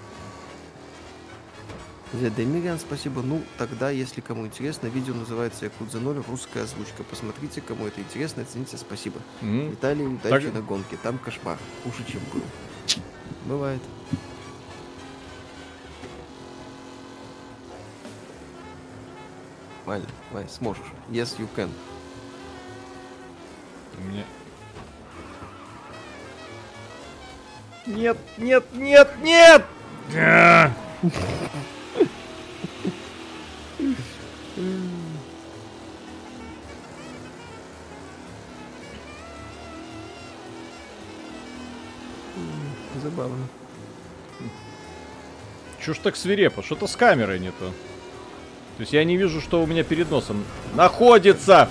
[2.13, 3.21] Демириан, спасибо.
[3.21, 7.03] Ну, тогда, если кому интересно, видео называется Якудза 0, русская озвучка.
[7.03, 9.21] Посмотрите, кому это интересно, оцените, спасибо.
[9.43, 9.71] Мгм.
[9.73, 10.97] Виталий, удачи Так- на гонке.
[11.03, 11.59] Там кошмар.
[11.83, 12.43] Хуже, чем был.
[13.45, 13.81] Бывает.
[19.87, 20.03] Валя,
[20.33, 20.83] Валя, сможешь.
[21.11, 21.71] Yes, you can.
[23.99, 24.25] Мне...
[27.87, 29.65] Нет, нет, нет, нет!
[43.01, 43.47] Забавно.
[45.81, 46.65] Чё ж так свирепо?
[46.65, 47.73] Что-то с камерой не то.
[48.77, 50.45] То есть я не вижу, что у меня перед носом
[50.75, 51.69] находится.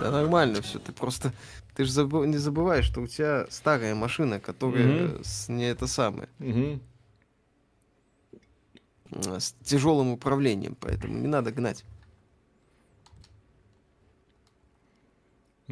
[0.00, 0.78] Да нормально все.
[0.78, 1.32] Ты просто...
[1.74, 1.92] Ты же
[2.26, 5.24] не забываешь, что у тебя старая машина, которая Мгм.
[5.24, 6.28] с не это самое.
[9.10, 11.84] Э, С тяжелым управлением, поэтому не надо гнать.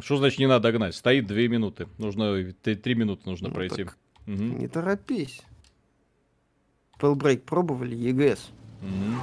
[0.00, 0.94] Что значит не надо гнать?
[0.94, 1.88] Стоит две минуты.
[1.98, 3.84] Нужно три минуты нужно Ну пройти.
[3.84, 3.96] так
[4.26, 4.58] Мгм.
[4.58, 5.40] Не торопись.
[6.98, 8.50] Spellbreak пробовали, ЕГС.
[8.82, 9.20] Мгм.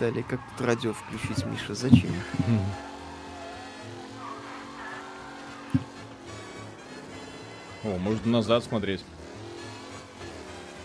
[0.00, 1.74] Далее, как тут радио включить, Миша?
[1.74, 2.10] Зачем?
[7.84, 9.04] О, можно назад смотреть.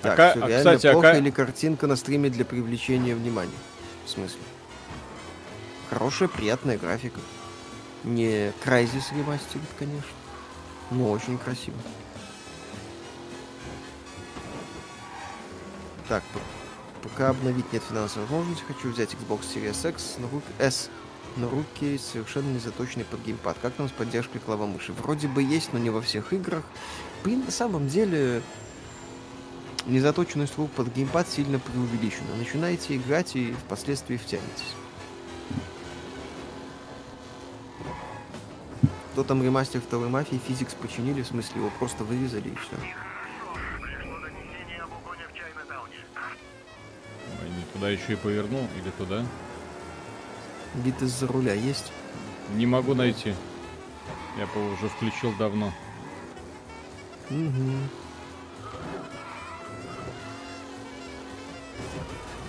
[0.02, 3.16] Так, ка- всё а, реально кстати, а плохо ка- или картинка на стриме для привлечения
[3.16, 3.52] внимания?
[4.06, 4.40] В смысле?
[5.90, 7.20] Хорошая, приятная графика.
[8.04, 10.10] Не Crysis ремастерит, конечно.
[10.92, 11.78] Но очень красиво.
[16.08, 16.22] Так,
[17.06, 20.90] пока обновить нет финансовой возможности, хочу взять Xbox Series X на руки, S
[21.38, 23.58] на руки совершенно не заточенный под геймпад.
[23.62, 24.92] Как там с поддержкой клавомыши?
[24.94, 26.64] Вроде бы есть, но не во всех играх.
[27.24, 28.42] Блин, на самом деле,
[29.86, 32.36] незаточенность рук под геймпад сильно преувеличена.
[32.38, 34.74] Начинаете играть и впоследствии втянетесь.
[39.14, 42.76] Кто там ремастер второй мафии, физикс починили, в смысле его просто вырезали и все.
[47.76, 49.26] Туда еще и повернул или туда?
[50.76, 51.92] Бит из-за руля есть?
[52.54, 53.34] Не могу найти.
[54.38, 55.74] Я бы уже включил давно.
[57.30, 57.72] Угу.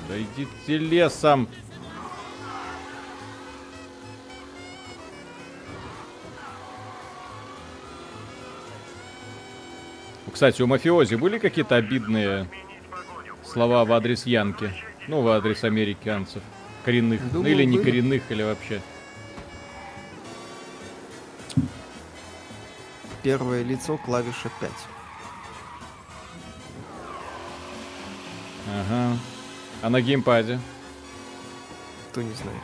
[0.08, 1.48] Да идите лесом.
[10.32, 12.46] Кстати, у мафиози были какие-то обидные
[13.42, 14.70] слова в адрес Янки?
[15.08, 16.42] Ну, в адрес американцев.
[16.84, 17.20] Коренных.
[17.22, 17.90] ну, Думаю, или не были.
[17.90, 18.80] коренных, или вообще.
[23.22, 24.70] Первое лицо, клавиша 5.
[28.68, 29.18] Ага.
[29.82, 30.60] А на геймпаде?
[32.10, 32.60] Кто не знает.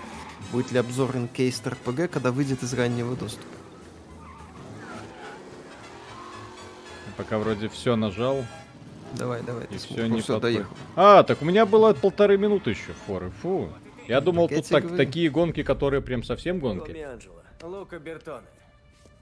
[0.50, 3.46] Будет ли обзор Encased RPG, когда выйдет из раннего доступа?
[7.16, 8.44] Пока вроде все нажал.
[9.18, 9.64] Давай, давай.
[9.64, 10.42] И ты все не подходит.
[10.42, 10.76] доехал.
[10.96, 13.30] А, так у меня было полторы минуты еще форы.
[13.42, 13.68] Фу.
[14.08, 15.04] Я думал, Так я тут тебе так, говорю.
[15.04, 16.90] такие гонки, которые прям совсем гонки.
[17.00, 17.42] Анджело.
[17.62, 18.46] Лука Бертоне.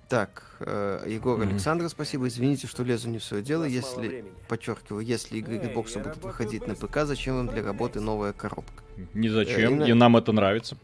[0.08, 1.50] Так, э, Егор Мгм.
[1.50, 2.26] Александр, спасибо.
[2.26, 3.64] Извините, что лезу не в свое дело.
[3.64, 6.74] Если, подчеркиваю, если игры Эй, Xbox я будут выходить на.
[6.74, 8.82] ПК, зачем им для работы новая коробка?
[8.96, 10.76] Э, зачем, именно- и нам это нравится.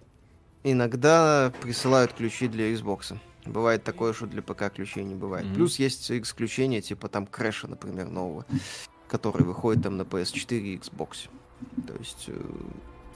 [0.63, 3.17] Иногда присылают ключи для Xbox.
[3.47, 5.47] Бывает такое, что для ПК ключей не бывает.
[5.47, 5.55] Мгм.
[5.55, 8.45] Плюс есть исключения, типа там Крэша, например, нового,
[9.09, 11.29] который выходит там на PS4 и Xbox.
[11.87, 12.41] То есть, э,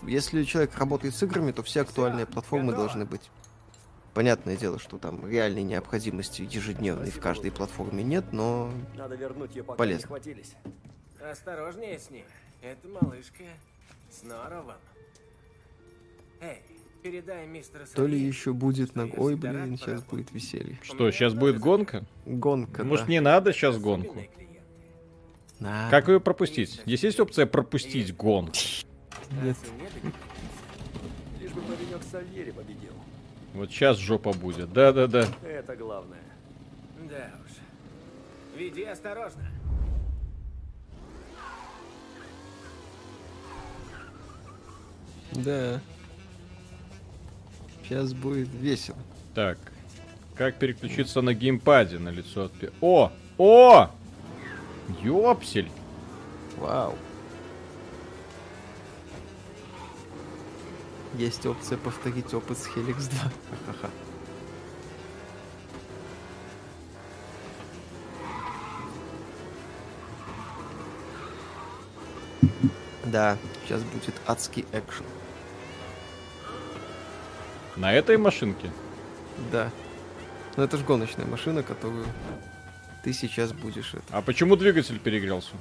[0.07, 3.31] если человек работает с играми, то все актуальные платформы должны быть.
[4.15, 9.63] Понятное дело, что там реальной необходимости ежедневной в каждой платформе нет, но Надо вернуть ее,
[9.63, 10.19] пока Полезно.
[10.25, 10.45] не.
[11.31, 12.25] Осторожнее с ней.
[12.61, 13.45] Это малышка
[14.11, 14.75] с норовом.
[16.41, 16.59] Эй,
[17.03, 19.05] передай мистеру то ли еще будет на...
[19.17, 20.79] Ой, блин, сейчас будет веселье.
[20.83, 22.05] Что, сейчас будет гонка?
[22.27, 23.13] Гонка, Может, да.
[23.13, 24.19] не надо сейчас гонку?
[25.61, 25.91] На.
[25.91, 26.81] Как ее пропустить?
[26.87, 28.53] Здесь есть опция пропустить гонку.
[29.43, 29.57] Нет.
[31.41, 32.93] Лишь бы паренек Сальери победил.
[33.55, 34.73] Вот сейчас жопа будет.
[34.73, 35.29] Да-да-да.
[35.45, 36.23] Это главное.
[37.09, 38.59] Да уж.
[38.59, 39.43] Веди осторожно.
[45.33, 45.81] Да.
[47.83, 48.99] Сейчас будет весело.
[49.35, 49.59] Так.
[50.37, 52.53] Как переключиться на геймпаде на лицо от...
[52.53, 53.13] пи- О!
[53.37, 53.91] О!
[55.03, 55.71] Ёпсель!
[56.57, 56.97] Вау.
[61.15, 63.21] Есть опция повторить опыт с Helix 2.
[63.21, 63.91] Ха-ха-ха.
[73.05, 75.05] Да, сейчас будет адский экшен.
[77.75, 78.71] На этой машинке?
[79.51, 79.71] Да.
[80.57, 82.05] Но это же гоночная машина, которую
[83.03, 84.03] ты сейчас будешь это.
[84.11, 85.53] А почему двигатель перегрелся?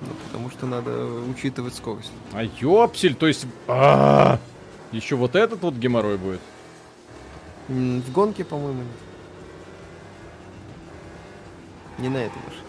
[0.00, 2.12] Ну, потому что надо учитывать скорость.
[2.32, 3.46] А ёпсель, то есть...
[3.66, 4.38] а
[4.92, 6.40] Еще вот этот вот геморрой будет.
[7.68, 8.92] В гонке, по-моему, нет.
[11.98, 12.62] Не на этой машине.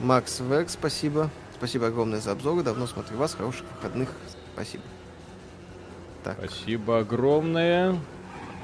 [0.00, 1.30] Макс Век, спасибо.
[1.54, 2.62] Спасибо огромное за обзоры.
[2.62, 3.34] Давно смотрю вас.
[3.34, 4.10] Хороших выходных.
[4.54, 4.84] Спасибо.
[6.22, 7.98] Так, Спасибо огромное.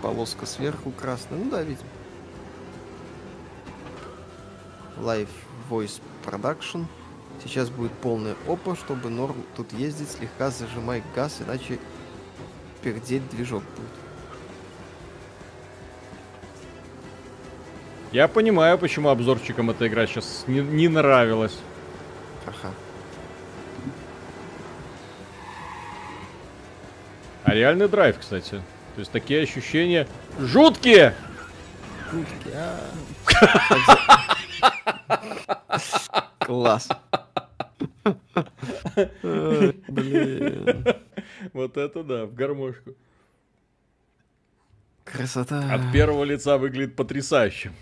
[0.03, 1.39] полоска сверху красная.
[1.39, 1.85] Ну да, видим.
[5.03, 5.29] Live
[5.69, 6.87] Voice Production.
[7.43, 11.79] Сейчас будет полная опа, чтобы норм тут ездить, слегка зажимай газ, иначе
[12.83, 13.89] пердеть движок будет.
[18.12, 21.57] Я понимаю, почему обзорчикам эта игра сейчас не, не нравилась.
[22.47, 22.74] Ага.
[27.45, 28.62] А реальный драйв, кстати.
[28.95, 30.07] То есть такие ощущения
[30.39, 31.15] жуткие!
[32.11, 34.19] Пушки, а.
[36.44, 36.89] Класс.
[39.89, 40.85] Блин.
[41.52, 42.94] Вот это да, в гармошку.
[45.05, 45.73] Красота.
[45.73, 47.73] От первого лица выглядит потрясающе.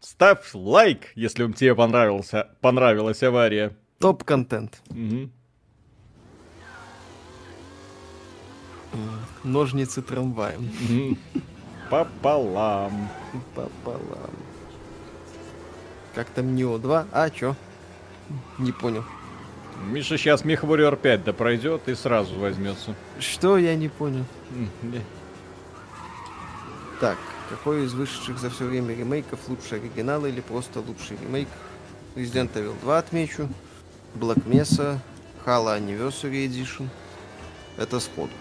[0.00, 3.76] Ставь лайк, если тебе понравился, понравилась авария.
[3.98, 4.80] Топ-контент.
[4.90, 5.32] Мгм.
[9.42, 10.70] Ножницы трамваем.
[10.88, 11.18] Мгм.
[11.92, 13.10] Пополам.
[13.54, 14.30] Пополам.
[16.14, 17.06] Как там Нио 2?
[17.12, 17.54] А, чё?
[18.56, 19.04] Не понял.
[19.84, 22.94] Миша сейчас Мех Warrior 5 да пройдет и сразу возьмется.
[23.20, 24.24] Что я не понял?
[26.98, 27.18] Так,
[27.50, 31.48] какой из вышедших за все время ремейков лучше оригинала или просто лучший ремейк?
[32.14, 33.50] Resident Evil 2 отмечу.
[34.14, 34.98] Black Mesa,
[35.44, 36.88] Halo Anniversary Edition.
[37.76, 38.32] Это сходу.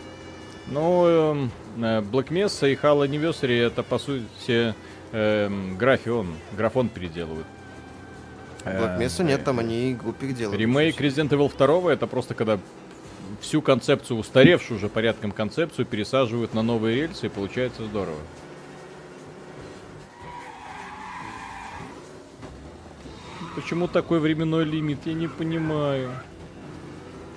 [0.68, 4.74] Ну, эм, Black Mesa и Halo Anniversary это по сути
[5.12, 7.48] эм, графион, графон переделывают.
[8.66, 10.58] Black Э, Mesa нет, там они игру переделали.
[10.58, 12.60] Ремейк Resident Evil 2 это просто когда
[13.40, 18.18] всю концепцию, устаревшую уже порядком концепцию, пересаживают на новые рельсы и получается здорово.
[23.56, 26.12] Почему такой временной лимит, я не понимаю.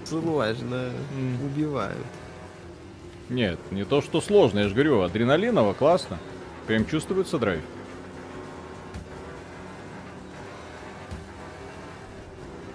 [0.05, 0.90] Сложно.
[1.16, 1.44] М.
[1.44, 2.06] Убивают.
[3.28, 6.18] Нет, не то что сложно, я же говорю, адреналиново, классно.
[6.66, 7.62] Прям чувствуется драйв.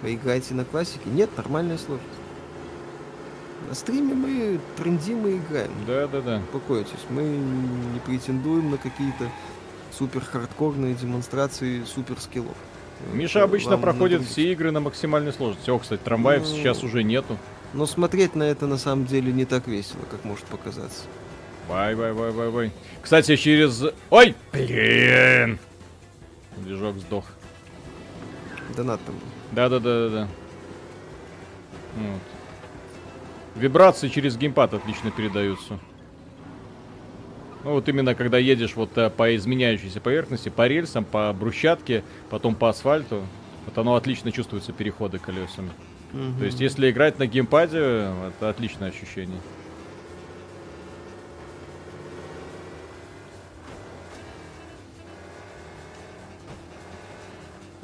[0.02, 1.02] Вы играете на классике?
[1.06, 2.08] Нет, нормальная сложность.
[3.68, 5.70] На стриме мы трендим и играем.
[5.86, 6.38] Да, да, да.
[6.38, 9.28] Успокойтесь, мы не претендуем на какие-то
[9.92, 12.56] супер хардкорные демонстрации супер скиллов.
[13.12, 15.70] Миша обычно вам проходит все игры на максимальной сложности.
[15.70, 17.38] О, кстати, трамваев Ну, сейчас уже нету.
[17.72, 21.04] Но смотреть на это на самом деле не так весело, как может показаться.
[21.68, 22.72] Вай, вай, вай, вай, вай.
[23.00, 23.84] Кстати, через...
[24.10, 25.58] Ой, блин!
[26.56, 27.24] Движок сдох.
[28.76, 29.22] Донат там был.
[29.52, 30.28] Да-да-да-да-да.
[31.96, 32.20] Вот.
[33.54, 35.78] Вибрации через геймпад отлично передаются.
[37.62, 42.54] Ну вот именно когда едешь вот э, по изменяющейся поверхности, по рельсам, по брусчатке, потом
[42.54, 43.22] по асфальту,
[43.66, 45.70] вот оно отлично чувствуется переходы колесами.
[46.12, 49.40] То есть если играть на геймпаде, это отличное ощущение.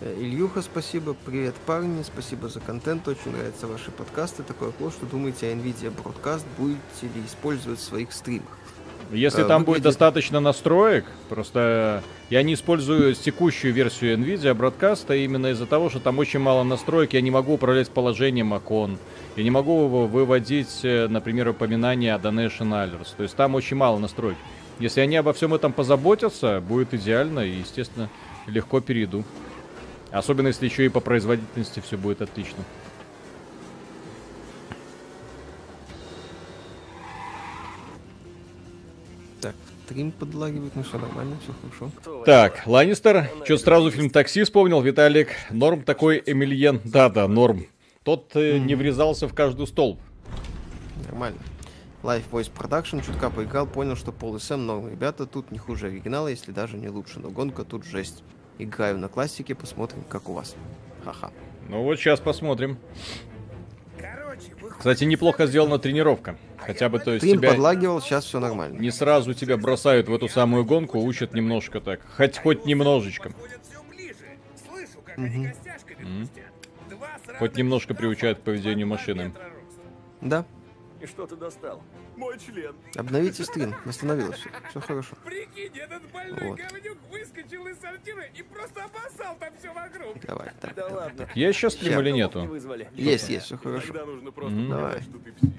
[0.00, 1.14] Э, Ильюха, спасибо.
[1.14, 2.02] Привет, парни.
[2.02, 3.06] Спасибо за контент.
[3.08, 4.42] Очень нравятся ваши подкасты.
[4.42, 6.44] Такое вопрос, что думаете о NVIDIA Broadcast?
[6.58, 8.58] Будете ли использовать в своих стримах?
[9.12, 15.16] Если Э, там будет выглядит- достаточно настроек, просто я не использую текущую версию NVIDIA Broadcast
[15.24, 18.98] именно из-за того, что там очень мало настроек, я не могу управлять положением окон,
[19.36, 23.76] я не могу вы- выводить, э, например, упоминания о Donation Alerts, то есть там очень
[23.76, 24.36] мало настроек.
[24.80, 28.10] Если они обо всем этом позаботятся, будет идеально и, естественно,
[28.46, 29.24] легко перейду.
[30.10, 32.62] Особенно если еще и по производительности все будет отлично.
[39.86, 42.24] Стрим подлагивает, ну все нормально, все хорошо.
[42.24, 45.28] Так, Ланнистер, что сразу фильм «Такси» вспомнил, Виталик.
[45.50, 46.80] Норм такой Эмильен.
[46.84, 47.66] Да-да, норм.
[48.02, 50.00] Тот э, не врезался в каждый столб.
[51.04, 51.38] Нормально.
[52.02, 54.88] Live Voice Production, чутка поиграл, понял, что Пол и Сэм норм.
[54.88, 58.24] Ребята, тут не хуже оригинала, если даже не лучше, но гонка тут жесть.
[58.58, 60.56] Играю на классике, посмотрим, как у вас.
[61.04, 61.30] Ха-ха.
[61.68, 62.78] Ну вот сейчас посмотрим.
[64.78, 66.36] Кстати, неплохо сделана тренировка.
[66.58, 68.78] Хотя бы, то есть Стрим тебя подлагивал, сейчас все нормально.
[68.78, 72.00] не сразу тебя бросают в эту самую гонку, учат немножко так.
[72.16, 73.32] Хоть хоть немножечко.
[75.16, 75.52] М.
[77.38, 79.32] Хоть немножко приучают к поведению машины.
[80.20, 80.44] Да,
[81.14, 81.82] Ты достал?
[82.16, 82.74] Мой член.
[82.96, 84.50] обновите стрим, восстановилось все.
[84.70, 85.16] Все хорошо.
[85.24, 86.58] Прикинь, этот больной Вот.
[86.58, 90.18] говнюк выскочил из сортира и просто обоссал там все вокруг.
[90.26, 91.04] Давай, так, Да давай.
[91.04, 91.28] ладно.
[91.34, 92.00] Есть сейчас стрим Ща.
[92.00, 92.42] или Не нету?
[92.44, 92.90] вызвали.
[92.94, 93.86] Есть, есть, все хорошо.
[93.86, 94.70] Тогда нужно просто Мгм.
[94.70, 94.84] Давай.
[94.94, 95.50] показать, что ты псих.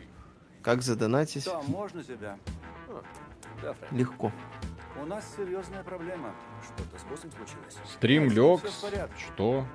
[0.62, 1.46] Как задонатить?
[1.46, 2.38] Том, можно тебя?
[3.62, 3.92] Да, Фрэнк.
[3.94, 4.32] Легко.
[5.02, 6.34] У нас серьезная проблема.
[6.64, 7.78] Что-то с боссом случилось?
[7.94, 8.62] Стрим лег.
[9.18, 9.66] Что?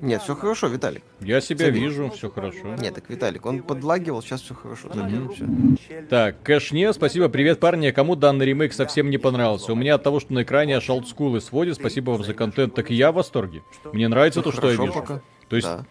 [0.00, 1.02] Нет, все хорошо, Виталик.
[1.20, 1.82] Я себя Забей.
[1.82, 2.74] вижу, все хорошо.
[2.76, 4.88] Нет, так Виталик, он подлагивал, сейчас все хорошо.
[4.88, 5.46] Всё.
[5.88, 6.08] Челюсть.
[6.08, 7.90] Так, Кэшне, спасибо, привет, парни.
[7.90, 9.72] Кому данный ремейк совсем не понравился?
[9.72, 12.90] У меня от того, что на экране аж олдскулы сводит, спасибо вам за контент, так
[12.90, 13.62] и я в восторге.
[13.92, 14.92] Мне нравится то, что я вижу.
[14.92, 15.20] пока.
[15.48, 15.84] То есть Да.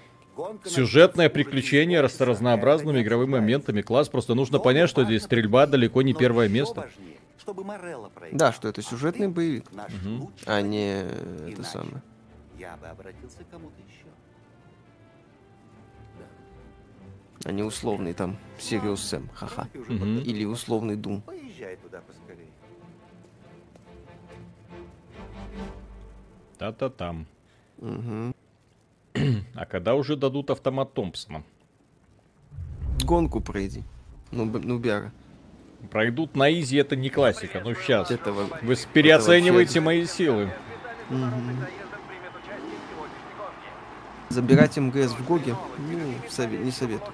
[0.66, 3.82] Сюжетное приключение с разнообразными игровыми моментами.
[3.82, 6.90] Класс, просто нужно Но понять, что здесь стрельба далеко не первое место.
[8.32, 9.66] Да, что это сюжетный боевик,
[10.04, 11.04] лучший а не
[11.38, 11.54] друг.
[11.54, 12.02] это самое.
[12.58, 14.06] Я бы обратился к кому-то еще.
[17.44, 19.68] А не условный там Сириус Сэм, ха-ха.
[19.74, 19.88] Уже Мгм.
[20.00, 20.30] подготовился.
[20.32, 21.22] Или условный Дум.
[21.22, 22.48] Поезжай туда поскорее.
[26.58, 27.26] Та-та-там.
[27.78, 28.34] Мгм.
[29.56, 31.44] А когда уже дадут автомат Томпсона?
[33.04, 33.84] Гонку пройди.
[34.32, 35.12] Ну, б- ну, Бяра.
[35.92, 37.62] Пройдут на изи, это не классика.
[37.64, 38.10] Ну сейчас.
[38.10, 38.48] Этого...
[38.64, 40.52] Вы с- переоцениваете вообще- мои силы.
[41.10, 41.66] Мгм.
[44.30, 46.00] Забирать МГС в Гоге, ну,
[46.30, 47.14] сове- не советую.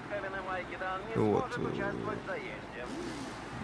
[1.15, 1.45] Вот.
[1.57, 1.83] э,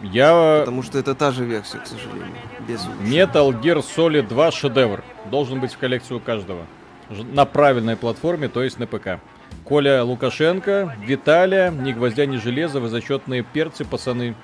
[0.03, 0.59] Я...
[0.59, 2.35] Потому что это та же версия, к сожалению.
[2.67, 3.17] Без улучшений.
[3.19, 5.03] Metal Gear Solid 2 шедевр.
[5.31, 6.65] Должен быть в коллекции у каждого.
[7.09, 9.19] На правильной платформе, то есть на ПК.
[9.63, 14.35] Коля Лукашенко, Виталия, ни гвоздя, ни железа, вы зачетные перцы, пацаны.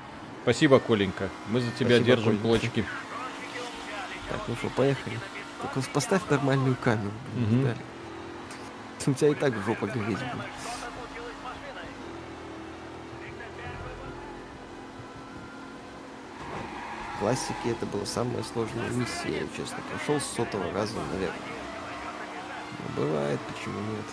[0.44, 1.30] Спасибо, Коленька.
[1.50, 2.44] Мы за тебя Спасибо, держим Коленька.
[2.48, 2.86] кулачки.
[4.30, 5.18] Так, ну что, поехали.
[5.62, 7.74] Только поставь нормальную камеру, блин, Мгм.
[9.06, 10.20] У тебя и так жопа гореть будет.
[17.20, 21.38] Классике это была самая сложная миссия, я честно прошел с сотого раза, наверное.
[22.80, 24.06] Ну, бывает, почему нет.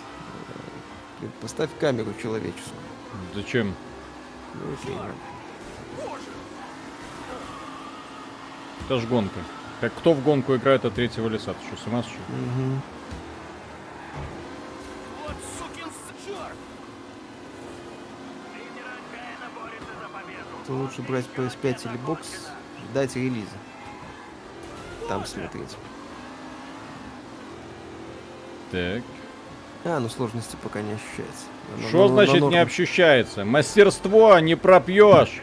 [0.47, 0.73] Бывает.
[1.19, 2.81] Блин, Поставь камеру человеческую.
[3.33, 3.73] Зачем?
[4.53, 4.97] Ну, окей.
[8.85, 9.39] Это ж гонка.
[9.79, 11.53] Как кто в гонку играет от третьего лица?
[11.53, 12.19] Ты что, с ума сошел?
[12.29, 12.81] Мгм.
[20.71, 22.29] То лучше брать PS5 или бокс,
[22.91, 23.57] ждать релиза.
[25.09, 25.75] Там смотреть.
[28.71, 29.03] Так.
[29.83, 31.89] А, ну сложности пока не ощущается.
[31.89, 33.43] Что на- значит на не норм- общущается?
[33.43, 35.41] Мастерство не пропьешь.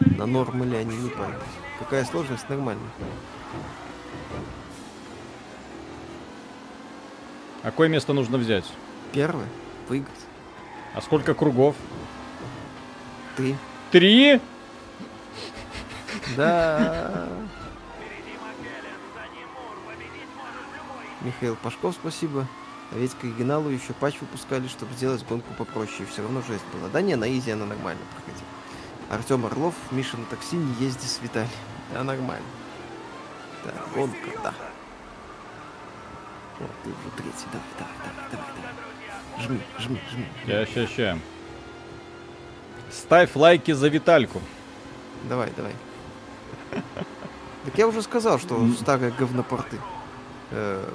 [0.00, 1.36] На нормы ли они не поймут.
[1.78, 2.48] Какая сложность?
[2.48, 2.82] Нормально.
[7.62, 8.64] А какое место нужно взять?
[9.12, 9.46] Первое.
[9.88, 10.10] Выиграть.
[10.96, 11.76] А сколько кругов?
[13.36, 13.54] Три.
[13.90, 14.40] Три?
[16.36, 17.28] Да.
[21.22, 22.46] Михаил Пашков, спасибо.
[22.92, 26.02] А ведь к оригиналу еще патч выпускали, чтобы сделать гонку попроще.
[26.02, 26.88] И все равно жесть была.
[26.88, 28.46] Да не, на изи она нормально проходила.
[29.10, 31.50] Артем Орлов, Миша на такси, не езди с Виталием.
[31.92, 32.46] Да, нормально.
[33.64, 34.54] Да, гонка, да.
[36.60, 37.46] Вот, ты уже третий.
[37.52, 39.46] Давай, давай, давай, давай, давай.
[39.46, 40.26] Жми, жми, жми.
[40.46, 41.18] Ща, ща, ща.
[42.90, 44.40] Ставь лайки за Витальку.
[45.28, 45.72] Давай, давай.
[47.64, 49.78] Так я уже сказал, что старые говнопорты
[50.50, 50.90] э,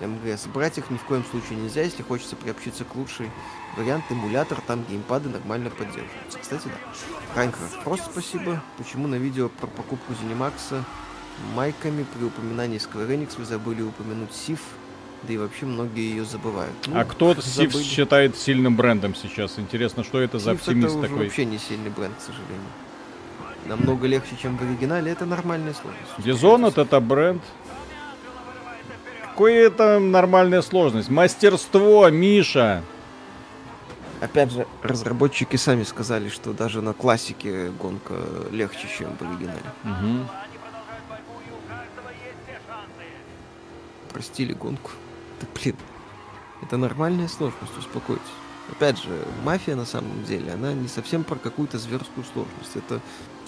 [0.00, 3.30] МГС брать их ни в коем случае нельзя, если хочется приобщиться к лучшей
[3.76, 6.38] вариант эмулятор, там геймпады нормально поддерживаются.
[6.40, 7.34] Кстати, да.
[7.34, 8.62] Райнкрафт, просто спасибо.
[8.78, 10.84] Почему на видео про покупку Зенимакса
[11.54, 14.60] майками при упоминании Square Enix вы забыли упомянуть Сив,
[15.22, 16.74] да и вообще многие ее забывают.
[16.86, 17.82] Ну, а кто Сив забыли.
[17.84, 19.58] считает сильным брендом сейчас?
[19.58, 21.24] Интересно, что это за Сив оптимист это такой?
[21.24, 22.68] вообще не сильный бренд, к сожалению.
[23.66, 26.10] Намного легче, чем в оригинале, это нормальная сложность.
[26.18, 27.42] Dishonored это бренд.
[29.22, 31.08] Какое это нормальная сложность?
[31.08, 32.82] Мастерство, Миша!
[34.20, 38.14] Опять же, разработчики сами сказали, что даже на классике гонка
[38.50, 39.62] легче, чем в оригинале.
[39.84, 40.28] Мгм.
[44.12, 44.90] Простили гонку.
[45.42, 45.76] Да блин,
[46.62, 48.22] это нормальная сложность, успокойтесь.
[48.70, 52.76] Опять же, мафия на самом деле, она не совсем про какую-то зверскую сложность.
[52.76, 53.00] Это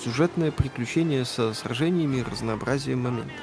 [0.03, 3.37] сюжетное приключение со сражениями и разнообразием моментов.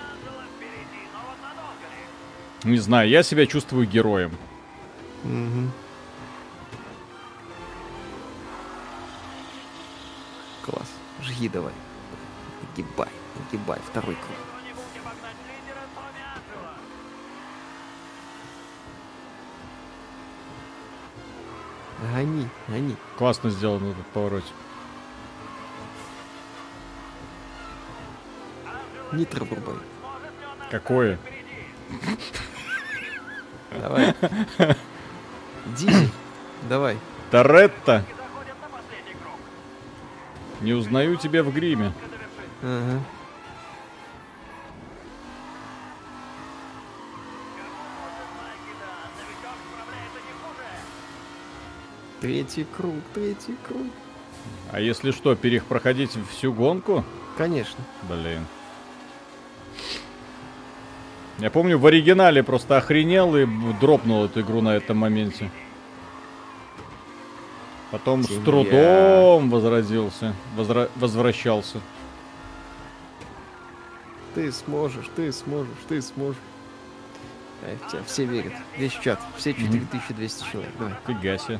[2.65, 4.37] Не знаю, я себя чувствую героем.
[5.23, 5.71] Мгм.
[10.65, 10.91] Класс.
[11.23, 11.73] Жги давай.
[12.61, 13.09] Нагибай,
[13.39, 13.79] нагибай.
[13.89, 14.50] Второй круг.
[22.01, 22.95] Гони, гони.
[23.17, 24.43] Классно сделано этот поворот.
[29.11, 29.75] Нитро врубай.
[30.71, 31.19] Какое?
[33.71, 34.15] Давай.
[35.77, 36.09] Дизель.
[36.67, 36.97] Давай.
[37.29, 38.03] Торетто.
[40.61, 41.93] Не узнаю тебя в гриме.
[42.63, 42.99] Ага.
[52.21, 53.87] Третий круг, третий круг.
[54.71, 57.03] А если что, перех проходить всю гонку?
[57.37, 57.83] Конечно.
[58.03, 58.45] Блин.
[61.39, 63.45] Я помню, в оригинале просто охренел и
[63.79, 65.49] дропнул эту игру на этом моменте.
[67.89, 68.45] Потом с Семья.
[68.45, 71.81] трудом возразился, возра- возвращался.
[74.35, 76.39] Ты сможешь, ты сможешь, ты сможешь.
[77.61, 78.53] В тебя все верят.
[78.77, 79.19] Весь чат.
[79.37, 80.71] Все 4200 человек.
[80.79, 80.93] Давай.
[81.05, 81.59] Фига себе.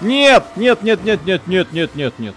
[0.00, 2.34] Нет, нет, нет, нет, нет, нет, нет, нет, нет.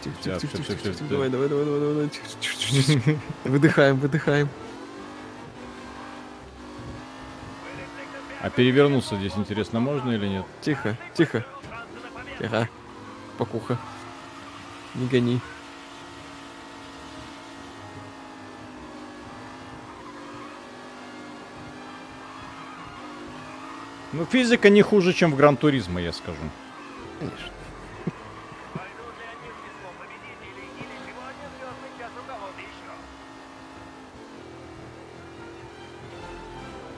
[1.09, 3.19] Давай, давай, давай, давай, давай.
[3.43, 4.49] Выдыхаем, выдыхаем.
[8.41, 10.45] А перевернуться здесь интересно можно или нет?
[10.61, 11.45] Тихо, тихо.
[12.39, 12.67] Тихо.
[13.37, 13.77] Покуха.
[14.95, 15.39] Не гони.
[24.13, 26.37] Ну, физика не хуже, чем в Гран Туризмо, я скажу.
[27.21, 27.51] Конечно.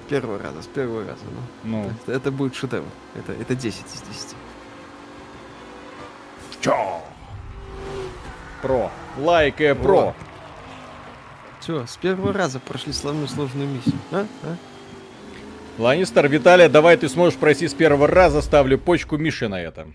[0.06, 1.22] С первого раза, с первого раза.
[1.64, 1.92] Ну, Ну.
[2.04, 2.86] Это, это будет шедевр.
[3.16, 4.36] Это, это 10 из 10.
[6.62, 7.02] Чё?
[8.62, 8.92] Про.
[9.18, 10.16] Лайкая про.
[11.60, 13.98] Все, с первого раза прошли славную сложную миссию.
[14.12, 14.26] А?
[14.44, 14.56] А?
[15.82, 19.88] Ланнистер, Виталия, давай ты сможешь пройти с первого раза, ставлю почку Миши на это.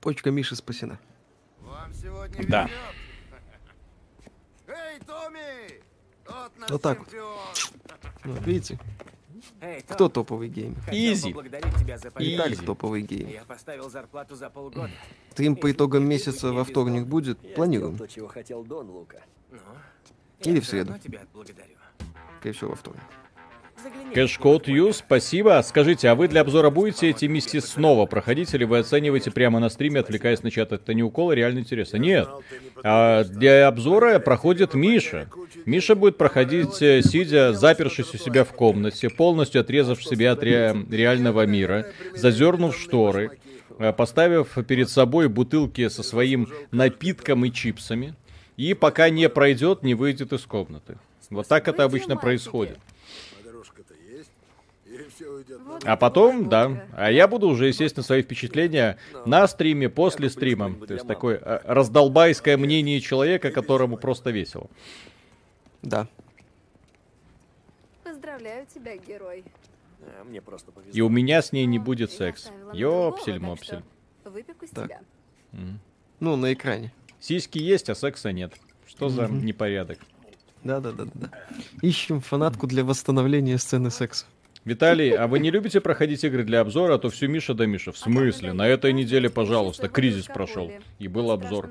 [0.00, 0.98] Почка Миши спасена.
[2.48, 2.68] Да.
[4.66, 5.82] Эй, Томми!
[6.26, 7.08] Вот наш Вот так вот.
[7.08, 7.38] чемпион!
[8.24, 8.78] Вот, видите?
[9.60, 10.76] Эй, Том, Кто топовый геймер?
[10.90, 12.64] Виталик поддержку.
[12.66, 13.32] топовый геймер.
[13.32, 14.90] Я поставил зарплату за полгода.
[15.32, 17.38] Стрим по итогам месяца во вторник будет?
[17.54, 17.96] Планируем.
[17.98, 19.22] То, чего хотел Дон Лука.
[19.50, 19.58] Ну,
[20.40, 20.98] Или я в среду.
[20.98, 21.76] тебя отблагодарю.
[22.38, 23.02] Скорее всего, во вторник.
[24.14, 25.62] Кэшкод Ю, спасибо.
[25.64, 29.68] Скажите, а вы для обзора будете эти миссии снова проходить, или вы оцениваете прямо на
[29.68, 30.72] стриме, отвлекаясь на чат?
[30.72, 31.96] Это не укол, а реально интересно.
[31.98, 32.28] Нет.
[32.82, 35.28] А для обзора проходит Миша.
[35.64, 40.74] Миша будет проходить, э, сидя, запершись у себя в комнате, полностью отрезав себя от ре-
[40.90, 43.38] реального мира, зазернув шторы,
[43.78, 48.14] э, поставив перед собой бутылки со своим напитком и чипсами,
[48.56, 50.98] и пока не пройдет, не выйдет из комнаты.
[51.30, 52.78] Вот так это обычно происходит.
[53.44, 54.30] Дорожка-то есть,
[54.86, 54.89] и все уйдет на
[55.84, 60.74] А потом, да, а я буду уже, естественно, свои впечатления на стриме, после стрима.
[60.86, 64.68] То есть такое э, раздолбайское мнение человека, которому просто весело.
[65.82, 66.08] Да.
[68.04, 69.44] Поздравляю тебя, герой.
[70.02, 70.92] А, мне просто повезло.
[70.92, 72.50] И у меня с ней не будет Я секс.
[72.72, 73.82] Ёпсель-мопсель.
[74.24, 74.86] Выпеку с Так.
[74.86, 75.00] тебя.
[76.20, 76.92] Ну, на экране.
[77.18, 78.52] Сиськи есть, а секса нет.
[78.86, 79.98] Что за непорядок?
[80.64, 81.30] Да-да-да-да.
[81.80, 84.26] Ищем фанатку для восстановления сцены секса.
[84.64, 87.92] Виталий, а вы не любите проходить игры для обзора, а то все Миша да Миша.
[87.92, 88.52] В смысле?
[88.52, 90.70] На этой неделе, пожалуйста, кризис прошел.
[90.98, 91.70] И был обзор.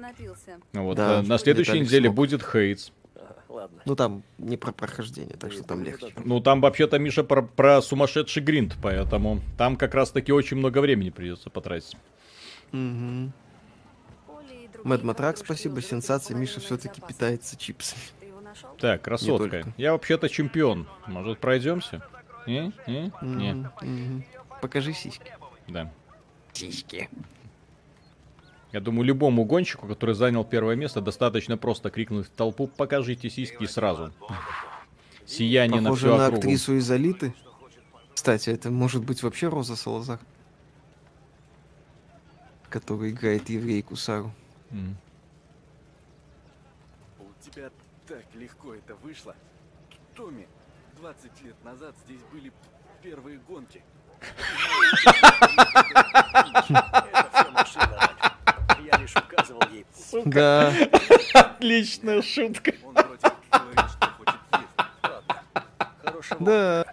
[0.73, 2.15] Ну Вот, Да, э, на следующей Виталик неделе смог.
[2.15, 2.91] будет Хейтс.
[3.49, 3.81] Ладно.
[3.85, 6.13] Ну там не про прохождение, так что там легче.
[6.23, 11.09] Ну, там вообще-то, Миша, про, про сумасшедший гринд, поэтому там как раз-таки очень много времени
[11.11, 11.95] придется потратить.
[12.73, 13.31] Угу.
[14.83, 16.35] Мэд Матрак, спасибо, сенсация.
[16.37, 18.01] Миша все-таки питается чипсами.
[18.79, 19.63] Так, красотка.
[19.77, 20.87] Я вообще-то чемпион.
[21.07, 22.01] Может, пройдемся?
[22.47, 22.71] Не?
[23.21, 24.23] Мгм.
[24.61, 25.31] Покажи сиськи.
[25.67, 25.91] Да.
[26.53, 27.09] Сиськи.
[28.71, 33.65] Я думаю, любому гонщику, который занял первое место, достаточно просто крикнуть в толпу «Покажите сиськи»
[33.65, 34.11] сразу.
[35.25, 36.39] Сияние на Похоже всю на округу.
[36.39, 37.33] актрису из Алиты.
[38.13, 40.19] Кстати, это может быть вообще Роза Салазар.
[42.69, 44.31] Которая играет еврейку Сару.
[44.71, 44.75] У
[47.41, 47.69] тебя
[48.07, 49.35] так легко это вышло.
[50.15, 50.47] Томми,
[51.01, 52.51] 20 лет назад здесь были
[53.01, 53.81] первые гонки.
[56.69, 58.85] Это все машина, Ральф.
[58.85, 59.85] Я лишь указывал ей.
[60.25, 60.73] Да.
[61.33, 62.73] Отличная шутка.
[62.83, 64.75] Он вроде говорит, что хочет есть.
[66.03, 66.85] Хорошего Да.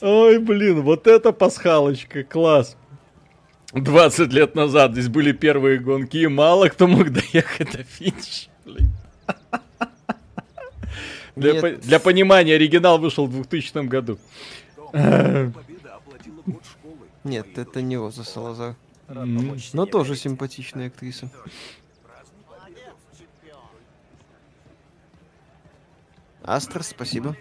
[0.00, 2.78] Ой, блин, вот это пасхалочка, класс.
[3.72, 8.48] 20 лет назад здесь были первые гонки, и мало кто мог доехать до финиша.
[8.64, 8.90] блин.
[11.36, 14.18] Для, по- для понимания, оригинал вышел в 2000 году.
[14.92, 16.96] Победа оплатила год школы.
[17.24, 18.76] Нет, это не Роза Салазар.
[19.08, 21.30] Но тоже симпатичная актриса.
[26.42, 27.34] Астр, спасибо.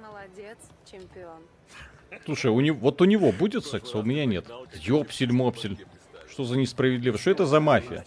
[0.00, 0.58] Молодец,
[0.90, 1.42] чемпион.
[2.24, 4.46] Слушай, у него, вот у него будет секс, а у меня нет.
[4.74, 5.86] Ёпсель-мопсель.
[6.30, 7.22] Что за несправедливость?
[7.22, 8.04] Что это за мафия?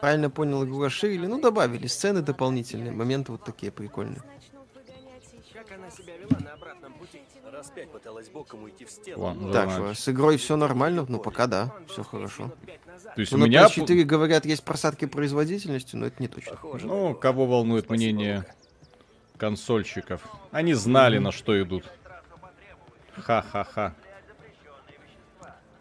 [0.00, 1.26] Правильно понял, игру расширили.
[1.26, 4.22] Ну, добавили сцены дополнительные, моменты вот такие прикольные.
[5.52, 7.20] Как она себя вела на обратном пути?
[7.50, 9.22] Раз пять пыталась боком уйти в стену.
[9.22, 11.04] Ладно, Так, что, с игрой все нормально?
[11.08, 12.52] Ну, пока да, все хорошо.
[13.14, 13.66] То есть Ну, у на меня...
[13.66, 16.58] PS4, говорят, есть просадки производительности, но это не точно.
[16.84, 18.46] Ну, кого волнует мнение
[19.36, 20.22] консольщиков?
[20.52, 21.90] Они знали, на что идут.
[23.22, 23.94] Ха-ха-ха.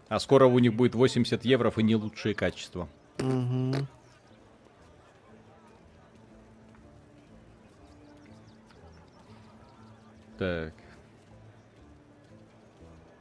[0.09, 2.87] А скоро у них будет 80 евро и не лучшее качество.
[3.19, 3.87] Мгм.
[10.37, 10.73] Так.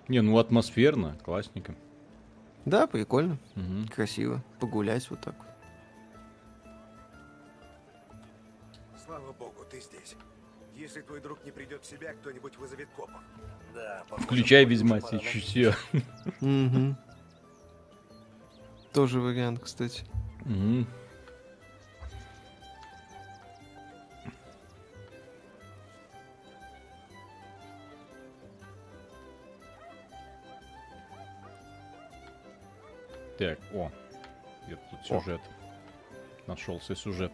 [0.09, 1.75] Не, ну атмосферно, классненько.
[2.65, 3.89] Да, прикольно, Мгм.
[3.89, 4.43] красиво.
[4.61, 5.35] Погулять вот так.
[9.05, 10.17] Слава богу, ты здесь.
[10.77, 13.23] Если твой друг не придет в себя, кто-нибудь вызовет копов.
[13.75, 15.75] Да, Включай ведьма чутье.
[16.43, 16.99] Мгм.
[18.93, 20.05] Тоже вариант, кстати.
[20.45, 20.87] Мгм.
[33.39, 33.91] Так, о,
[34.67, 35.41] где тут сюжет?
[36.47, 37.33] Нашелся сюжет.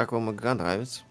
[0.00, 1.02] Как вам игра нравится?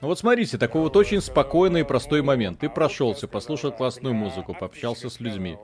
[0.00, 2.60] Ну вот смотрите, такой вот очень спокойный и простой момент.
[2.60, 5.58] Ты прошелся, послушал классную музыку, пообщался с людьми.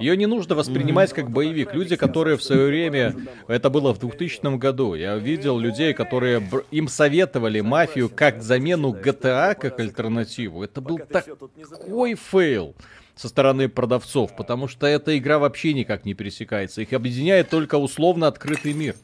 [0.00, 1.74] Ее не нужно воспринимать как боевик.
[1.74, 3.14] Люди, которые в свое время,
[3.48, 9.54] это было в 2000 году, я видел людей, которые им советовали мафию как замену GTA,
[9.54, 10.64] как альтернативу.
[10.64, 12.74] Это был такой фейл
[13.14, 16.80] со стороны продавцов, потому что эта игра вообще никак не пересекается.
[16.80, 18.94] Их объединяет только условно открытый мир.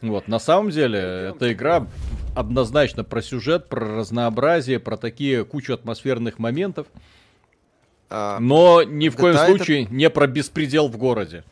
[0.00, 1.86] Вот, на самом деле, эта игра
[2.36, 6.86] однозначно про сюжет, про разнообразие, про такие кучу атмосферных моментов.
[8.10, 11.44] А, Но ни в коем GTA это- случае не про беспредел в городе.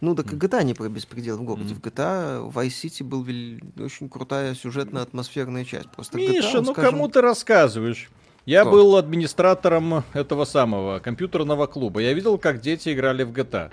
[0.00, 1.74] Ну, так и GTA не про беспредел в городе.
[1.74, 3.26] В GTA в Vice City был
[3.84, 5.90] очень крутая сюжетная атмосферная часть.
[5.90, 8.08] Просто GTA, Миша, он, ну скажем, кому ты рассказываешь?
[8.46, 8.70] Я Кто?
[8.70, 12.00] был администратором этого самого компьютерного клуба.
[12.00, 13.72] Я видел, как дети играли в GTA.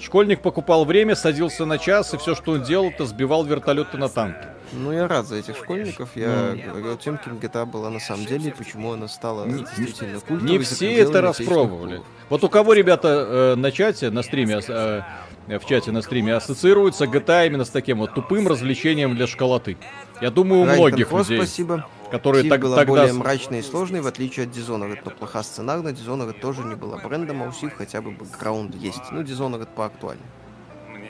[0.00, 4.08] Школьник покупал время, садился на час, и все, что он делал, это сбивал вертолеты на
[4.08, 4.46] танки.
[4.72, 6.10] Ну, я рад за этих школьников.
[6.14, 10.50] Я говорю тем, кем GTA была на самом деле, и почему она стала действительно культовой.
[10.50, 12.02] Не все это распробовали.
[12.28, 15.02] Вот у кого, ребята, э, на чате, на стриме, э,
[15.48, 19.78] в чате на стриме ассоциируется GTA именно с таким вот тупым развлечением для школоты.
[20.20, 21.86] Я думаю, у Райкон многих Фос, людей, спасибо.
[22.10, 22.92] которые Силь так- была тогда...
[22.92, 24.98] более мрачной и сложной, в отличие от Dishonored.
[25.04, 29.00] Но плоха сценарно, Dishonored тоже не была брендом, а у Сив хотя бы бэкграунд есть.
[29.10, 30.26] Ну, Dishonored поактуальнее.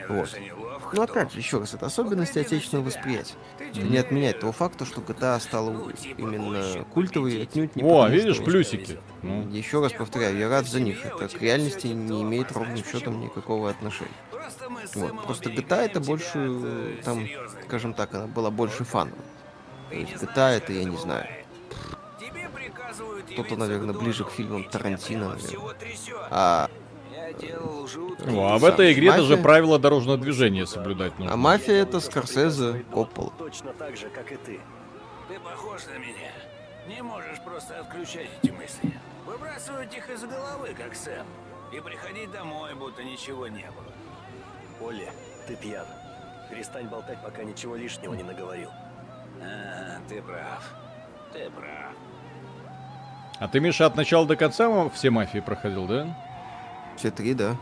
[0.08, 0.30] Вот.
[0.94, 3.34] Ну, опять же, еще раз, это особенности отечественного восприятия.
[3.74, 5.70] Не отменяет того факта, что GTA стала
[6.16, 8.98] именно культовой, отнюдь не О, потому, видишь, что- плюсики.
[9.50, 11.04] Еще раз повторяю, я рад за них.
[11.04, 14.10] Это к реальности не имеет ровным счетом никакого отношения.
[14.94, 15.24] Вот.
[15.24, 17.26] Просто GTA это больше, э, там,
[17.66, 19.18] скажем так, она была больше фановой.
[19.90, 21.26] То есть GTA это, я не знаю,
[23.32, 25.74] кто-то, наверное, ближе к фильмам Тарантино, наверное.
[26.30, 26.70] А,
[28.26, 31.34] О, а в этой игре Мафия- даже правила дорожного движения соблюдать нужно.
[31.34, 33.32] а мафия это Скорсезе, Коппола.
[33.38, 34.60] Точно так же, как и ты.
[35.28, 36.32] Ты похож на меня.
[36.88, 38.92] Не можешь просто отключать эти мысли.
[39.26, 41.26] Выбрасывать их из головы, как Сэм.
[41.70, 43.92] И приходить домой, будто ничего не было.
[44.80, 45.10] Оля,
[45.46, 45.86] ты пьян.
[46.50, 48.70] Перестань болтать, пока ничего лишнего не наговорил.
[49.42, 50.74] А, ты прав.
[51.32, 51.92] Ты прав.
[53.38, 56.16] А ты, Миша, от начала до конца все мафии проходил, да?
[56.96, 57.56] Все три, да.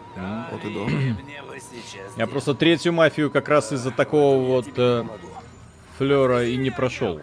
[0.50, 0.88] Вот и до.
[2.16, 5.04] Я просто третью мафию как раз из-за такого вот э,
[5.98, 7.20] флера и не прошел.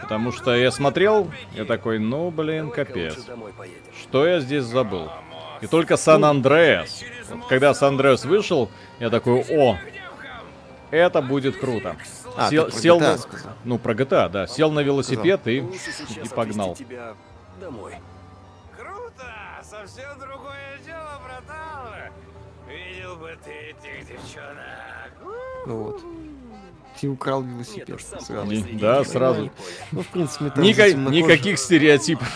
[0.00, 3.16] Потому что я смотрел, я такой, ну блин, капец.
[4.00, 5.08] Что я здесь забыл?
[5.60, 7.02] И только Сан-Андреас.
[7.30, 9.76] Вот когда Сан-Андреас вышел, я такой, о,
[10.90, 11.96] это будет круто.
[12.36, 13.52] А, сел, ты про сел GTA на- сказал.
[13.64, 14.46] ну, про GTA, да.
[14.46, 16.76] Сел на велосипед и, и погнал.
[17.60, 17.94] домой.
[18.76, 19.24] Круто!
[19.62, 22.12] Совсем другое дело, братан!
[22.68, 25.12] Видел бы ты этих девчонок.
[25.66, 26.00] Ну вот.
[27.00, 28.50] Ты украл велосипед сразу.
[28.50, 29.50] Не- да, сразу.
[29.90, 32.28] Ну, в принципе, там Ника- никаких стереотипов.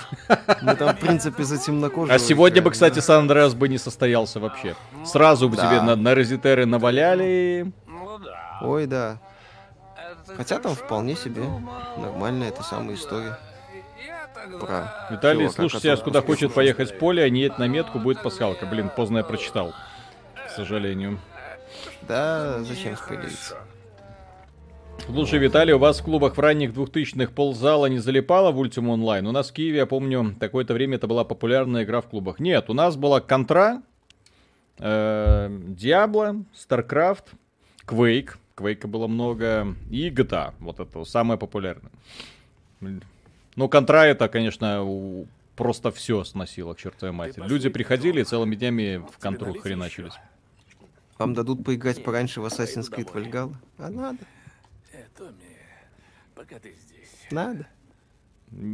[0.62, 3.02] Мы там, в принципе, за темнокожего А сегодня бы, играем, кстати, да.
[3.02, 4.74] Сан-Андреас бы не состоялся вообще.
[5.04, 5.68] Сразу бы Да.
[5.68, 7.72] тебе на, на резитеры наваляли.
[8.62, 9.18] Ой, да.
[10.36, 11.42] Хотя там вполне себе
[11.98, 13.38] нормальная эта самая история.
[14.60, 17.98] Про Виталий, чувака, слушай сейчас, куда хочет поехать в поле, а не едет на метку,
[17.98, 18.64] будет пасхалка.
[18.66, 19.74] Блин, поздно я прочитал.
[20.34, 21.18] К сожалению.
[22.02, 23.56] Да, зачем спойлериться?
[25.06, 29.28] Слушай, Виталий, у вас в клубах в ранних 2000-х ползала не залипала в Ultima Online?
[29.28, 32.40] У нас в Киеве, я помню, какое-то время это была популярная игра в клубах.
[32.40, 33.82] Нет, у нас была Контра,
[34.78, 37.24] э, Diablo, StarCraft,
[37.86, 38.30] Quake.
[38.56, 39.74] Quake было много.
[39.90, 40.54] И GTA.
[40.60, 41.92] Вот это самое популярное.
[43.56, 44.84] Ну, Контра это, конечно,
[45.56, 47.46] просто все сносило к чертовой матери.
[47.46, 50.14] Люди приходили и целыми днями в контру хреначились.
[51.18, 53.54] Вам дадут поиграть пораньше в Assassin's Creed Valhalla?
[53.78, 54.18] А надо,
[55.16, 55.58] Томми,
[56.34, 57.30] пока ты здесь.
[57.30, 57.66] надо.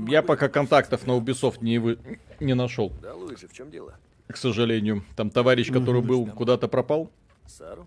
[0.09, 1.99] Я пока контактов на Ubisoft не, вы...
[2.39, 2.93] не нашел.
[3.01, 3.95] Да, Луиджи, в чем дело?
[4.29, 5.05] К сожалению.
[5.17, 7.11] Там товарищ, который был, куда-то пропал.
[7.47, 7.87] Сару?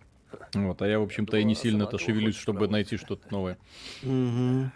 [0.53, 3.57] Вот, а я, в общем-то, и не сильно-то шевелюсь, чтобы найти что-то новое.
[4.01, 4.71] Мгм.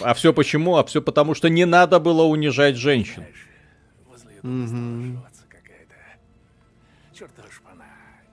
[0.00, 0.76] А, все почему?
[0.76, 3.24] А все потому, что не надо было унижать женщин.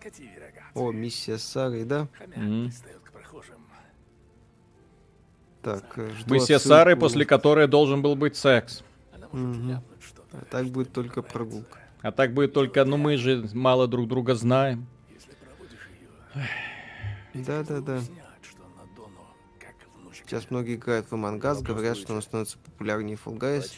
[0.10, 0.64] Рога.
[0.76, 2.08] О, миссия с Сарой, да?
[2.36, 2.72] М.
[5.64, 6.60] Так, э, Мы все.
[6.60, 8.84] Сары, после которой должен был быть секс.
[9.31, 9.81] Мгм.
[10.34, 11.80] А так будет только прогулка.
[12.02, 14.85] А так будет только, ну мы же мало друг друга знаем.
[17.34, 18.02] Да-да-да.
[20.14, 23.72] Сейчас многие играют в Among Us, говорят, что он становится популярнее Fall Guys.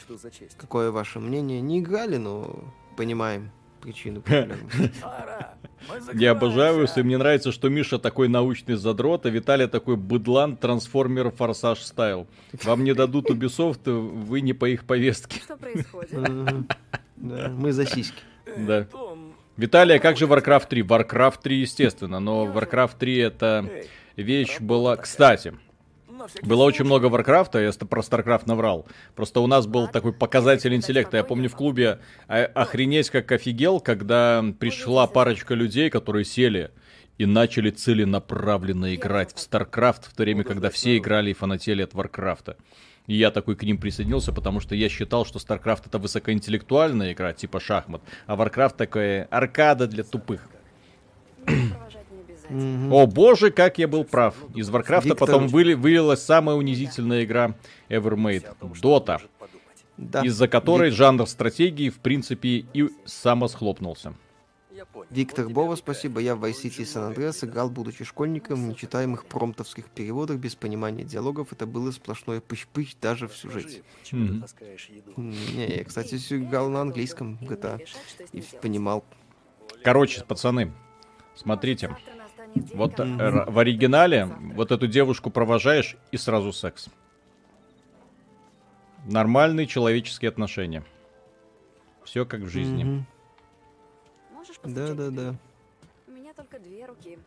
[0.57, 1.61] Какое ваше мнение?
[1.61, 2.63] Не играли, но
[2.97, 3.51] понимаем
[3.85, 4.91] причину популярности.
[6.13, 11.29] Я обожаю и мне нравится, что Миша такой научный задрот, а Виталий такой быдлан, трансформер,
[11.29, 12.27] форсаж стайл.
[12.63, 15.39] Вам не дадут Ubisoft, вы не по их повестке.
[15.39, 16.13] Что происходит?
[17.17, 18.17] Мы за сиськи.
[18.57, 18.87] Да.
[19.57, 20.81] Виталий, а как же Warcraft 3?
[20.81, 23.69] Warcraft 3, естественно, но Warcraft 3 это
[24.15, 24.97] вещь была...
[24.97, 25.53] Кстати,
[26.41, 28.85] было очень много Варкрафта, я про Старкрафт наврал.
[29.15, 31.17] Просто у нас был такой показатель интеллекта.
[31.17, 36.71] Я помню в клубе а- охренеть как офигел, когда пришла парочка людей, которые сели
[37.17, 41.93] и начали целенаправленно играть в Старкрафт, в то время, когда все играли и фанатели от
[41.93, 42.57] Варкрафта.
[43.07, 47.33] И я такой к ним присоединился, потому что я считал, что StarCraft это высокоинтеллектуальная игра,
[47.33, 50.41] типа шахмат, а Warcraft такая аркада для тупых.
[52.49, 52.93] Мгм.
[52.93, 54.35] О боже, как я был прав.
[54.55, 57.55] Из Варкрафта Виктор- потом выли- вылилась самая унизительная игра
[57.89, 58.45] ever made.
[58.81, 59.21] Дота.
[59.97, 60.21] Да.
[60.25, 64.13] Из-за которой Вик- жанр стратегии, в принципе, и самосхлопнулся.
[65.09, 66.19] Виктор Бова, спасибо.
[66.19, 71.03] Я в Vice City San Andreas играл, будучи школьником, в нечитаемых промтовских переводах, без понимания
[71.03, 71.53] диалогов.
[71.53, 73.83] Это было сплошное пыщ-пыщ даже в сюжете.
[74.11, 74.43] М,
[75.17, 77.79] Не, я, кстати, играл на английском GTA
[78.33, 79.05] и понимал.
[79.83, 80.71] Короче, пацаны,
[81.35, 81.95] смотрите.
[82.73, 86.87] Вот э, в оригинале вот эту девушку провожаешь и сразу секс.
[89.05, 90.83] Нормальные человеческие отношения.
[92.03, 93.05] Все как в жизни.
[94.63, 95.35] Да, да, да.
[96.07, 97.19] У меня только две руки.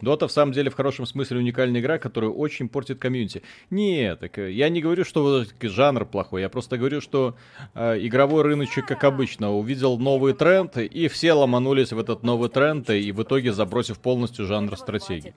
[0.00, 3.42] Дота в самом деле в хорошем смысле уникальная игра, которая очень портит комьюнити.
[3.70, 7.36] Нет, так, э, я не говорю, что вот жанр плохой, я просто говорю, что
[7.74, 12.88] э, игровой рыночек, как обычно, увидел новый тренд, и все ломанулись в этот новый тренд,
[12.90, 15.34] и в итоге забросив полностью жанр стратегий.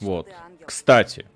[0.00, 0.28] Вот.
[0.64, 1.26] Кстати,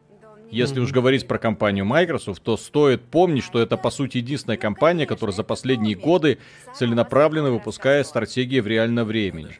[0.51, 5.07] если уж говорить про компанию Microsoft, то стоит помнить, что это по сути единственная компания,
[5.07, 6.39] которая за последние годы
[6.75, 9.59] целенаправленно выпускает стратегии в реальном времени.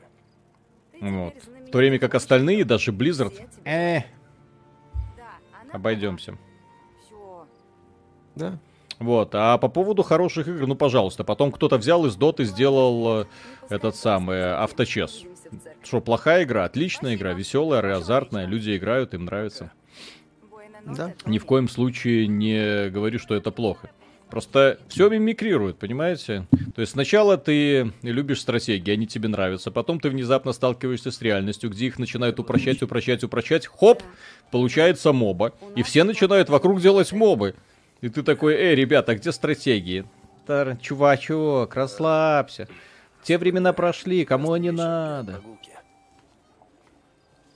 [1.01, 1.35] Вот.
[1.71, 3.33] В то время как остальные, даже Blizzard,
[3.65, 4.01] э,
[5.73, 6.37] обойдемся.
[8.35, 8.59] Да.
[8.99, 13.27] Вот, а по поводу хороших игр, ну, пожалуйста, потом кто-то взял из Доты, сделал э,
[13.69, 15.23] этот самый э, авточес.
[15.85, 16.65] Что, плохая игра?
[16.65, 19.71] Отличная игра, веселая, азартная, люди играют, им нравится.
[20.85, 21.15] Да.
[21.25, 23.91] Ни в коем случае не говорю, что это плохо.
[24.31, 26.47] Просто все мимикрирует, понимаете?
[26.75, 31.69] То есть сначала ты любишь стратегии, они тебе нравятся, потом ты внезапно сталкиваешься с реальностью,
[31.71, 34.03] где их начинают упрощать, упрощать, упрощать, хоп,
[34.53, 37.57] получается моба, и все начинают вокруг делать мобы.
[38.01, 40.05] И ты такой, эй, ребята, где стратегии?
[40.47, 42.69] Тар, чувачок, расслабься.
[43.23, 45.43] Те времена прошли, кому они надо?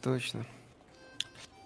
[0.02, 0.44] Точно.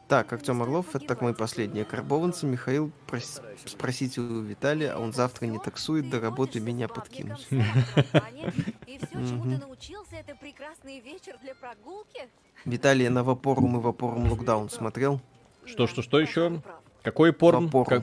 [0.08, 2.46] Так, Артем Орлов, это так мои последние карбованцы.
[2.46, 7.46] Михаил, прос- спросите у Виталия, а он завтра не таксует, до работы меня подкинуть.
[7.50, 9.58] И все, чему ты Мгм.
[9.60, 12.26] научился, это прекрасный вечер для прогулки?
[12.64, 15.20] Виталий на Вапорум и Вапорум Локдаун смотрел?
[15.66, 16.62] Что, что, что еще?
[17.02, 17.66] Какой порн?
[17.66, 17.84] Вапорум.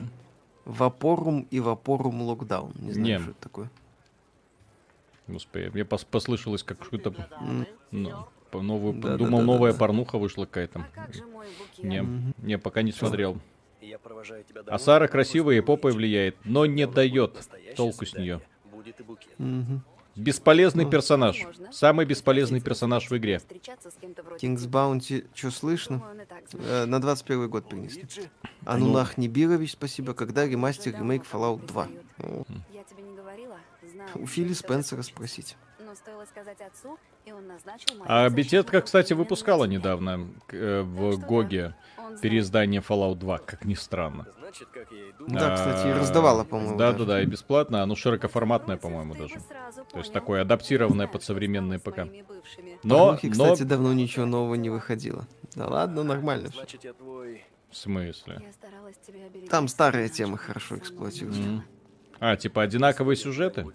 [0.64, 2.72] Вапорум и Вапорум Локдаун.
[2.76, 3.18] Не знаю, Не.
[3.20, 3.70] что это такое.
[5.26, 7.12] Господи, мне пос- послышалось, как что-то...
[7.90, 9.78] Ну, новую, Да, думал, да, да, новая да.
[9.78, 10.86] порнуха вышла какая-то.
[11.78, 12.34] Не, Мгм.
[12.38, 13.38] не, пока не смотрел.
[13.80, 17.38] Я провожаю тебя А домой, Сара красивая и попой влияет, но не дает
[17.76, 18.40] толку с нее.
[18.70, 19.38] будет и букет.
[19.38, 19.82] Мгм.
[20.16, 20.90] Бесполезный Ну.
[20.90, 21.44] персонаж.
[21.70, 23.40] Самый бесполезный персонаж в игре.
[24.40, 26.02] King's Bounty, что слышно?
[26.54, 28.04] Э, на 21 год принесли.
[28.16, 28.48] Ну.
[28.64, 30.14] Анунах Нибирович, спасибо.
[30.14, 31.88] Когда ремастер ремейк Fallout 2?
[32.20, 33.58] О, Я тебе не говорила?
[33.92, 34.10] Знаю.
[34.14, 35.56] У Фила Спенсера спросить.
[35.96, 38.28] Стоило сказать отцу, и он назначил А.
[38.28, 41.74] Bethesda, кстати, выпускала недавно э, в GOG е
[42.20, 44.26] переиздание Fallout 2, как ни странно.
[44.38, 47.82] Значит, как я и Да, кстати, и А, раздавала, по-моему, Да, да, да, и бесплатно,
[47.82, 49.36] оно широкоформатное, по-моему, даже.
[49.90, 52.00] То есть такое адаптированное под современные ПК.
[52.82, 53.32] Но, Порнухи, но...
[53.32, 55.26] кстати, давно ничего нового не выходило.
[55.54, 56.50] Да ладно, нормально.
[56.54, 57.42] Значит, я твой...
[57.70, 58.42] В смысле?
[59.50, 61.38] Там старые темы хорошо эксплуатируют.
[61.38, 61.64] М.
[62.20, 63.66] А, типа одинаковые сюжеты?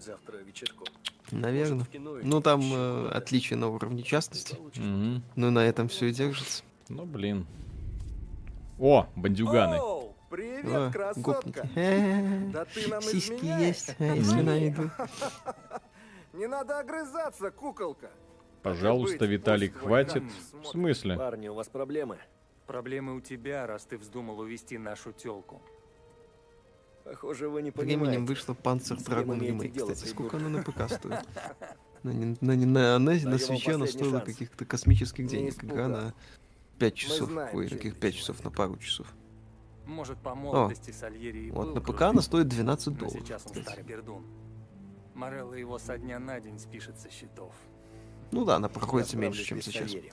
[1.32, 1.86] Наверное.
[2.22, 4.56] Ну, там э, отличия на уровне частности.
[4.76, 5.22] Мгм.
[5.34, 6.62] Ну, на этом все и держится.
[6.88, 7.46] Ну, блин.
[8.78, 9.78] О, бандюганы.
[10.30, 11.20] Привет, О, красотка!
[11.20, 11.68] гопники.
[11.74, 13.66] Э, Да ты нам Сиськи изменяешь.
[13.66, 14.90] есть, если найду.
[16.32, 18.10] Не надо огрызаться, куколка.
[18.62, 20.22] Пожалуйста, Виталик, хватит.
[20.62, 21.16] В смысле?
[21.16, 22.18] Парни, у вас проблемы?
[22.66, 25.60] Проблемы у тебя, раз ты вздумал увести нашу телку.
[27.04, 28.22] Похоже, вы не Временем понимаете.
[28.24, 29.76] вышла Panzer С кем Dragon Remake.
[29.78, 31.26] Кстати, сколько она на ПК стоит?
[32.02, 34.24] На, не- на, не- на, на, на свече она стоила шанс.
[34.24, 35.64] каких-то космических Не денег.
[35.64, 36.14] Игра на
[36.78, 37.30] 5 часов.
[37.30, 39.06] знаем, Ой, каких ты 5 часов, на пару часов.
[39.86, 43.20] Может, по молодости Сальери и Вот был на ПК крутым, она стоит 12 но долларов.
[43.20, 44.24] сейчас он старый пердун.
[45.14, 47.52] Морелло его со дня на день спишет со счетов.
[48.30, 49.90] Ну да, она проходится меньше, чем сейчас.
[49.90, 50.12] Сальери.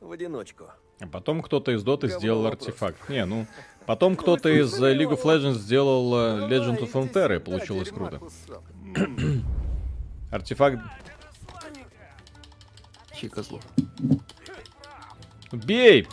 [0.00, 0.66] В одиночку.
[1.00, 2.68] А потом кто-то из Доты сделал вопрос.
[2.68, 3.08] артефакт.
[3.08, 3.46] Не, ну...
[3.86, 8.20] Потом кто-то из League of Legends сделал э, Legend of Frontera, и получилось круто.
[10.30, 10.78] Артефакт...
[13.16, 13.62] Чей козлов.
[15.52, 16.06] Бей!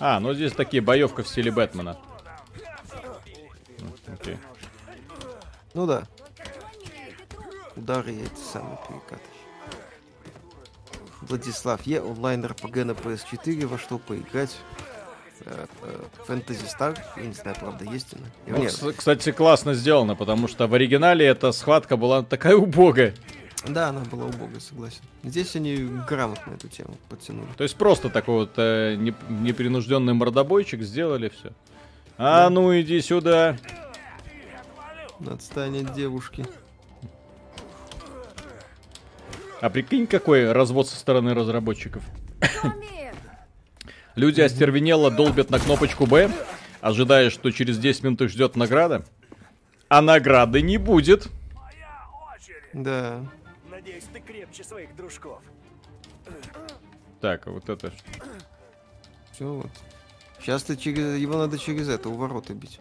[0.00, 1.98] А, ну здесь такие боевка в стиле Бэтмена.
[4.06, 4.38] Окей.
[5.74, 6.04] Ну да.
[7.76, 9.37] Удары эти самые перекаты.
[11.28, 12.00] Владислав Е.
[12.00, 13.66] Онлайн РПГ на PS4.
[13.66, 14.56] Во что поиграть?
[16.26, 16.94] Фэнтези Стар.
[17.16, 18.26] Я не знаю, правда, есть она.
[18.46, 23.14] Ну, Нет, кс- кстати, классно сделано, потому что в оригинале эта схватка была такая убогая.
[23.66, 25.00] Да, она была убогой, согласен.
[25.22, 25.76] Здесь они
[26.08, 27.48] грамотно эту тему подтянули.
[27.56, 31.52] То есть просто такой вот э, неп- непринужденный мордобойчик сделали все.
[32.18, 33.56] А ну иди сюда.
[35.26, 36.46] Отстань от девушки.
[39.60, 42.02] А прикинь, какой развод со стороны разработчиков.
[44.14, 46.30] Люди остервенело долбят на кнопочку Б,
[46.80, 49.04] ожидая, что через 10 минут их ждет награда.
[49.88, 51.28] А награды не будет.
[52.72, 53.24] Да.
[53.70, 55.40] Надеюсь, ты крепче своих дружков.
[57.20, 57.92] Так, а вот это.
[59.32, 59.70] Все вот.
[60.40, 62.78] Сейчас ты через его надо через это у ворота бить.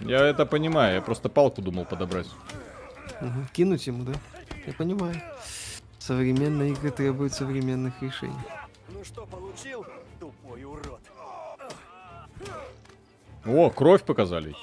[0.00, 2.26] Я это понимаю, я просто палку думал подобрать.
[3.20, 3.46] Мгм.
[3.52, 4.12] Кинуть ему, да?
[4.66, 5.14] Я понимаю.
[5.98, 8.34] Современные игры требуют современных решений.
[8.90, 9.84] Ну что получил,
[10.20, 11.00] тупой урод?
[13.46, 14.54] О, кровь показали.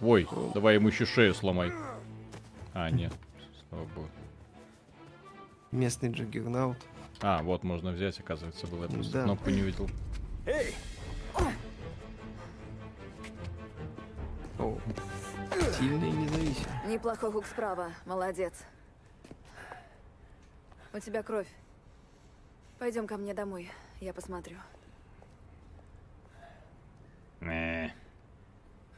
[0.00, 1.72] Ой, давай ему еще шею сломай.
[2.72, 3.12] А, нет.
[3.68, 4.08] Слава богу.
[5.72, 6.78] Местный джаггернаут.
[7.20, 8.84] А, вот можно взять, оказывается, было.
[8.84, 9.24] Я просто Да.
[9.24, 9.88] кнопку не увидел.
[10.46, 10.74] Эй,
[14.58, 14.78] О.
[15.80, 16.88] Сильный и независимый.
[16.88, 17.92] Неплохой хук справа.
[18.04, 18.52] Молодец.
[20.92, 21.48] У тебя кровь.
[22.78, 23.70] Пойдем ко мне домой.
[23.98, 24.58] Я посмотрю.
[27.40, 27.94] Не.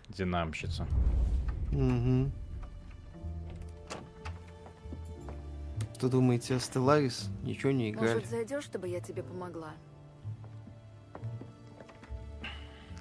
[0.09, 0.89] Динамщица.
[1.71, 2.33] Угу.
[5.95, 7.31] Что думаете Stellaris?
[7.45, 8.15] Ничего не играли.
[8.15, 9.75] Может, зайдешь, чтобы я тебе помогла?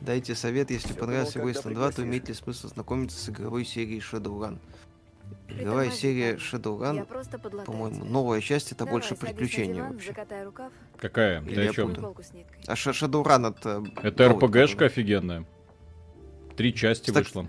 [0.01, 4.57] Дайте совет, если понравился Wasteland 2, то имеет ли смысл знакомиться с игровой серией Shadowrun?
[5.47, 10.13] Игровая Притормози, серия Shadowrun, по-моему, новая часть, это Давай, больше диван, вообще.
[10.97, 11.41] Какая?
[11.43, 11.91] Или Ты о чем.
[12.67, 13.83] А Shadowrun это...
[14.01, 15.45] Это новый РПГшка офигенная.
[16.55, 17.47] Три части С так- вышло.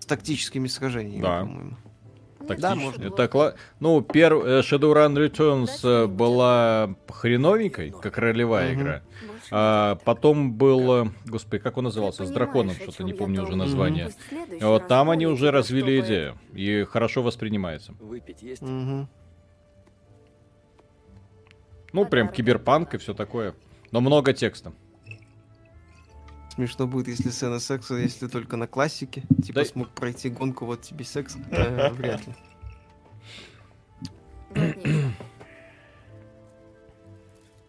[0.00, 1.40] С тактическими сражениями, Да.
[1.40, 1.76] по-моему.
[2.48, 2.74] Тактично.
[2.74, 3.04] можно.
[3.04, 3.54] Это кла...
[3.80, 4.32] Ну, пер...
[4.34, 8.82] э, Shadowrun Returns э, была хреновенькой, как ролевая Мгм.
[8.82, 9.02] игра.
[9.54, 14.10] А потом был, э, господи, как он назывался, с драконом, что-то не помню уже название.
[14.60, 17.92] А Вот там они уже развили идею и хорошо воспринимается.
[18.00, 18.62] выпить есть?
[18.62, 19.08] Мгм.
[21.92, 23.54] Ну, прям киберпанк и все такое.
[23.90, 24.72] Но много текста.
[26.54, 29.22] Смешно будет, если сцена секса, если только на классике.
[29.44, 31.36] Типа Да- смог пройти гонку, вот тебе секс.
[31.50, 32.34] Э, Вряд ли.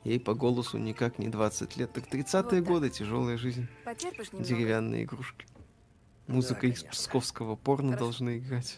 [0.03, 1.93] Ей по голосу никак не 20 лет.
[1.93, 2.63] Так 30-е Вот так.
[2.63, 3.67] годы, тяжелая жизнь.
[3.85, 4.47] Потерпишь немного?
[4.49, 5.45] Деревянные игрушки.
[6.27, 6.89] Музыка из конечно.
[6.91, 8.05] псковского порно Хорошо.
[8.05, 8.77] должна играть.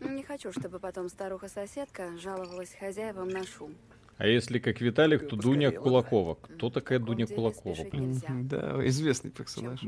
[0.00, 3.74] Не хочу, чтобы потом старуха-соседка жаловалась хозяевам на шум.
[4.16, 6.34] А если как Виталик, то Дуня Кулакова.
[6.34, 7.76] Кто такая Дуня Кулакова?
[7.92, 8.20] блин?
[8.48, 9.80] Да, известный персонаж.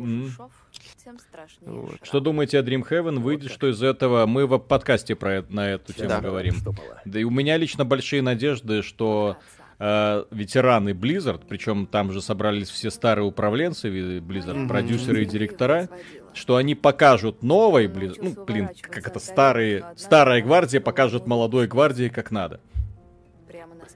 [1.63, 1.99] Вот.
[2.03, 3.19] Что думаете о Dreamhaven?
[3.19, 6.21] Выйдет, что из этого мы в подкасте про это- на эту тему Да.
[6.21, 6.55] говорим.
[7.05, 9.37] Да и у меня лично большие надежды, что
[9.81, 13.89] э, ветераны Blizzard, причем там же собрались все старые управленцы
[14.20, 14.69] Blizzard, Мгм.
[14.69, 15.89] продюсеры и директора,
[16.35, 22.09] что они покажут новой Blizzard, ну, блин, как это, старые, старая гвардия покажет молодой гвардии
[22.09, 22.61] как надо.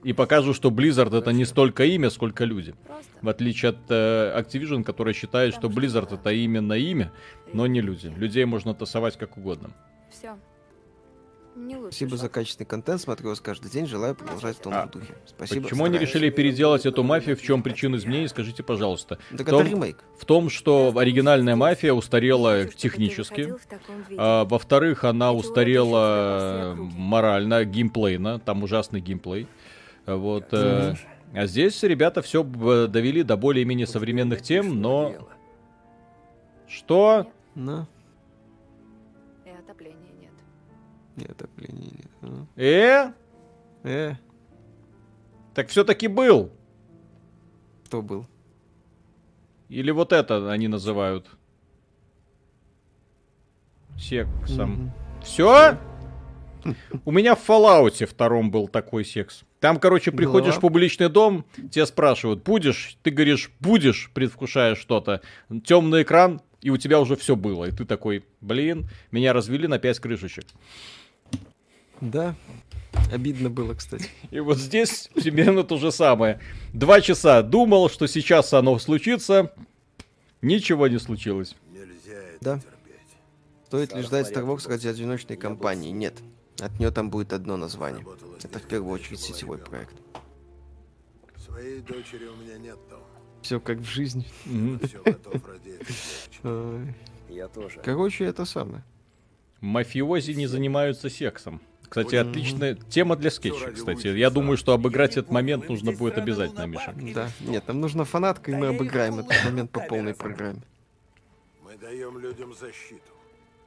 [0.03, 2.75] И покажут, что Blizzard это не столько имя, сколько люди.
[3.23, 7.11] В отличие от э, Activision, который считает, что Blizzard это именно имя,
[7.55, 8.09] но не люди.
[8.09, 9.71] Людей можно тасовать как угодно.
[10.11, 10.37] Все.
[11.57, 14.83] Не лучше Спасибо за качественный контент, смотрю вас каждый день, желаю продолжать в том А,
[14.85, 15.15] же духе.
[15.25, 15.63] Спасибо.
[15.63, 17.37] Почему они решили переделать эту мафию?
[17.37, 18.27] В чем причина изменений?
[18.27, 19.19] Скажите, пожалуйста.
[19.31, 20.03] Так В том- это ремейк.
[20.19, 23.55] В том, что оригинальная мафия устарела технически.
[24.19, 28.41] А, во-вторых, она устарела морально, геймплейно.
[28.41, 29.47] Там ужасный геймплей.
[30.07, 30.47] А Вот.
[30.53, 30.95] э,
[31.35, 35.15] А здесь ребята все довели до более-менее современных тем, но...
[36.69, 37.27] Что?
[37.55, 37.87] Ну,
[41.17, 41.43] нет,
[41.93, 42.07] нет.
[42.23, 42.47] А.
[42.57, 43.13] Э?
[43.85, 44.15] Э,
[45.55, 46.51] Так все-таки был.
[47.87, 48.27] кто был?
[49.69, 51.27] Или вот это они называют
[53.99, 54.71] сексом.
[54.73, 54.93] Мгм.
[55.23, 55.79] Все?
[57.05, 59.45] У меня в Fallout втором был такой секс.
[59.61, 60.59] Там, короче, приходишь Да.
[60.59, 62.97] в публичный дом, тебя спрашивают, будешь?
[63.03, 65.21] Ты говоришь, будешь, предвкушая что-то.
[65.65, 67.67] Темный экран, и у тебя уже все было.
[67.67, 70.47] И ты такой, блин, меня развели на пять крышечек.
[72.01, 72.35] Да.
[73.13, 74.09] Обидно было, кстати.
[74.31, 76.41] И вот здесь примерно то же самое.
[76.73, 79.53] Два часа думал, что сейчас оно случится.
[80.43, 81.57] Ничего не случилось.
[81.73, 82.55] Нельзя это Да.
[82.59, 83.17] терпеть.
[83.67, 85.91] Стоит ли ждать Star Wars ради одиночной кампании?
[85.91, 86.15] Нет.
[86.61, 88.05] От нее там будет одно название.
[88.43, 89.71] Это в первую очередь сетевой ребенком.
[89.71, 89.95] проект.
[91.37, 93.01] Своей дочери у меня нет, Том.
[93.43, 94.27] Все как в жизни.
[97.29, 97.81] Я тоже.
[97.85, 98.85] Короче, это самое.
[99.61, 101.61] Мафиози не занимаются сексом.
[101.95, 104.09] Кстати, отличная тема для скетча, кстати.
[104.09, 106.93] Я думаю, что обыграть этот момент нужно будет обязательно, Миша.
[107.15, 110.61] Да, нет, нам нужна фанатка, и мы обыграем этот момент по полной программе.
[111.63, 113.13] Мы даем людям защиту.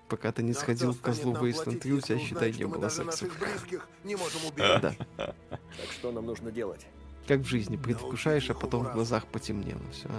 [0.10, 3.28] Пока ты не сходил в Wasteland 3, у тебя, считай, не было секса.
[4.04, 4.94] не можем Да.
[5.16, 6.86] Так что нам нужно делать?
[7.30, 9.82] Как в жизни, предвкушаешь, а потом в глазах потемнело.
[9.94, 10.10] Все.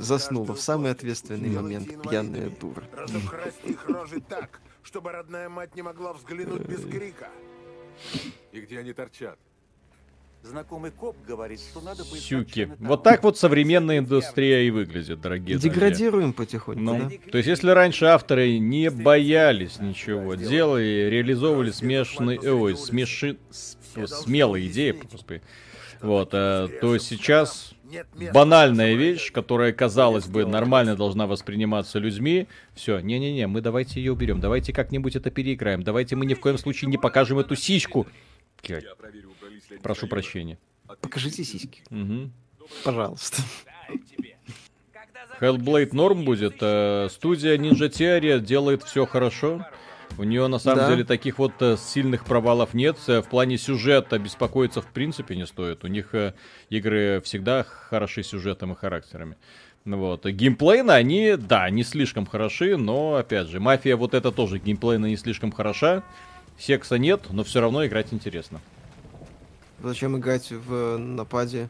[0.00, 2.82] Заснула в самый ответственный момент, пьяная дура.
[2.92, 7.28] Разукрасьте их рожи так, чтобы родная мать не могла взглянуть без крика.
[8.52, 9.38] И где они торчат?
[10.42, 12.18] Знакомый коп говорит, что надо бы...
[12.18, 12.70] Сюки.
[12.78, 15.70] Вот так вот современная индустрия и выглядит, дорогие друзья.
[15.72, 17.30] Деградируем потихоньку, Ну, да?
[17.30, 24.68] то есть, если раньше авторы не боялись ничего, делали, реализовывали смешные, э, ой, смеши, смелые
[24.68, 25.40] идеи, господи,
[26.02, 27.73] вот, э, то сейчас
[28.32, 34.40] банальная вещь, которая, казалось бы, нормально должна восприниматься людьми, все, не-не-не, мы давайте ее уберем,
[34.40, 38.06] давайте как-нибудь это переиграем, давайте мы ни в коем случае не покажем эту сиську.
[39.82, 40.58] Прошу прощения.
[41.00, 41.82] Покажите сиськи.
[41.90, 42.32] Мгм.
[42.82, 43.42] Пожалуйста.
[45.40, 46.56] Hellblade норм будет.
[46.60, 49.66] э, Студия Ninja Theory делает все хорошо.
[50.16, 50.90] У нее на самом Да.
[50.90, 52.96] деле таких вот э, сильных провалов нет.
[53.08, 55.84] Э, В плане сюжета беспокоиться в принципе не стоит.
[55.84, 56.34] У них э,
[56.70, 59.36] игры всегда хороши сюжетом и характерами.
[59.84, 60.24] Ну Вот.
[60.24, 65.16] Геймплейно они, да, не слишком хороши, но опять же, мафия вот это тоже геймплейно не
[65.16, 66.02] слишком хороша.
[66.58, 68.60] Секса нет, но все равно играть интересно.
[69.82, 71.68] Зачем играть в нападе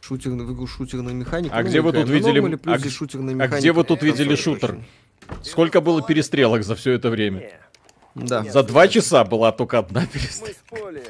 [0.00, 1.50] шутер, в игру шутерной механики?
[1.52, 2.58] А Ну, где вы тут видели...
[2.66, 4.78] А, а где вы тут видели шутер?
[5.42, 7.50] Сколько было перестрелок за все это время?
[8.18, 8.42] Да.
[8.44, 10.54] За два часа была только одна перестрелка.
[10.72, 11.02] Мы с Поли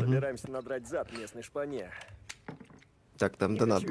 [0.00, 1.90] собираемся надрать зад местной шпане.
[3.18, 3.82] Так, там донат.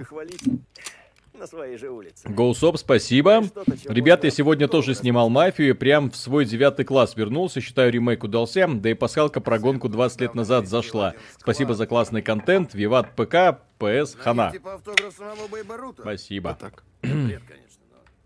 [1.33, 2.27] на своей же улице.
[2.29, 3.43] Гоусоп, спасибо.
[3.85, 7.59] Ребят, я сегодня тоже снимал мафию, и прям в свой девятый класс вернулся.
[7.59, 11.13] Считаю, ремейк удался, да и пасхалка про гонку 20 лет назад зашла.
[11.37, 12.73] Спасибо за классный контент.
[12.73, 14.53] Виват ПК, ПС, хана.
[15.99, 16.57] Спасибо.
[16.59, 16.83] Так.
[17.01, 17.81] Бред, конечно,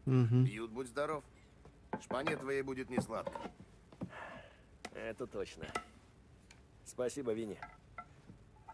[0.06, 1.24] но будь здоров.
[2.04, 3.34] Шпане твоей будет не сладко.
[5.08, 5.66] Это точно.
[6.86, 7.58] Спасибо, Винни.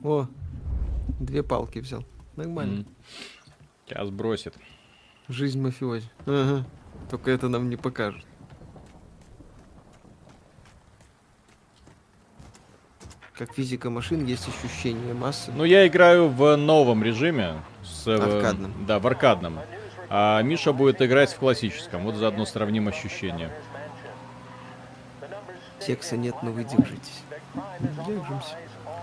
[0.03, 0.27] О,
[1.19, 2.03] две палки взял.
[2.35, 2.85] Нормально.
[3.85, 4.55] Сейчас бросит.
[5.27, 6.09] Жизнь мафиози.
[6.25, 6.65] Ага.
[7.09, 8.25] Только это нам не покажет.
[13.33, 15.51] Как физика машин, есть ощущение массы.
[15.51, 17.61] Ну, я играю в новом режиме.
[17.83, 18.85] С, э, Аркадном.
[18.85, 19.59] Да, в аркадном.
[20.09, 22.03] А Миша будет играть в классическом.
[22.03, 23.51] Вот заодно сравним ощущения.
[25.85, 27.23] Секса нет, но вы держитесь.
[28.07, 28.55] Держимся.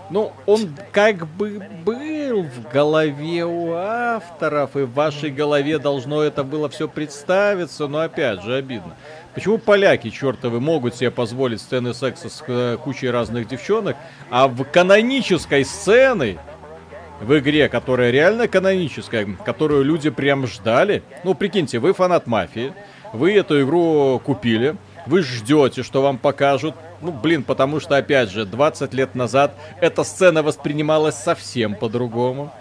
[0.09, 6.43] Ну, он как бы был в голове у авторов, и в вашей голове должно это
[6.43, 8.95] было все представиться, но опять же обидно.
[9.33, 13.95] Почему поляки, чертовы, могут себе позволить сцены секса с э, кучей разных девчонок,
[14.29, 16.37] а в канонической сцены,
[17.21, 22.73] в игре, которая реально каноническая, которую люди прям ждали, ну, прикиньте, вы фанат мафии,
[23.13, 26.75] вы эту игру купили, вы ждете, что вам покажут.
[27.01, 32.53] Ну, блин, потому что, опять же, 20 лет назад эта сцена воспринималась совсем по-другому.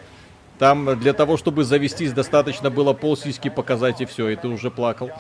[0.59, 5.11] Там для того, чтобы завестись, достаточно было полсиськи показать и все, и ты уже плакал.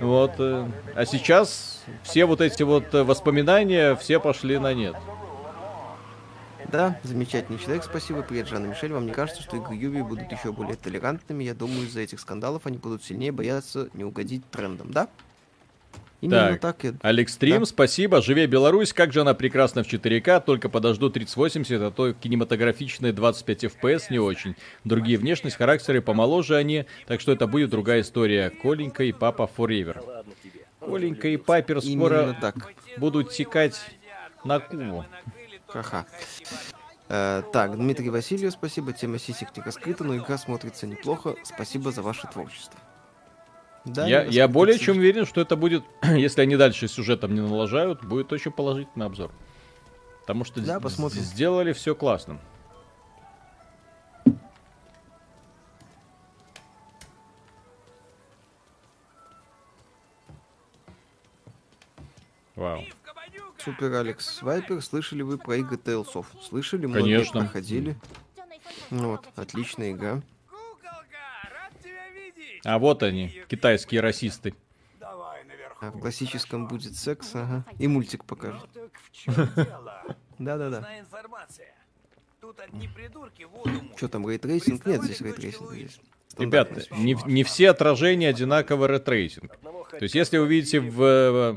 [0.00, 0.32] Вот.
[0.38, 4.96] э, А сейчас все вот эти вот э, воспоминания, все пошли на нет.
[6.70, 8.22] Да, замечательный человек, спасибо.
[8.22, 8.92] Привет, Жанна Мишель.
[8.92, 11.42] Вам не кажется, что игры Юби будут еще более толерантными?
[11.42, 15.08] Я думаю, из-за этих скандалов они будут сильнее бояться не угодить трендам, да?
[16.20, 17.66] Именно так, я- Алекс Стрим, Да.
[17.66, 18.20] спасибо.
[18.20, 23.64] Живе Беларусь, как же она прекрасна в 4К, только подожду 3080, а то кинематографичные 25
[23.64, 24.56] FPS не очень.
[24.84, 28.50] Другие внешность, характеры помоложе они, так что это будет другая история.
[28.50, 30.24] Коленька и папа Forever.
[30.80, 32.56] Коленька и Папер скоро так.
[32.96, 33.80] будут текать
[34.44, 35.04] на Кубу.
[35.68, 36.06] Ха-ха.
[37.10, 38.92] Э, так, Дмитрий Васильев, спасибо.
[38.92, 41.36] Тема сисек не раскрыта, но игра смотрится неплохо.
[41.44, 42.78] Спасибо за ваше творчество.
[43.88, 47.40] Да, я, я более к чем уверен, что это будет, если они дальше сюжетом не
[47.40, 49.32] налажают, будет очень положительный обзор.
[50.22, 51.22] Потому что Да, посмотрим.
[51.22, 52.38] сделали все классно.
[62.54, 62.82] Вау.
[63.58, 66.26] Супер Алекс Вайпер, слышали вы про игры Tales of?
[66.42, 67.40] Слышали, многие Конечно.
[67.40, 67.96] проходили.
[68.90, 70.22] Ну Вот, отличная игра.
[72.64, 74.54] А вот они, китайские расисты.
[75.80, 77.64] А в классическом будет секс, ага.
[77.78, 78.68] И мультик покажут.
[80.38, 80.98] Да-да-да.
[80.98, 81.74] информация.
[82.40, 83.96] Тут одни придурки воду мутят.
[83.96, 84.84] Что там, ray tracing?
[84.86, 85.70] Нет, здесь ray tracing.
[86.36, 89.58] Ребята, не, не все отражения одинаково ray tracing.
[89.90, 91.02] То есть, если вы видите в...
[91.02, 91.52] э,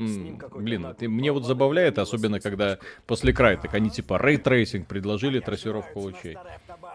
[0.58, 6.00] Блин, ты- мне вот забавляет, особенно когда после Crytek они типа ray tracing предложили трассировку
[6.00, 6.36] лучей.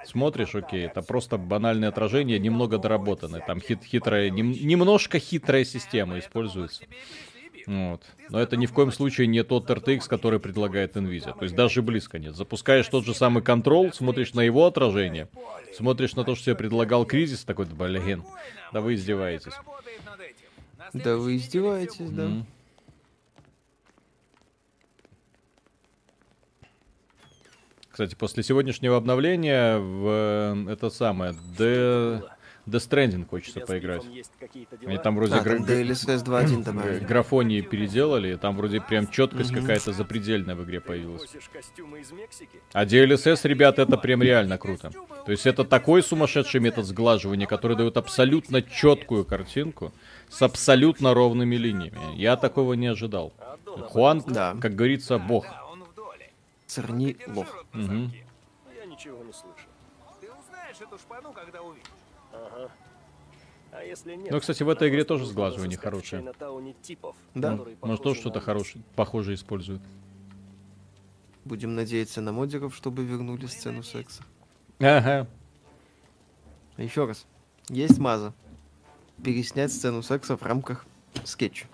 [0.06, 3.42] Смотришь, окей, это просто банальное отражение, немного доработанное.
[3.46, 6.84] Там хит, хитрая, нем- немножко хитрая система используется.
[7.66, 8.02] Вот.
[8.30, 11.38] Но это ни в коем случае не тот RTX, который предлагает Nvidia.
[11.38, 12.34] То есть даже близко нет.
[12.34, 15.28] Запускаешь тот же самый Control, смотришь на его отражение,
[15.76, 18.24] смотришь на то, что тебе предлагал Crysis, такой, блин,
[18.72, 19.52] да вы издеваетесь.
[21.04, 22.30] Да вы издеваетесь, да?
[27.90, 30.08] Кстати, после сегодняшнего обновления в
[30.68, 32.22] э, это самое The,
[32.68, 34.04] The Stranding хочется поиграть.
[34.86, 37.00] Они там вроде А, там гра- DLSS 2.1 добавили.
[37.04, 39.62] графонии переделали, и там вроде прям четкость Мгм.
[39.62, 41.24] какая-то запредельная в игре появилась.
[42.74, 44.92] А DLSS, ребята, это прям реально круто.
[45.26, 49.92] То есть это такой сумасшедший метод сглаживания, который дает абсолютно четкую картинку
[50.30, 52.16] с абсолютно ровными линиями.
[52.16, 53.34] Я такого не ожидал.
[53.90, 54.56] Хуан, Да.
[54.62, 55.46] как говорится, бог.
[56.66, 57.66] Церни лох.
[57.74, 58.12] Мгм.
[58.76, 59.68] Я ничего не слышу.
[60.20, 61.88] Ты узнаешь эту шпану, когда увидишь.
[62.34, 62.70] Ага.
[63.72, 64.32] А если нет?
[64.32, 66.34] Ну, кстати, в этой игре тоже сглаживание хорошее.
[66.82, 67.58] Типов, Да.
[67.82, 69.82] Может, тоже что-то хорошее, похожее используют.
[71.46, 74.24] Будем надеяться на модеров, чтобы вернули сцену секса.
[74.80, 75.28] Ага.
[76.78, 77.26] Еще раз.
[77.70, 78.34] Есть маза.
[79.24, 80.86] Переснять сцену секса в рамках
[81.24, 81.68] скетча.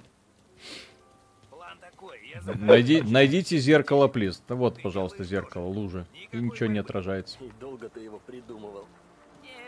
[2.56, 4.42] Найди, найдите зеркало, плиз.
[4.48, 6.06] Да вот, пожалуйста, зеркало, лужи.
[6.32, 7.38] И ничего не отражается.
[7.60, 8.86] Долго ты его придумывал.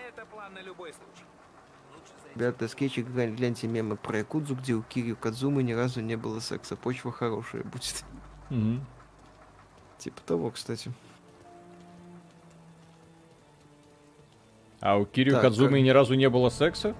[0.10, 1.26] Это план на любой случай.
[2.34, 6.40] Ребята, скетчи, глянь- гляньте мемы про Якудзу, где у Кирю Кадзумы ни разу не было
[6.40, 6.76] секса.
[6.76, 8.04] Почва хорошая будет.
[8.50, 8.86] Мгм.
[10.00, 10.92] Типа того, кстати.
[14.82, 16.96] А у Кирю Так, Кадзумы как- ни разу не было секса?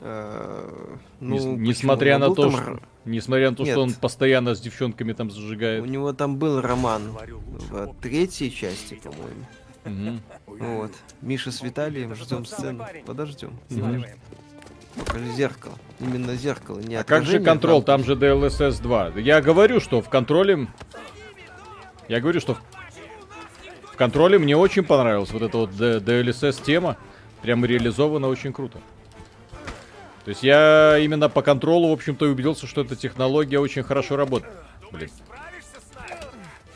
[0.00, 3.72] Э, ну, несмотря на то, что, несмотря на то, Нет.
[3.72, 5.86] что он постоянно с девчонками там У зажигает.
[5.86, 7.16] него там был роман
[7.70, 9.46] в третьей части, по-моему.
[9.84, 10.20] Мгм.
[10.46, 10.92] Вот.
[11.22, 12.84] Миша с Виталием, ждем сцену.
[13.06, 13.58] Подождем.
[14.98, 15.74] Покажи зеркало.
[16.00, 17.82] Именно зеркало, не А как же контрол?
[17.82, 19.12] Там же DLSS 2.
[19.16, 20.68] Я говорю, что в контроле...
[22.08, 22.62] Я говорю, что в,
[23.92, 26.96] в контроле мне очень понравилась вот эта вот DLSS тема.
[27.42, 28.78] Прям реализована очень круто.
[30.26, 34.16] То есть я именно по контролу, в общем-то, и убедился, что эта технология очень хорошо
[34.16, 34.52] работает.
[34.90, 35.08] Блин.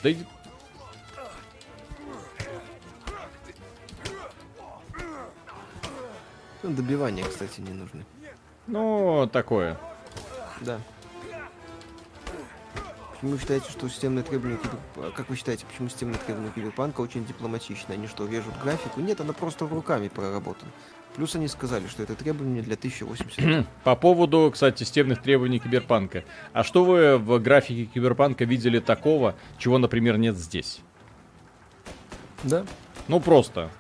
[0.04, 0.16] Да и-
[6.62, 8.06] Ну, добивания, кстати, не нужны.
[8.68, 9.76] Ну, такое.
[10.60, 10.78] Да.
[13.10, 14.78] Почему вы считаете, что системные требования кибер...
[14.98, 17.94] а Как вы считаете, почему системные требования киберпанка очень дипломатичны?
[17.94, 19.00] Они что, режут графику?
[19.00, 20.70] Нет, она просто руками проработана.
[21.16, 23.66] Плюс они сказали, что это требование для 1080.
[23.84, 26.24] По поводу, кстати, системных требований Киберпанка.
[26.52, 30.80] А что вы в графике Киберпанка видели такого, чего, например, нет здесь?
[32.44, 32.64] Да.
[33.08, 33.70] Ну, просто.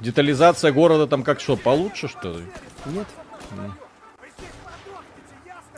[0.00, 2.44] Детализация города там как что, получше, что ли?
[2.86, 3.06] Нет.
[3.52, 3.74] М.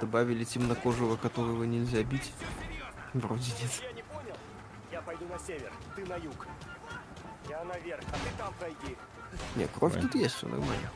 [0.01, 2.33] Добавили темнокожего, которого нельзя бить.
[3.15, 3.71] Вроде нет.
[3.83, 4.37] Я не понял.
[4.93, 6.47] Я пойду на север, ты на юг.
[7.49, 8.97] Я наверх, а ты там пройди.
[9.57, 10.03] Не, кровь Ой.
[10.03, 10.91] тут есть, все нормально.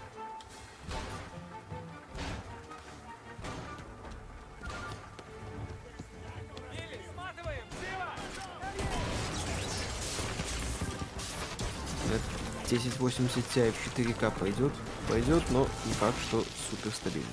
[12.11, 12.19] Э,
[12.67, 14.73] 1080 Ti в 4К пойдет,
[15.09, 17.29] пойдет, но не факт, что супер стабильно.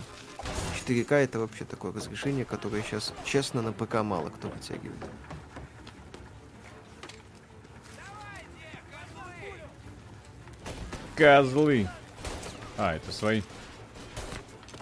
[0.88, 5.04] 4К это вообще такое разрешение, которое сейчас, честно, на ПК мало кто вытягивает.
[11.18, 11.88] Козлы.
[12.78, 13.42] А, это свои.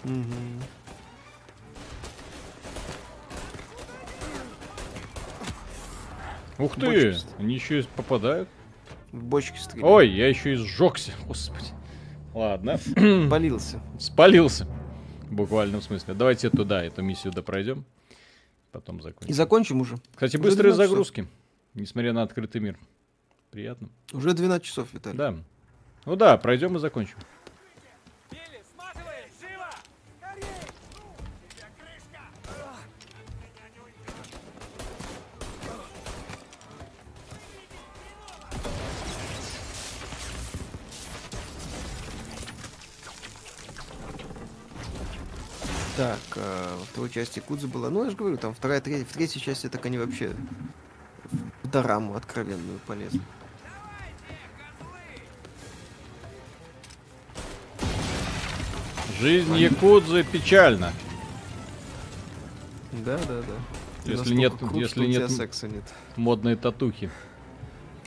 [0.03, 0.61] Мгм.
[6.57, 7.25] Ух ты, Бочки.
[7.37, 8.47] они еще и попадают.
[9.11, 9.93] В бочке стреляют.
[9.93, 11.67] Ой, я еще и сжегся, господи.
[12.33, 12.77] Ладно.
[13.27, 13.81] Спалился.
[13.99, 14.65] Спалился.
[15.29, 16.13] В буквальном смысле.
[16.13, 17.85] Давайте туда, эту миссию допройдем.
[18.71, 19.29] Потом закончим.
[19.29, 19.97] И закончим уже.
[20.13, 20.89] Кстати, Уже быстрые 12 часов.
[20.89, 21.27] загрузки.
[21.73, 22.77] Несмотря на открытый мир.
[23.51, 23.89] Приятно.
[24.11, 25.17] Уже 12 часов, Виталий.
[25.17, 25.35] Да.
[26.05, 27.17] Ну да, пройдем и закончим.
[45.97, 47.89] Так, а, во второй части Кудза была.
[47.89, 50.33] Ну, я же говорю, там вторая, третья, в третьей части так они вообще
[51.63, 53.21] в дораму откровенную полезли.
[59.25, 60.93] Жизнь якудзы печальна.
[62.91, 64.11] Да, да, да.
[64.11, 65.81] Если нет, что если нет секса нет.
[66.15, 67.09] модной татухи.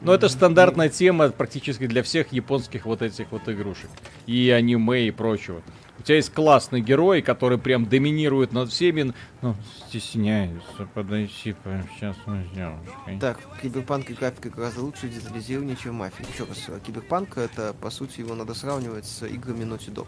[0.00, 3.90] Но это стандартная тема практически для всех японских вот этих вот игрушек.
[4.26, 5.60] И аниме, и прочего.
[5.98, 9.12] У тебя есть классный герой, который прям доминирует над всеми,
[9.42, 9.56] но
[9.88, 13.18] стесняется подойти пообщаться с девушкой.
[13.20, 16.24] Так, киберпанк и графика гораздо лучше детализирование, чем мафия.
[16.32, 20.06] Еще раз, э, киберпанк это, по сути, его надо сравнивать с играми Naughty Dog.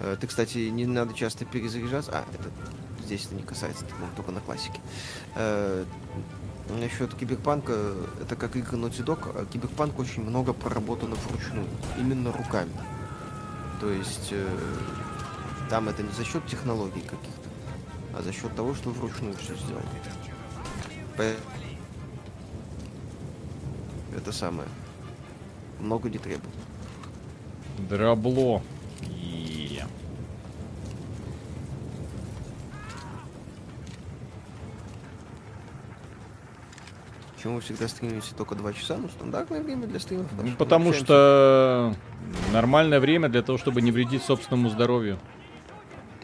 [0.00, 2.12] Э, Ты, кстати, не надо часто перезаряжаться.
[2.12, 2.50] А, это
[3.04, 4.80] здесь это не касается, это только на классике.
[5.34, 5.84] Э,
[6.80, 7.92] Насчет киберпанка,
[8.22, 11.66] это как игры Naughty Dog, киберпанк очень много проработано вручную,
[11.98, 12.70] именно руками.
[13.82, 14.48] То есть э,
[15.68, 17.48] там это не за счет технологий каких-то,
[18.18, 19.84] а за счет того, что вручную все сделано.
[21.18, 21.34] По-
[24.16, 24.68] Это самое.
[25.80, 26.54] Много не требует.
[27.90, 28.62] Драбло.
[37.44, 38.96] Почему вы всегда стримите только 2 часа?
[38.96, 40.28] Ну, стандартное время для стримов.
[40.32, 41.04] Ну, потому общаемся.
[41.04, 41.94] что
[42.54, 45.18] нормальное время для того, чтобы не вредить собственному здоровью.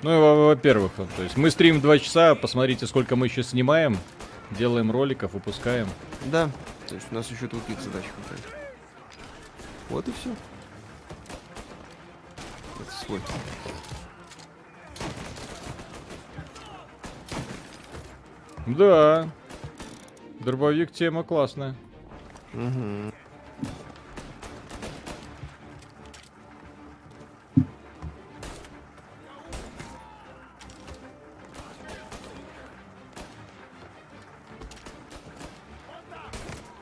[0.03, 3.99] Ну, во-первых, то есть мы стрим 2 часа, посмотрите, сколько мы еще снимаем,
[4.53, 5.89] делаем роликов, выпускаем.
[6.33, 6.49] Да,
[6.89, 8.55] то есть у нас еще других задач хватает.
[9.91, 10.31] Вот и все.
[12.81, 13.21] Это свой.
[18.69, 19.29] Да.
[20.41, 21.75] Дробовик тема классная.
[22.55, 23.13] Угу.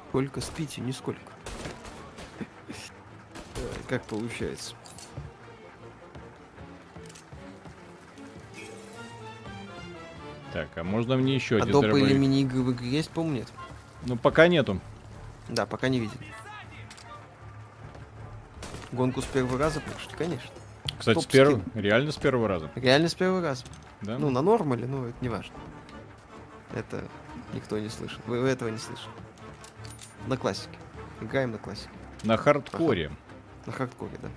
[0.09, 0.81] Сколько спите?
[0.81, 1.21] Нисколько.
[2.41, 2.45] Э,
[3.89, 4.75] Как получается?
[10.59, 12.19] Так, а можно мне еще А один или дробовик?
[12.19, 13.49] мини-игры в игре есть, по-моему, нет.
[14.07, 14.81] Ну, пока нету.
[15.49, 16.17] Да, пока не видел.
[18.91, 20.51] Гонку с первого раза прошли, конечно.
[20.99, 22.73] Кстати, с первого, реально с первого раза.
[22.75, 23.65] Реально с первого раза.
[24.03, 24.19] Да?
[24.19, 25.55] Ну, на нормале, но это не важно.
[26.75, 27.05] Это
[27.55, 28.19] никто не слышит.
[28.27, 29.09] Вы, этого не слышите.
[30.27, 30.77] На классике.
[31.21, 31.91] Играем на классике.
[32.25, 33.13] На хардкоре.
[33.65, 34.29] На хардкоре, да.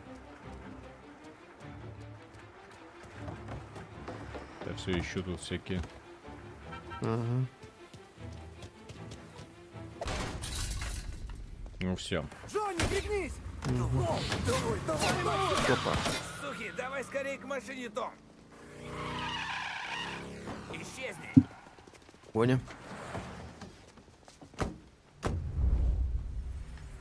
[4.67, 5.81] Я все ищу тут всякие.
[7.01, 7.45] Ага.
[11.79, 12.23] Ну все.
[12.51, 13.33] Джонни, пригнись!
[15.67, 15.95] Опа.
[16.41, 18.11] Сухи, давай скорее к машине, Том!
[20.73, 21.33] Исчезни!
[22.33, 22.59] Понял.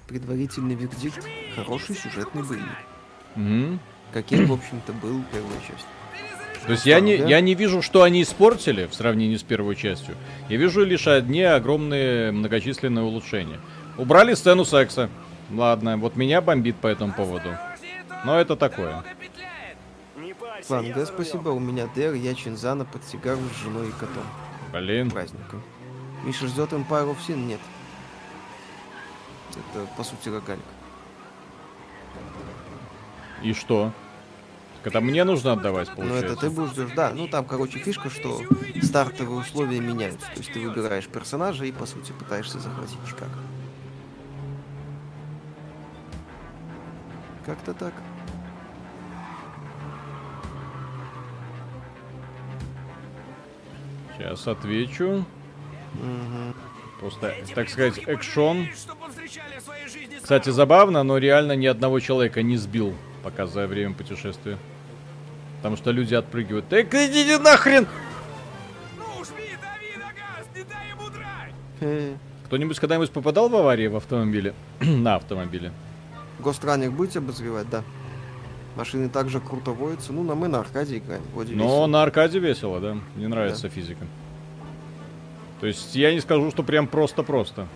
[0.09, 1.25] Предварительный вердикт.
[1.55, 2.67] Хороший сюжетный боевик.
[3.37, 3.81] Мгм.
[4.13, 5.87] Каким, в общем-то, был первая часть.
[6.67, 7.27] То есть я не, Да.
[7.27, 10.15] я не вижу, что они испортили в сравнении с первой частью.
[10.49, 13.59] Я вижу лишь одни огромные многочисленные улучшения.
[13.97, 15.09] Убрали сцену секса.
[15.51, 17.57] Ладно, вот меня бомбит по этому поводу.
[18.25, 19.03] Но это такое.
[20.69, 21.49] Г, за спасибо.
[21.49, 24.23] У меня Дэр, я Чинзана под сигару с женой и котом.
[24.73, 25.11] Блин.
[25.11, 25.63] Праздником.
[26.25, 27.47] Миша ждет Empire of Sin?
[27.47, 27.61] Нет.
[29.51, 30.63] Это, по сути, рогалька.
[33.43, 33.93] И что?
[34.83, 36.27] Это мне нужно отдавать, Ну, получается?
[36.27, 36.91] это ты будешь ждешь.
[36.97, 38.41] Да, ну там, короче, фишка, что
[38.83, 40.27] стартовые условия меняются.
[40.27, 43.31] То есть ты выбираешь персонажа и, по сути, пытаешься захватить Чикаго.
[47.45, 47.93] Как-то так.
[54.17, 55.25] Сейчас отвечу.
[55.95, 56.55] Мгм.
[57.01, 58.69] Просто, так сказать, экшон.
[60.23, 64.59] Кстати, забавно, но реально ни одного человека не сбил, пока за время путешествия.
[65.59, 66.69] Потому что люди отпрыгивают.
[66.69, 67.87] Так идите нахрен!
[71.81, 72.17] Хе.
[72.47, 74.55] Кто-нибудь когда-нибудь попадал в аварии в автомобиле?
[74.81, 75.73] На автомобиле.
[76.39, 77.69] Гостранник будете обозревать?
[77.71, 77.83] Да.
[78.77, 80.13] Машины также круто водятся.
[80.13, 81.23] Ну, на мы на аркаде играем.
[81.35, 81.87] Вроде Но весело.
[81.87, 82.97] на аркаде весело, да.
[83.17, 84.07] Мне нравится физика.
[85.61, 87.67] То есть я не скажу, что прям просто-просто.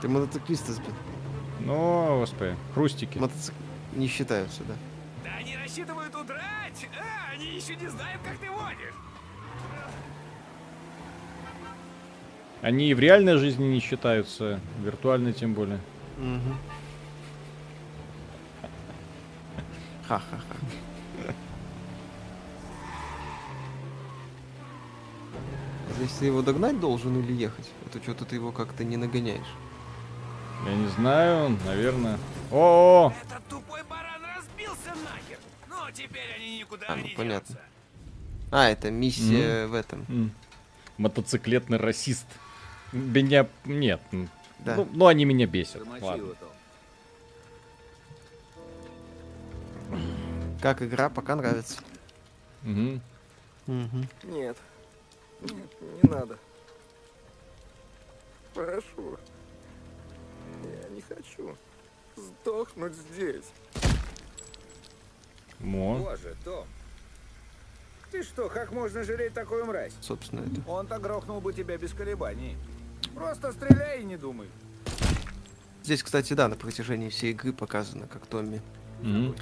[0.00, 0.92] Ты мотоциклиста сбил.
[1.60, 3.18] Но, господи, хрустики.
[3.18, 3.54] Мотоцик...
[3.94, 4.74] Не считаются, да.
[5.24, 6.88] Да они рассчитывают удрать!
[6.98, 8.94] А, они еще не знают, как ты водишь!
[12.62, 15.80] Они и в реальной жизни не считаются, виртуальной тем более.
[16.18, 16.56] Мгм.
[20.06, 21.34] Ха-ха-ха.
[25.96, 27.70] Здесь ты его догнать должен или ехать?
[27.86, 29.54] Это что-то ты его как-то не нагоняешь.
[30.66, 32.18] Я не знаю, наверное.
[32.50, 33.39] О, Этот тупой баран
[35.92, 37.56] теперь они никуда А, ну, не понятно.
[38.50, 40.04] А, это миссия в этом.
[40.08, 40.32] М.
[40.98, 42.26] Мотоциклетный расист.
[42.92, 43.48] Меня...
[43.64, 44.00] Нет.
[44.58, 44.76] Да.
[44.76, 45.82] Ну, ну, они меня бесят.
[46.00, 46.34] Ладно.
[50.60, 51.80] Как игра, пока нравится.
[52.62, 53.00] Мгм.
[53.66, 54.08] Мгм.
[54.24, 54.56] Нет.
[55.40, 55.52] Нет,
[56.02, 56.38] не надо.
[58.52, 59.16] Прошу.
[60.64, 61.56] Я не хочу
[62.16, 63.46] сдохнуть здесь.
[65.60, 65.98] Мо.
[65.98, 66.66] Боже, Том.
[68.10, 69.92] Ты что, как можно жалеть такую мразь?
[70.00, 70.68] Собственно, это.
[70.68, 72.56] Он-то грохнул бы тебя без колебаний.
[73.14, 74.48] Просто стреляй и не думай.
[75.84, 78.60] Здесь, кстати, да, на протяжении всей игры показано, как Томми,
[79.00, 79.34] Мгм.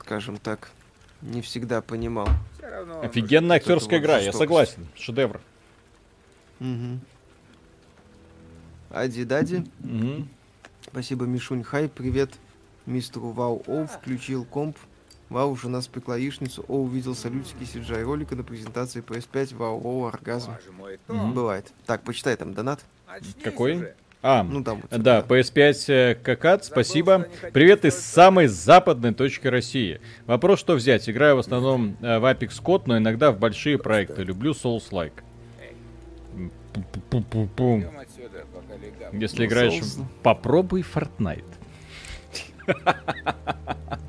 [0.00, 0.70] скажем так,
[1.22, 2.28] не всегда понимал.
[2.58, 3.00] Все равно...
[3.02, 4.86] Офигенная актерская игра, я согласен.
[4.96, 5.40] Шедевр.
[6.60, 7.00] Угу.
[8.90, 9.66] Ади-дади.
[9.80, 10.28] Мгм.
[10.82, 11.88] Спасибо, Мишунь Хай.
[11.88, 12.32] Привет
[12.86, 13.86] мистеру Вау Оу.
[13.86, 14.76] Включил комп.
[15.28, 16.64] Вау, жена спекла яичницу.
[16.68, 19.56] Оу увидел салютики CGI ролика на презентации PS5.
[19.56, 20.52] Вау, Оу, оргазм.
[21.06, 21.34] Том.
[21.34, 21.72] Бывает.
[21.84, 22.84] Так, почитай там донат.
[23.42, 23.92] Какой?
[24.22, 25.26] А, Ну, там вот, да, да.
[25.26, 27.28] PS5 э, Какат, спасибо.
[27.52, 30.00] Привет из самой западной точки России.
[30.26, 31.08] Вопрос, что взять?
[31.08, 34.22] Играю в основном э, в Apex Code, но иногда в большие проекты.
[34.22, 35.22] Люблю Souls-like.
[36.72, 37.84] Пу-пу-пу-пу.
[39.12, 39.80] Если играешь...
[40.22, 41.44] Попробуй Fortnite.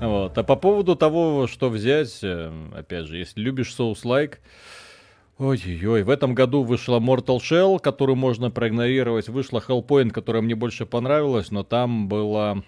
[0.00, 0.36] Вот.
[0.36, 4.34] А по поводу того, что взять, э, опять же, если любишь Souls-like,
[5.38, 9.28] Ой-ой-ой, в этом году вышла Mortal Shell, которую можно проигнорировать.
[9.28, 12.62] Вышла Hellpoint, которая мне больше понравилась, но там была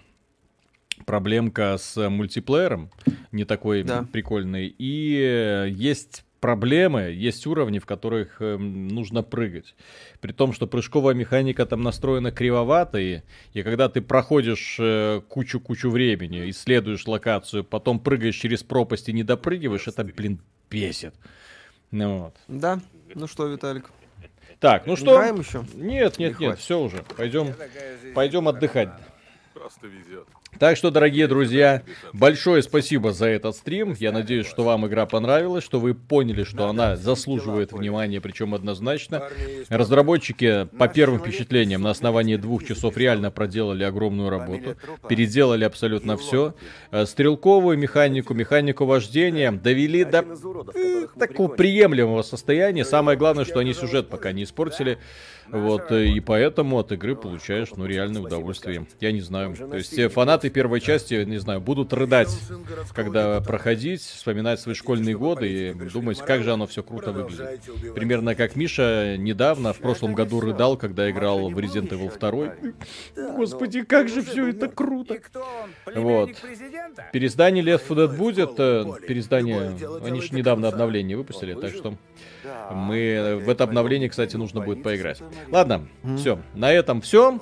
[1.07, 2.91] проблемка с мультиплеером,
[3.31, 4.05] не такой Да.
[4.11, 4.67] прикольный.
[4.77, 9.75] И э, есть проблемы, есть уровни, в которых эм, нужно прыгать.
[10.21, 13.21] При том, что прыжковая механика там настроена кривовато, и,
[13.53, 19.23] и когда ты проходишь э, кучу-кучу времени, исследуешь локацию, потом прыгаешь через пропасть и не
[19.23, 20.39] допрыгиваешь, это, блин,
[20.69, 21.15] бесит.
[21.91, 22.35] Ну вот.
[22.47, 22.79] Да.
[23.15, 23.89] Ну что, Виталик?
[24.59, 25.15] Так, ну что?
[25.15, 25.65] Играем еще?
[25.73, 26.59] Нет, нет, Или нет, хватит?
[26.59, 27.03] все уже.
[27.15, 27.53] Пойдем,
[28.13, 28.89] пойдем отдыхать.
[29.53, 30.27] Просто везет.
[30.57, 33.95] Так что, дорогие друзья, большое спасибо за этот стрим.
[33.97, 39.29] Я надеюсь, что вам игра понравилась, что вы поняли, что она заслуживает внимания, причем однозначно.
[39.69, 44.75] Разработчики, по первым впечатлениям, на основании двух часов реально проделали огромную работу.
[45.07, 46.55] Переделали абсолютно все.
[47.05, 50.25] Стрелковую механику, механику вождения довели до
[50.75, 52.83] э, такого приемлемого состояния.
[52.83, 54.97] Самое главное, что они сюжет пока не испортили.
[55.51, 58.85] Вот, э, и поэтому от игры получаешь, ну, реальное удовольствие.
[58.99, 59.55] Я не знаю.
[59.55, 60.09] То есть э,
[60.39, 62.29] фанаты первой части, не знаю, будут рыдать,
[62.93, 67.61] когда проходить, вспоминать свои школьные годы и думать, как же оно все круто выглядит.
[67.93, 72.17] Примерно как Миша недавно, в прошлом году рыдал, когда играл в Resident Evil
[73.15, 73.33] 2.
[73.35, 75.19] Господи, как же все это круто!
[75.93, 76.31] Вот.
[77.11, 78.51] Переиздание Left 4 Dead будет.
[78.57, 79.71] э, Переиздание,
[80.03, 81.95] они же недавно обновление выпустили, так что
[82.71, 85.21] мы в это обновление, кстати, нужно будет поиграть.
[85.49, 85.87] Ладно,
[86.17, 87.39] все, на этом все.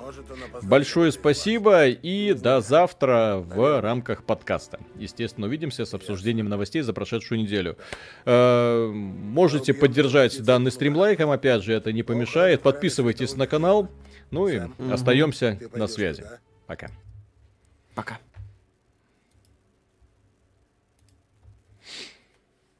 [0.62, 4.80] Большое спасибо и до завтра в рамках подкаста.
[4.96, 7.76] Естественно, увидимся с обсуждением новостей за прошедшую неделю.
[8.24, 12.62] Э, Можете поддержать данный стрим лайком, опять же, это не помешает.
[12.62, 13.88] Подписывайтесь на канал.
[14.30, 14.60] Ну и
[14.90, 16.24] остаемся на связи.
[16.66, 16.88] Пока.
[17.94, 18.18] Пока.